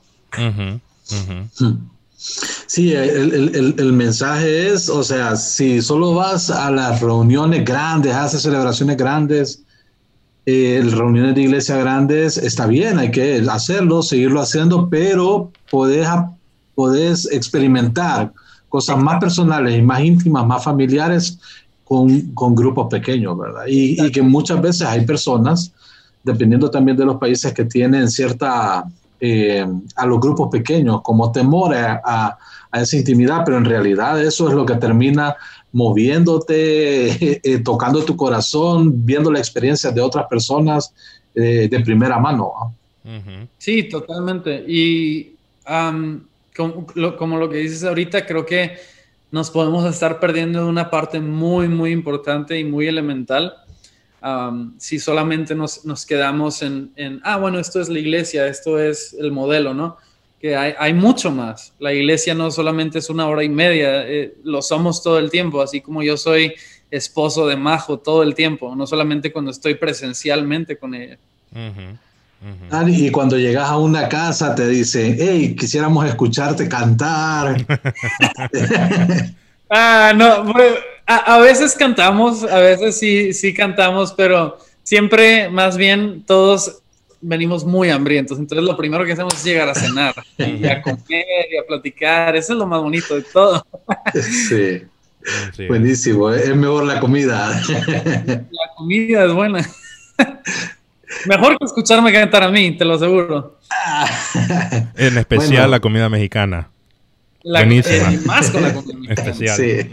Sí, 2.66 2.92
el, 2.92 3.92
mensaje 3.92 4.72
es, 4.72 4.88
o 4.88 5.04
sea, 5.04 5.36
si 5.36 5.80
solo 5.80 6.14
vas 6.14 6.50
a 6.50 6.72
las 6.72 7.00
reuniones 7.00 7.64
grandes, 7.64 8.12
haces 8.12 8.42
celebraciones 8.42 8.96
grandes, 8.96 9.62
eh, 10.46 10.82
reuniones 10.84 11.36
de 11.36 11.42
iglesia 11.42 11.76
grandes 11.76 12.36
está 12.36 12.66
bien, 12.66 12.98
hay 12.98 13.12
que 13.12 13.46
hacerlo, 13.48 14.02
seguirlo 14.02 14.40
haciendo, 14.40 14.88
pero 14.90 15.52
podés, 15.70 16.08
podés 16.74 17.30
experimentar 17.30 18.32
cosas 18.74 18.98
más 18.98 19.20
personales 19.20 19.78
y 19.78 19.82
más 19.82 20.00
íntimas, 20.00 20.44
más 20.44 20.64
familiares 20.64 21.38
con, 21.84 22.32
con 22.34 22.56
grupos 22.56 22.88
pequeños, 22.90 23.38
¿verdad? 23.38 23.66
Y, 23.68 24.10
que 24.10 24.20
muchas 24.20 24.60
veces 24.60 24.82
hay 24.82 25.06
personas, 25.06 25.72
dependiendo 26.24 26.68
también 26.68 26.96
de 26.96 27.04
los 27.04 27.18
países 27.18 27.52
que 27.52 27.66
tienen 27.66 28.10
cierta, 28.10 28.82
eh, 29.20 29.64
a 29.94 30.06
los 30.06 30.18
grupos 30.18 30.48
pequeños, 30.50 31.02
como 31.02 31.30
temor 31.30 31.72
a, 31.72 32.02
a, 32.04 32.36
a 32.72 32.80
esa 32.80 32.96
intimidad, 32.96 33.42
pero 33.44 33.58
en 33.58 33.64
realidad 33.64 34.20
eso 34.20 34.48
es 34.48 34.54
lo 34.54 34.66
que 34.66 34.74
termina 34.74 35.36
moviéndote, 35.70 37.38
eh, 37.48 37.58
tocando 37.60 38.04
tu 38.04 38.16
corazón, 38.16 39.06
viendo 39.06 39.30
la 39.30 39.38
experiencia 39.38 39.92
de 39.92 40.00
otras 40.00 40.26
personas 40.26 40.92
eh, 41.32 41.68
de 41.70 41.78
primera 41.78 42.18
mano. 42.18 42.74
Sí, 43.56 43.84
totalmente. 43.84 44.64
Y 44.66 45.36
como, 46.56 46.86
lo, 47.38 47.48
que 47.48 47.58
dices 47.58 47.84
ahorita, 47.84 48.26
creo 48.26 48.46
que 48.46 48.76
nos 49.30 49.50
podemos 49.50 49.84
estar 49.92 50.20
perdiendo 50.20 50.66
una 50.66 50.90
parte 50.90 51.20
muy, 51.20 51.68
muy 51.68 51.90
importante 51.90 52.58
y 52.58 52.64
muy 52.64 52.86
elemental. 52.86 53.54
si 54.78 54.98
solamente 54.98 55.54
nos, 55.54 55.84
nos 55.84 56.06
quedamos 56.06 56.62
en, 56.62 56.92
en, 56.96 57.20
ah, 57.24 57.36
bueno, 57.36 57.58
esto 57.58 57.80
es 57.80 57.88
la 57.88 57.98
iglesia, 57.98 58.46
esto 58.46 58.78
es 58.78 59.14
el 59.18 59.32
modelo, 59.32 59.74
¿no? 59.74 59.98
hay, 60.52 60.92
mucho 60.92 61.30
más. 61.30 61.72
La 61.78 61.92
iglesia 61.92 62.34
no 62.34 62.50
solamente 62.50 62.98
es 62.98 63.08
una 63.08 63.26
hora 63.26 63.42
y 63.42 63.48
media, 63.48 64.06
eh, 64.06 64.34
lo 64.44 64.60
somos 64.60 65.02
todo 65.02 65.18
el 65.18 65.30
tiempo, 65.30 65.62
así 65.62 65.80
como 65.80 66.02
yo 66.02 66.16
soy 66.16 66.54
esposo 66.90 67.46
de 67.46 67.56
Majo 67.56 67.98
todo 67.98 68.22
el 68.22 68.34
tiempo, 68.34 68.76
no 68.76 68.86
solamente 68.86 69.32
cuando 69.32 69.50
estoy 69.50 69.74
presencialmente 69.74 70.76
con 70.76 70.94
ella. 70.94 71.18
Y 72.88 73.10
cuando 73.10 73.38
llegas 73.38 73.68
a 73.68 73.78
una 73.78 74.08
casa 74.08 74.54
te 74.54 74.66
dicen, 74.68 75.16
hey, 75.18 75.56
quisiéramos 75.58 76.06
escucharte 76.06 76.68
cantar. 76.68 77.56
ah, 79.70 80.12
no, 80.14 80.52
a, 81.06 81.34
a, 81.34 81.38
veces 81.38 81.74
cantamos, 81.74 82.44
a 82.44 82.58
veces 82.58 82.98
sí, 82.98 83.32
sí 83.32 83.54
cantamos, 83.54 84.12
pero 84.12 84.58
siempre 84.82 85.48
más 85.48 85.76
bien 85.76 86.22
todos 86.26 86.82
venimos 87.20 87.64
muy 87.64 87.90
hambrientos, 87.90 88.38
entonces 88.38 88.66
lo 88.66 88.76
primero 88.76 89.04
que 89.04 89.12
hacemos 89.12 89.34
es 89.34 89.44
llegar 89.44 89.68
a 89.68 89.74
cenar 89.74 90.14
y 90.36 90.66
a 90.66 90.82
comer 90.82 91.46
y 91.50 91.56
a 91.56 91.66
platicar, 91.66 92.36
eso 92.36 92.52
es 92.52 92.58
lo 92.58 92.66
más 92.66 92.80
bonito 92.80 93.14
de 93.14 93.22
todo. 93.22 93.66
Sí. 94.12 94.82
Buenísimo, 95.68 96.30
es 96.30 96.54
mejor 96.54 96.84
la 96.84 97.00
comida. 97.00 97.58
La 98.28 98.74
comida 98.76 99.24
es 99.24 99.32
buena. 99.32 99.66
Mejor 101.26 101.58
que 101.58 101.64
escucharme 101.64 102.12
cantar 102.12 102.42
a 102.42 102.50
mí, 102.50 102.76
te 102.76 102.84
lo 102.84 102.94
aseguro. 102.94 103.58
En 104.96 105.18
especial 105.18 105.70
la 105.70 105.80
comida 105.80 106.08
mexicana. 106.08 106.70
Buenísima. 107.44 108.12
Eh, 108.12 108.20
más 108.24 108.50
con 108.50 108.62
la 108.62 108.72
comida 108.72 108.98
mexicana. 108.98 109.30
Especial. 109.30 109.56
Sí. 109.56 109.90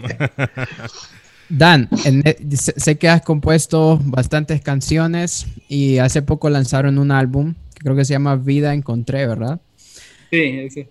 Dan, 1.50 1.90
e, 2.06 2.38
sé 2.56 2.98
que 2.98 3.10
has 3.10 3.24
compuesto 3.24 4.00
bastantes 4.06 4.62
canciones 4.62 5.48
y 5.68 5.98
hace 5.98 6.22
poco 6.22 6.50
lanzaron 6.50 6.98
un 6.98 7.12
álbum 7.12 7.56
que 7.76 7.82
creo 7.84 7.96
que 7.96 8.06
se 8.06 8.14
llama 8.14 8.38
Vida 8.38 8.74
Encontré, 8.74 9.28
¿verdad? 9.28 9.60
Sí, 10.32 10.70
sí. 10.70 10.88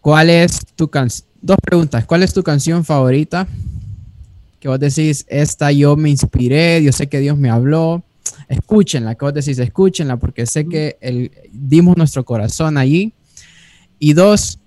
¿Cuál 0.00 0.30
es 0.30 0.58
tu 0.74 0.88
canción? 0.88 1.28
Dos 1.40 1.56
preguntas. 1.62 2.04
¿Cuál 2.04 2.24
es 2.24 2.34
tu 2.34 2.42
canción 2.42 2.84
favorita? 2.84 3.46
Que 4.58 4.68
vos 4.68 4.80
decís, 4.80 5.24
esta 5.28 5.70
yo 5.70 5.96
me 5.96 6.10
inspiré, 6.10 6.82
yo 6.82 6.90
sé 6.92 7.08
que 7.08 7.20
Dios 7.20 7.38
me 7.38 7.50
habló. 7.50 8.02
Escúchenla, 8.48 9.16
vos 9.20 9.34
decís, 9.34 9.58
escúchenla, 9.58 10.16
porque 10.16 10.46
sé 10.46 10.66
que 10.66 10.96
el, 11.00 11.30
dimos 11.50 11.96
nuestro 11.96 12.24
corazón 12.24 12.78
allí. 12.78 13.12
Y 13.98 14.12
dos, 14.14 14.58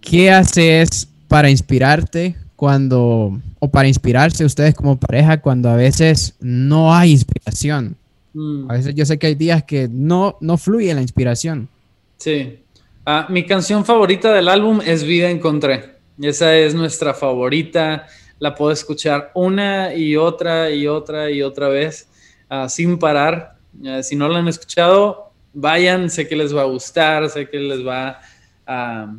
¿qué 0.00 0.30
haces 0.30 1.08
para 1.28 1.50
inspirarte 1.50 2.36
cuando, 2.58 3.40
o 3.60 3.70
para 3.70 3.86
inspirarse 3.86 4.44
ustedes 4.44 4.74
como 4.74 4.98
pareja 4.98 5.40
cuando 5.40 5.68
a 5.68 5.76
veces 5.76 6.34
no 6.40 6.92
hay 6.92 7.12
inspiración. 7.12 7.96
Mm. 8.32 8.68
A 8.68 8.74
veces 8.74 8.96
yo 8.96 9.06
sé 9.06 9.16
que 9.16 9.28
hay 9.28 9.36
días 9.36 9.62
que 9.62 9.88
no, 9.88 10.36
no 10.40 10.58
fluye 10.58 10.92
la 10.92 11.00
inspiración. 11.00 11.68
Sí. 12.16 12.58
Ah, 13.06 13.26
mi 13.28 13.46
canción 13.46 13.84
favorita 13.84 14.32
del 14.32 14.48
álbum 14.48 14.80
es 14.84 15.04
Vida 15.04 15.30
Encontré. 15.30 15.98
Esa 16.20 16.56
es 16.56 16.74
nuestra 16.74 17.14
favorita. 17.14 18.06
La 18.40 18.56
puedo 18.56 18.72
escuchar 18.72 19.30
una 19.34 19.94
y 19.94 20.16
otra 20.16 20.72
y 20.72 20.88
otra 20.88 21.30
y 21.30 21.42
otra 21.42 21.68
vez 21.68 22.08
ah, 22.48 22.68
sin 22.68 22.98
parar. 22.98 23.56
si 24.02 24.16
no 24.16 24.28
la 24.28 24.38
han 24.38 24.48
escuchado, 24.48 25.32
vayan. 25.52 26.10
Sé 26.10 26.28
que 26.28 26.36
les 26.36 26.54
va 26.54 26.62
a 26.62 26.66
gustar, 26.66 27.28
sé 27.30 27.48
que 27.48 27.58
les 27.58 27.86
va 27.86 28.20
a 28.66 29.12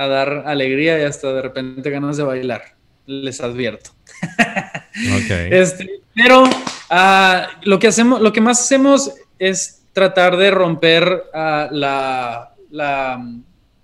a 0.00 0.06
dar 0.06 0.44
alegría 0.46 0.98
y 0.98 1.02
hasta 1.02 1.30
de 1.30 1.42
repente 1.42 1.90
ganas 1.90 2.16
de 2.16 2.22
bailar. 2.22 2.62
Les 3.06 3.40
advierto. 3.40 3.90
Este, 5.50 6.00
pero 6.14 6.44
ah, 6.90 7.48
lo 7.62 7.78
que 7.78 7.86
hacemos, 7.86 8.20
lo 8.20 8.32
que 8.32 8.40
más 8.40 8.60
hacemos 8.60 9.12
es 9.38 9.82
tratar 9.92 10.36
de 10.36 10.50
romper 10.50 11.24
ah, 11.32 11.68
la, 11.70 13.32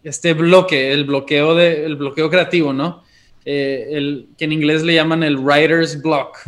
este 0.03 0.35
bloque, 0.35 0.93
el 0.93 1.05
bloqueo 1.05 1.55
de, 1.55 1.87
el 1.87 1.97
bloqueo 1.97 2.29
creativo, 2.29 2.73
¿no? 2.73 3.05
Eh, 3.45 3.87
el, 3.93 4.29
que 4.37 4.47
en 4.47 4.53
inglés 4.53 4.83
le 4.83 4.95
llaman 4.95 5.23
el 5.23 5.39
writer's 5.39 6.03
block. 6.03 6.39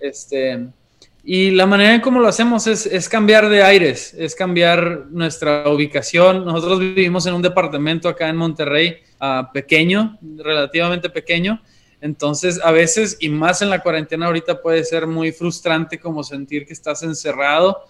Este 0.00 0.66
y 1.26 1.52
la 1.52 1.64
manera 1.64 1.94
en 1.94 2.02
cómo 2.02 2.20
lo 2.20 2.28
hacemos 2.28 2.66
es, 2.66 3.08
cambiar 3.08 3.48
de 3.48 3.62
aires, 3.62 4.14
es 4.18 4.34
cambiar 4.34 5.06
nuestra 5.10 5.66
ubicación. 5.70 6.44
Nosotros 6.44 6.80
vivimos 6.80 7.24
en 7.26 7.32
un 7.32 7.40
departamento 7.40 8.10
acá 8.10 8.28
en 8.28 8.36
Monterrey, 8.36 8.98
ah, 9.20 9.50
pequeño, 9.52 10.18
relativamente 10.36 11.08
pequeño. 11.08 11.62
Entonces, 12.02 12.60
a 12.62 12.70
veces, 12.70 13.16
y 13.20 13.30
más 13.30 13.62
en 13.62 13.70
la 13.70 13.78
cuarentena 13.78 14.26
ahorita, 14.26 14.60
puede 14.60 14.84
ser 14.84 15.06
muy 15.06 15.32
frustrante 15.32 15.98
como 15.98 16.22
sentir 16.22 16.66
que 16.66 16.74
estás 16.74 17.02
encerrado. 17.02 17.86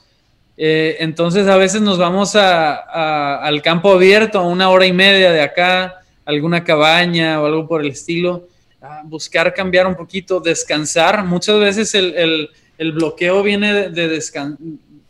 Eh, 0.57 0.99
entonces, 1.01 1.49
a 1.49 1.57
veces 1.57 1.82
nos 1.82 1.99
vamos 1.99 2.37
al 2.37 3.61
campo 3.62 3.95
abierto, 3.95 4.39
a 4.39 4.47
una 4.47 4.70
hora 4.70 4.87
y 4.87 4.93
media 4.93 5.32
de 5.32 5.41
acá, 5.41 5.97
alguna 6.24 6.62
cabaña 6.62 7.43
o 7.43 7.47
algo 7.47 7.66
por 7.66 7.80
el 7.80 7.89
estilo, 7.89 8.47
a 8.80 9.03
buscar 9.05 9.53
cambiar 9.53 9.89
un 9.89 9.97
poquito, 9.97 10.39
descansar. 10.39 11.24
Muchas 11.24 11.59
veces 11.59 11.93
el, 11.97 12.51
bloqueo 12.79 13.43
viene 13.43 13.91
de, 13.91 14.20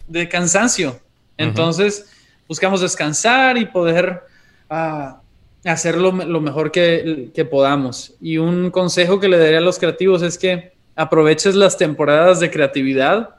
de, 0.07 0.29
cansancio. 0.29 1.01
Entonces, 1.37 2.11
buscamos 2.49 2.81
descansar 2.81 3.59
y 3.59 3.67
poder... 3.67 4.23
Ah, 4.69 5.21
hacerlo 5.65 6.13
lo 6.13 6.41
mejor 6.41 6.71
que, 6.71 7.49
podamos. 7.51 8.15
Y 8.21 8.39
un 8.39 8.71
consejo 8.71 9.19
que 9.19 9.29
le 9.29 9.39
daría 9.39 9.59
a 9.59 9.63
los 9.63 9.79
creativos 9.79 10.23
es 10.23 10.39
que 10.39 10.73
aproveches 10.95 11.55
las 11.55 11.77
temporadas 11.77 12.41
de 12.41 12.51
creatividad 12.51 13.31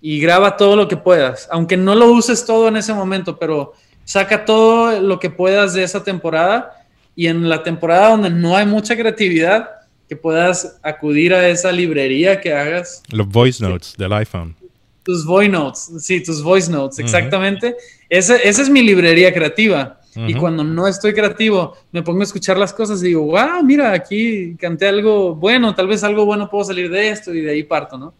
y 0.00 0.20
graba 0.20 0.56
todo 0.56 0.76
lo 0.76 0.88
que 0.88 0.96
puedas, 0.96 1.48
aunque 1.50 1.76
no 1.76 1.94
lo 1.94 2.10
uses 2.12 2.44
todo 2.44 2.68
en 2.68 2.76
ese 2.76 2.94
momento, 2.94 3.38
pero 3.38 3.74
saca 4.04 4.44
todo 4.44 5.00
lo 5.00 5.18
que 5.18 5.30
puedas 5.30 5.74
de 5.74 5.82
esa 5.82 6.02
temporada 6.02 6.84
y 7.14 7.26
en 7.26 7.48
la 7.48 7.62
temporada 7.62 8.10
donde 8.10 8.30
no 8.30 8.56
hay 8.56 8.64
mucha 8.64 8.96
creatividad, 8.96 9.68
que 10.08 10.16
puedas 10.16 10.78
acudir 10.82 11.34
a 11.34 11.48
esa 11.48 11.70
librería 11.72 12.40
que 12.40 12.52
hagas. 12.52 13.02
Los 13.10 13.28
voice 13.28 13.62
notes 13.62 13.94
del 13.96 14.12
iPhone. 14.12 14.56
Tus 15.02 15.24
voice 15.24 15.50
notes, 15.50 15.90
sí, 16.00 16.22
tus 16.22 16.42
voice 16.42 16.70
notes, 16.70 16.98
exactamente. 16.98 17.76
esa 18.10 18.36
es 18.36 18.68
mi 18.68 18.82
librería 18.82 19.32
creativa 19.32 19.98
y 20.26 20.34
cuando 20.34 20.64
no 20.64 20.88
estoy 20.88 21.12
creativo, 21.12 21.76
me 21.92 22.02
pongo 22.02 22.20
a 22.20 22.24
escuchar 22.24 22.58
las 22.58 22.72
cosas 22.72 23.02
y 23.02 23.08
digo, 23.08 23.22
wow, 23.22 23.62
mira, 23.62 23.92
aquí 23.92 24.56
canté 24.56 24.88
algo 24.88 25.34
bueno, 25.34 25.74
tal 25.74 25.86
vez 25.86 26.02
algo 26.02 26.24
bueno 26.24 26.50
puedo 26.50 26.64
salir 26.64 26.90
de 26.90 27.10
esto 27.10 27.32
y 27.32 27.40
de 27.40 27.52
ahí 27.52 27.62
parto, 27.62 27.98
¿no? 27.98 28.14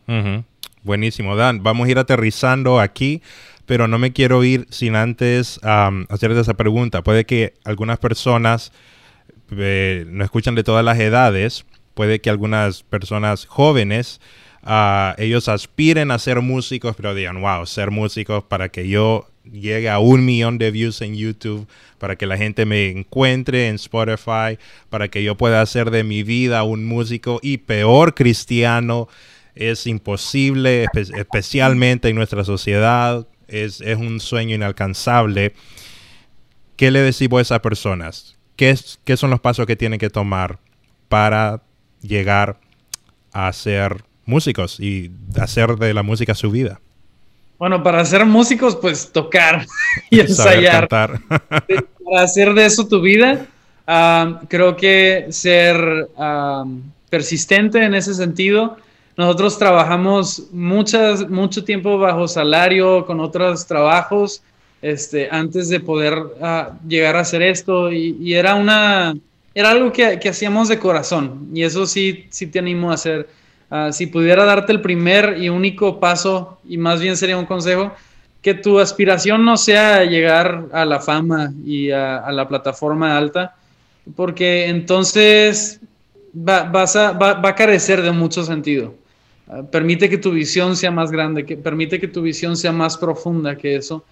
Buenísimo, 0.83 1.35
Dan. 1.35 1.63
Vamos 1.63 1.89
a 1.89 1.91
ir 1.91 1.99
aterrizando 1.99 2.79
aquí, 2.79 3.23
pero 3.67 3.89
no 3.89 3.99
me 3.99 4.13
quiero 4.13 4.45
ir 4.45 4.67
sin 4.71 4.95
antes 4.95 5.59
hacerte 5.63 6.41
esa 6.41 6.55
pregunta. 6.55 7.03
Puede 7.03 7.25
que 7.25 7.55
algunas 7.65 7.99
personas 7.99 8.73
eh, 9.51 10.05
no 10.09 10.25
escuchan 10.25 10.55
de 10.55 10.63
todas 10.63 10.85
las 10.85 10.99
edades, 11.01 11.65
puede 11.99 12.21
que 12.21 12.31
algunas 12.31 12.85
personas 12.85 13.45
jóvenes 13.45 14.21
uh, 14.63 15.21
ellos 15.21 15.49
aspiren 15.49 16.13
a 16.13 16.21
ser 16.21 16.41
músicos, 16.43 16.95
pero 16.95 17.13
digan, 17.13 17.41
wow, 17.41 17.67
ser 17.67 17.91
músicos 17.91 18.45
para 18.45 18.69
que 18.69 18.89
yo 18.89 19.29
llegue 19.43 19.91
a 19.91 19.99
un 19.99 20.25
millón 20.25 20.59
de 20.59 20.71
views 20.71 21.03
en 21.03 21.17
YouTube, 21.17 21.67
para 21.99 22.15
que 22.15 22.27
la 22.27 22.37
gente 22.37 22.67
me 22.67 22.89
encuentre 22.89 23.67
en 23.67 23.75
Spotify, 23.75 24.61
para 24.91 25.09
que 25.09 25.25
yo 25.25 25.37
pueda 25.37 25.61
hacer 25.61 25.91
de 25.91 26.05
mi 26.05 26.23
vida 26.23 26.63
un 26.63 26.87
músico 26.87 27.41
y 27.43 27.59
peor 27.59 28.15
cristiano. 28.15 29.09
Es 29.57 29.85
imposible, 29.89 30.87
especialmente 30.95 32.11
en 32.11 32.15
nuestra 32.15 32.45
sociedad. 32.45 33.27
Es, 33.49 33.81
un 33.81 34.21
sueño 34.21 34.55
inalcanzable. 34.55 35.53
¿Qué 36.77 36.93
le 36.93 37.01
decimos 37.01 37.41
a 37.41 37.43
esas 37.43 37.61
personas? 37.61 38.39
¿Qué, 38.55 38.73
¿Qué 39.03 39.17
son 39.17 39.31
los 39.31 39.41
pasos 39.41 39.67
que 39.67 39.75
tienen 39.75 39.99
que 39.99 40.11
tomar 40.11 40.61
para 41.09 41.63
llegar 42.03 42.59
a 43.33 43.53
ser 43.53 44.05
músicos 44.25 44.79
y 44.81 45.11
hacer 45.41 45.77
de 45.77 45.95
la 45.95 46.03
música 46.03 46.35
su 46.35 46.51
vida? 46.51 46.81
Bueno, 47.59 47.83
para 47.83 48.05
ser 48.05 48.25
músicos, 48.25 48.77
pues 48.77 49.11
tocar 49.11 49.67
y 50.11 50.21
ensayar. 50.21 50.89
para 50.89 51.21
hacer 52.19 52.55
de 52.55 52.67
eso 52.67 52.87
tu 52.87 53.01
vida, 53.01 53.47
ah, 53.87 54.41
creo 54.49 54.77
que 54.77 55.27
ser 55.31 56.09
ah, 56.17 56.65
persistente 57.11 57.85
en 57.85 57.95
ese 57.95 58.15
sentido. 58.15 58.77
Nosotros 59.17 59.59
trabajamos 59.59 60.45
muchas, 60.53 61.29
mucho 61.29 61.65
tiempo 61.65 61.99
bajo 61.99 62.29
salario 62.29 63.05
con 63.05 63.19
otros 63.19 63.67
trabajos 63.67 64.43
este, 64.81 65.29
antes 65.31 65.69
de 65.69 65.81
poder 65.81 66.15
ah, 66.41 66.79
llegar 66.87 67.17
a 67.17 67.21
hacer 67.21 67.43
esto 67.43 67.91
y, 67.91 68.35
era 68.35 68.55
una 68.55 69.17
era 69.59 69.71
algo 69.71 69.93
que, 69.93 70.19
que, 70.19 70.29
hacíamos 70.29 70.69
de 70.69 70.79
corazón 70.79 71.49
y 71.53 71.63
eso 71.63 71.87
sí, 71.87 72.27
sí 72.31 72.47
te 72.47 72.59
animo 72.59 72.91
a 72.91 72.95
hacer 72.95 73.29
Ah, 73.71 73.93
si 73.93 74.07
pudiera 74.07 74.45
darte 74.45 74.73
el 74.73 74.81
primer 74.81 75.37
y 75.39 75.51
único 75.51 76.01
paso, 76.01 76.59
y 76.67 76.79
más 76.79 77.01
bien 77.01 77.17
sería 77.17 77.37
un 77.37 77.45
consejo, 77.45 77.93
que 78.41 78.55
tu 78.55 78.79
aspiración 78.79 79.45
no 79.45 79.57
sea 79.59 80.05
llegar 80.05 80.69
a 80.73 80.85
la 80.87 81.01
fama 81.01 81.53
y 81.65 81.91
a, 81.91 82.31
la 82.33 82.49
plataforma 82.49 83.19
alta, 83.19 83.57
porque 84.17 84.69
entonces 84.69 85.81
va, 86.35 86.63
vas 86.63 86.97
a, 86.97 87.13
va, 87.13 87.41
a 87.43 87.55
carecer 87.55 88.01
de 88.01 88.13
mucho 88.13 88.43
sentido. 88.43 88.95
Ah, 89.49 89.63
permite 89.71 90.09
que 90.09 90.17
tu 90.17 90.31
visión 90.31 90.75
sea 90.75 90.91
más 90.91 91.11
grande, 91.11 91.45
que 91.45 91.57
permite 91.59 92.01
que 92.01 92.09
tu 92.09 92.23
visión 92.23 92.57
sea 92.57 92.73
más 92.73 92.97
profunda 92.97 93.57
que 93.57 93.77
eso. 93.77 94.03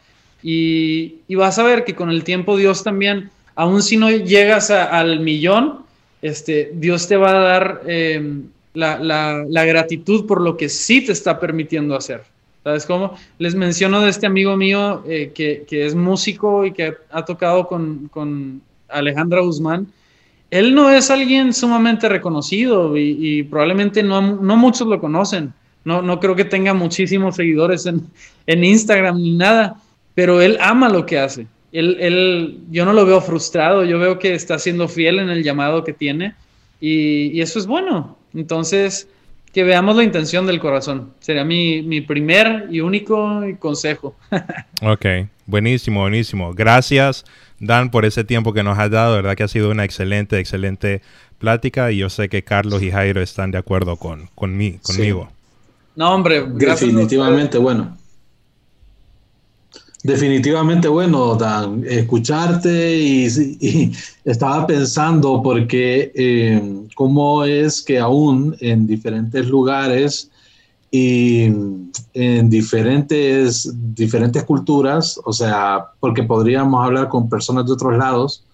Y, 0.42 1.16
y 1.28 1.34
vas 1.34 1.58
a 1.58 1.62
ver 1.62 1.84
que 1.84 1.94
con 1.94 2.10
el 2.10 2.24
tiempo 2.24 2.58
Dios 2.58 2.84
también, 2.84 3.30
aun 3.56 3.82
si 3.82 3.96
no 3.96 4.10
llegas 4.10 4.70
al 4.70 5.20
millón, 5.20 5.80
este, 6.22 6.72
Dios 6.74 7.08
te 7.08 7.16
va 7.16 7.30
a 7.30 7.40
dar 7.40 7.82
eh, 7.86 8.40
la, 8.74 9.64
gratitud 9.64 10.26
por 10.26 10.40
lo 10.40 10.56
que 10.56 10.68
sí 10.68 11.04
te 11.04 11.12
está 11.12 11.40
permitiendo 11.40 11.96
hacer. 11.96 12.22
¿Sabes 12.62 12.84
cómo? 12.84 13.16
Les 13.38 13.54
menciono 13.54 14.00
de 14.00 14.10
este 14.10 14.26
amigo 14.26 14.56
mío 14.56 15.02
eh, 15.06 15.32
que, 15.34 15.64
es 15.70 15.94
músico 15.94 16.66
y 16.66 16.72
que 16.72 16.94
ha 17.10 17.24
tocado 17.24 17.66
con, 17.66 18.60
Alejandra 18.88 19.40
Guzmán. 19.40 19.86
Él 20.50 20.74
no 20.74 20.90
es 20.90 21.10
alguien 21.10 21.52
sumamente 21.52 22.08
reconocido 22.08 22.96
y, 22.96 23.42
probablemente 23.44 24.02
no, 24.02 24.20
muchos 24.22 24.86
lo 24.86 25.00
conocen. 25.00 25.52
No, 25.84 26.02
no 26.02 26.18
creo 26.18 26.34
que 26.34 26.44
tenga 26.44 26.74
muchísimos 26.74 27.36
seguidores 27.36 27.86
en, 27.86 28.64
Instagram 28.64 29.16
ni 29.16 29.36
nada, 29.36 29.76
pero 30.14 30.40
él 30.40 30.58
ama 30.60 30.88
lo 30.88 31.06
que 31.06 31.18
hace. 31.18 31.46
Él, 31.78 31.96
él, 32.00 32.58
yo 32.70 32.84
no 32.84 32.92
lo 32.92 33.04
veo 33.04 33.20
frustrado, 33.20 33.84
yo 33.84 33.98
veo 33.98 34.18
que 34.18 34.34
está 34.34 34.58
siendo 34.58 34.88
fiel 34.88 35.18
en 35.18 35.30
el 35.30 35.42
llamado 35.42 35.84
que 35.84 35.92
tiene 35.92 36.34
y, 36.80 37.28
y 37.36 37.40
eso 37.40 37.58
es 37.58 37.66
bueno. 37.66 38.16
Entonces, 38.34 39.08
que 39.56 39.64
veamos 39.64 39.96
la 39.96 40.04
intención 40.04 40.46
del 40.46 40.60
corazón. 40.60 41.14
Sería 41.18 41.42
mi, 41.42 42.02
primer 42.02 42.66
y 42.70 42.82
único 42.82 43.42
consejo. 43.58 44.14
ok, 44.82 45.06
buenísimo, 45.46 46.02
buenísimo. 46.02 46.52
Gracias, 46.52 47.24
Dan, 47.58 47.90
por 47.90 48.04
ese 48.04 48.22
tiempo 48.22 48.52
que 48.52 48.62
nos 48.62 48.78
has 48.78 48.90
dado. 48.90 49.14
De 49.14 49.22
verdad 49.22 49.34
que 49.34 49.44
ha 49.44 49.48
sido 49.48 49.70
una 49.70 49.84
excelente, 49.84 50.38
excelente 50.38 51.00
plática 51.38 51.90
y 51.90 51.96
yo 51.96 52.10
sé 52.10 52.28
que 52.28 52.42
Carlos 52.42 52.82
y 52.82 52.90
Jairo 52.90 53.22
están 53.22 53.50
de 53.50 53.56
acuerdo 53.56 53.96
con, 53.96 54.28
conmigo. 54.34 55.30
No, 55.94 56.14
hombre, 56.14 56.44
definitivamente 56.46 57.56
bueno. 57.56 57.96
Definitivamente, 60.06 60.86
bueno, 60.86 61.34
Dan, 61.34 61.82
escucharte 61.84 62.96
y, 62.96 63.92
estaba 64.24 64.64
pensando 64.64 65.42
porque 65.42 66.12
eh, 66.14 66.86
cómo 66.94 67.44
es 67.44 67.82
que 67.82 67.98
aún 67.98 68.56
en 68.60 68.86
diferentes 68.86 69.48
lugares 69.48 70.30
y 70.92 71.50
en 72.14 72.48
diferentes, 72.48 73.68
diferentes 73.96 74.44
culturas, 74.44 75.20
o 75.24 75.32
sea, 75.32 75.86
porque 75.98 76.22
podríamos 76.22 76.84
hablar 76.84 77.08
con 77.08 77.28
personas 77.28 77.66
de 77.66 77.72
otros 77.72 77.98
lados, 77.98 78.44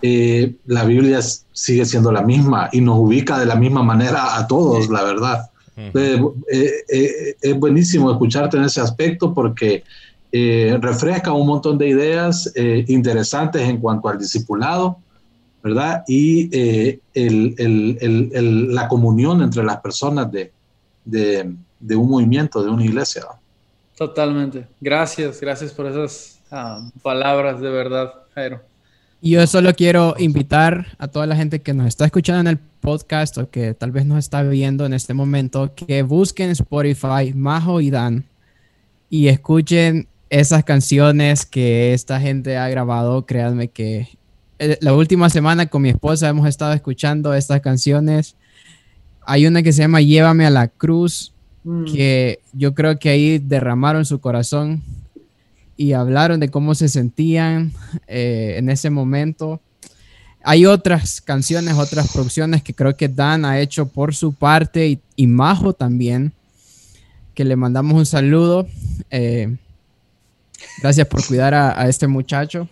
eh, 0.00 0.54
la 0.66 0.84
Biblia 0.84 1.18
sigue 1.52 1.84
siendo 1.86 2.12
la 2.12 2.22
misma 2.22 2.68
y 2.70 2.80
nos 2.80 2.98
ubica 3.00 3.36
de 3.36 3.46
la 3.46 3.56
misma 3.56 3.82
manera 3.82 4.36
a 4.36 4.46
todos, 4.46 4.88
la 4.88 5.02
verdad. 5.02 5.50
Eh, 5.76 7.34
es 7.42 7.58
buenísimo 7.58 8.12
escucharte 8.12 8.58
en 8.58 8.62
ese 8.62 8.80
aspecto 8.80 9.34
porque 9.34 9.82
eh, 10.36 10.76
refresca 10.80 11.32
un 11.32 11.46
montón 11.46 11.78
de 11.78 11.86
ideas 11.86 12.52
eh, 12.56 12.84
interesantes 12.88 13.62
en 13.62 13.78
cuanto 13.78 14.08
al 14.08 14.18
discipulado, 14.18 14.98
¿verdad? 15.62 16.02
Y 16.08 16.50
eh, 16.52 16.98
la 17.14 18.88
comunión 18.88 19.42
entre 19.42 19.62
las 19.62 19.76
personas 19.76 20.28
de, 20.32 20.50
un 21.96 22.08
movimiento, 22.10 22.64
de 22.64 22.68
una 22.68 22.84
iglesia. 22.84 23.22
Totalmente. 23.96 24.66
Gracias, 24.80 25.40
gracias 25.40 25.72
por 25.72 25.86
esas 25.86 26.40
ah, 26.50 26.90
palabras 27.00 27.60
de 27.60 27.70
verdad, 27.70 28.12
Jairo. 28.34 28.60
Yo 29.22 29.46
solo 29.46 29.72
quiero 29.72 30.16
invitar 30.18 30.96
a 30.98 31.06
toda 31.06 31.28
la 31.28 31.36
gente 31.36 31.62
que 31.62 31.74
nos 31.74 31.86
está 31.86 32.06
escuchando 32.06 32.40
en 32.40 32.48
el 32.48 32.58
podcast 32.80 33.38
o 33.38 33.48
que 33.48 33.72
tal 33.72 33.92
vez 33.92 34.04
nos 34.04 34.18
está 34.18 34.42
viendo 34.42 34.84
en 34.84 34.94
este 34.94 35.14
momento 35.14 35.76
que 35.76 36.02
busquen 36.02 36.50
Spotify 36.50 37.32
Majo 37.32 37.80
y 37.80 37.90
Dan 37.90 38.24
y 39.08 39.28
escuchen 39.28 40.08
esas 40.40 40.64
canciones 40.64 41.46
que 41.46 41.94
esta 41.94 42.20
gente 42.20 42.56
ha 42.56 42.68
grabado, 42.68 43.24
créanme 43.24 43.68
que 43.68 44.08
eh, 44.58 44.76
la 44.80 44.92
última 44.92 45.30
semana 45.30 45.66
con 45.66 45.82
mi 45.82 45.90
esposa 45.90 46.28
hemos 46.28 46.48
estado 46.48 46.72
escuchando 46.72 47.32
estas 47.34 47.60
canciones. 47.60 48.34
Hay 49.24 49.46
una 49.46 49.62
que 49.62 49.72
se 49.72 49.82
llama 49.82 50.00
Llévame 50.00 50.44
a 50.44 50.50
la 50.50 50.66
cruz, 50.66 51.32
mm. 51.62 51.84
que 51.84 52.40
yo 52.52 52.74
creo 52.74 52.98
que 52.98 53.10
ahí 53.10 53.38
derramaron 53.38 54.04
su 54.04 54.18
corazón 54.18 54.82
y 55.76 55.92
hablaron 55.92 56.40
de 56.40 56.50
cómo 56.50 56.74
se 56.74 56.88
sentían 56.88 57.72
eh, 58.08 58.56
en 58.58 58.70
ese 58.70 58.90
momento. 58.90 59.60
hay 60.42 60.66
otras 60.66 61.20
canciones, 61.20 61.74
otras 61.74 62.12
producciones 62.12 62.64
que 62.64 62.74
creo 62.74 62.96
que 62.96 63.08
Dan 63.08 63.44
ha 63.44 63.60
hecho 63.60 63.86
por 63.86 64.16
su 64.16 64.32
parte 64.32 64.98
y, 65.14 65.26
Majo 65.28 65.74
también, 65.74 66.32
que 67.34 67.44
le 67.44 67.54
mandamos 67.54 67.94
un 67.94 68.06
saludo. 68.06 68.66
Eh, 69.12 69.58
gracias 70.80 71.06
por 71.06 71.24
cuidar 71.26 71.54
a, 71.54 71.88
este 71.88 72.06
muchacho. 72.06 72.68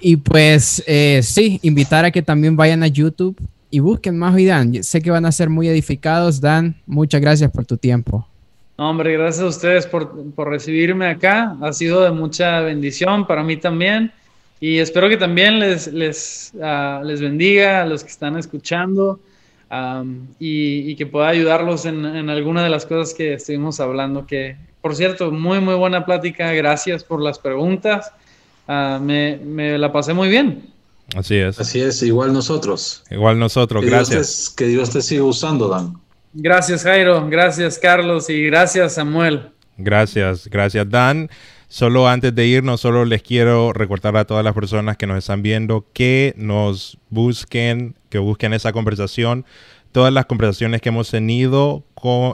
Y 0.00 0.16
pues 0.16 0.82
eh, 0.86 1.20
sí, 1.22 1.60
invitar 1.62 2.04
a 2.04 2.10
que 2.10 2.22
también 2.22 2.56
vayan 2.56 2.82
a 2.82 2.88
YouTube 2.88 3.36
y 3.70 3.80
busquen 3.80 4.18
Majo 4.18 4.38
y 4.38 4.46
Dan. 4.46 4.82
Sé 4.82 5.00
que 5.00 5.10
van 5.10 5.26
a 5.26 5.32
ser 5.32 5.48
muy 5.50 5.68
edificados. 5.68 6.40
Dan, 6.40 6.76
muchas 6.86 7.20
gracias 7.20 7.50
por 7.50 7.64
tu 7.64 7.76
tiempo. 7.76 8.26
Hombre, 8.76 9.12
gracias 9.14 9.44
a 9.44 9.48
ustedes 9.48 9.86
por, 9.86 10.32
por 10.34 10.48
recibirme 10.48 11.06
acá. 11.06 11.56
Ha 11.62 11.72
sido 11.72 12.02
de 12.02 12.10
mucha 12.10 12.60
bendición 12.60 13.26
para 13.26 13.42
mí 13.42 13.56
también. 13.56 14.12
Y 14.60 14.78
espero 14.78 15.08
que 15.08 15.16
también 15.16 15.58
les, 15.58 15.86
les, 15.88 16.52
ah, 16.62 17.02
les 17.04 17.20
bendiga 17.20 17.82
a 17.82 17.86
los 17.86 18.02
que 18.02 18.10
están 18.10 18.36
escuchando 18.38 19.20
y, 20.38 20.94
que 20.96 21.06
pueda 21.06 21.28
ayudarlos 21.28 21.86
en, 21.86 22.04
en, 22.04 22.30
alguna 22.30 22.62
de 22.62 22.70
las 22.70 22.86
cosas 22.86 23.14
que 23.14 23.34
estuvimos 23.34 23.80
hablando. 23.80 24.26
Que, 24.26 24.56
por 24.86 24.94
cierto, 24.94 25.32
muy, 25.32 25.58
muy 25.58 25.74
buena 25.74 26.06
plática. 26.06 26.52
Gracias 26.52 27.02
por 27.02 27.20
las 27.20 27.40
preguntas. 27.40 28.12
Ah, 28.68 29.00
me, 29.02 29.36
me, 29.36 29.76
la 29.78 29.92
pasé 29.92 30.14
muy 30.14 30.28
bien. 30.28 30.62
Así 31.16 31.34
es. 31.34 31.58
Así 31.58 31.80
es, 31.80 32.04
igual 32.04 32.32
nosotros. 32.32 33.02
Igual 33.10 33.36
nosotros, 33.36 33.84
gracias. 33.84 34.48
que 34.56 34.66
Dios 34.66 34.90
te 34.90 35.02
siga 35.02 35.24
usando, 35.24 35.66
Dan. 35.66 35.94
Gracias, 36.34 36.84
Jairo. 36.84 37.28
Gracias, 37.28 37.80
Carlos. 37.80 38.30
Y 38.30 38.44
gracias, 38.44 38.94
Samuel. 38.94 39.48
Gracias, 39.76 40.46
gracias, 40.46 40.88
Dan. 40.88 41.30
Solo 41.66 42.06
antes 42.06 42.32
de 42.32 42.46
irnos, 42.46 42.80
solo 42.80 43.04
les 43.04 43.24
quiero 43.24 43.72
recordar 43.72 44.16
a 44.16 44.24
todas 44.24 44.44
las 44.44 44.54
personas 44.54 44.96
que 44.96 45.08
nos 45.08 45.18
están 45.18 45.42
viendo 45.42 45.84
que 45.94 46.32
nos 46.36 46.96
busquen, 47.10 47.96
que 48.08 48.18
busquen 48.18 48.52
esa 48.52 48.72
conversación. 48.72 49.46
Todas 49.96 50.12
las 50.12 50.26
conversaciones 50.26 50.82
que 50.82 50.90
hemos 50.90 51.10
tenido 51.10 51.82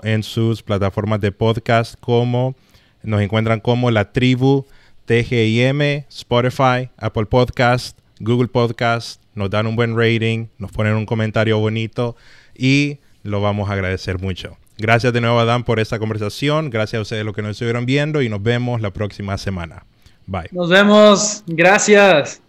en 0.02 0.24
sus 0.24 0.64
plataformas 0.64 1.20
de 1.20 1.30
podcast, 1.30 1.94
como 2.00 2.56
nos 3.04 3.20
encuentran 3.20 3.60
como 3.60 3.92
la 3.92 4.10
tribu 4.10 4.66
TGIM, 5.04 5.80
Spotify, 6.08 6.90
Apple 6.96 7.26
Podcast, 7.26 7.96
Google 8.18 8.48
Podcast. 8.48 9.22
Nos 9.36 9.48
dan 9.50 9.68
un 9.68 9.76
buen 9.76 9.96
rating, 9.96 10.48
nos 10.58 10.72
ponen 10.72 10.94
un 10.94 11.06
comentario 11.06 11.56
bonito 11.60 12.16
y 12.58 12.98
lo 13.22 13.40
vamos 13.40 13.70
a 13.70 13.74
agradecer 13.74 14.20
mucho. 14.20 14.56
Gracias 14.78 15.12
de 15.12 15.20
nuevo, 15.20 15.38
Adán, 15.38 15.62
por 15.62 15.78
esta 15.78 16.00
conversación. 16.00 16.68
Gracias 16.68 16.98
a 16.98 17.02
ustedes 17.02 17.24
los 17.24 17.32
que 17.32 17.42
nos 17.42 17.52
estuvieron 17.52 17.86
viendo 17.86 18.22
y 18.22 18.28
nos 18.28 18.42
vemos 18.42 18.80
la 18.80 18.90
próxima 18.92 19.38
semana. 19.38 19.86
Bye. 20.26 20.48
Nos 20.50 20.68
vemos. 20.68 21.44
Gracias. 21.46 22.41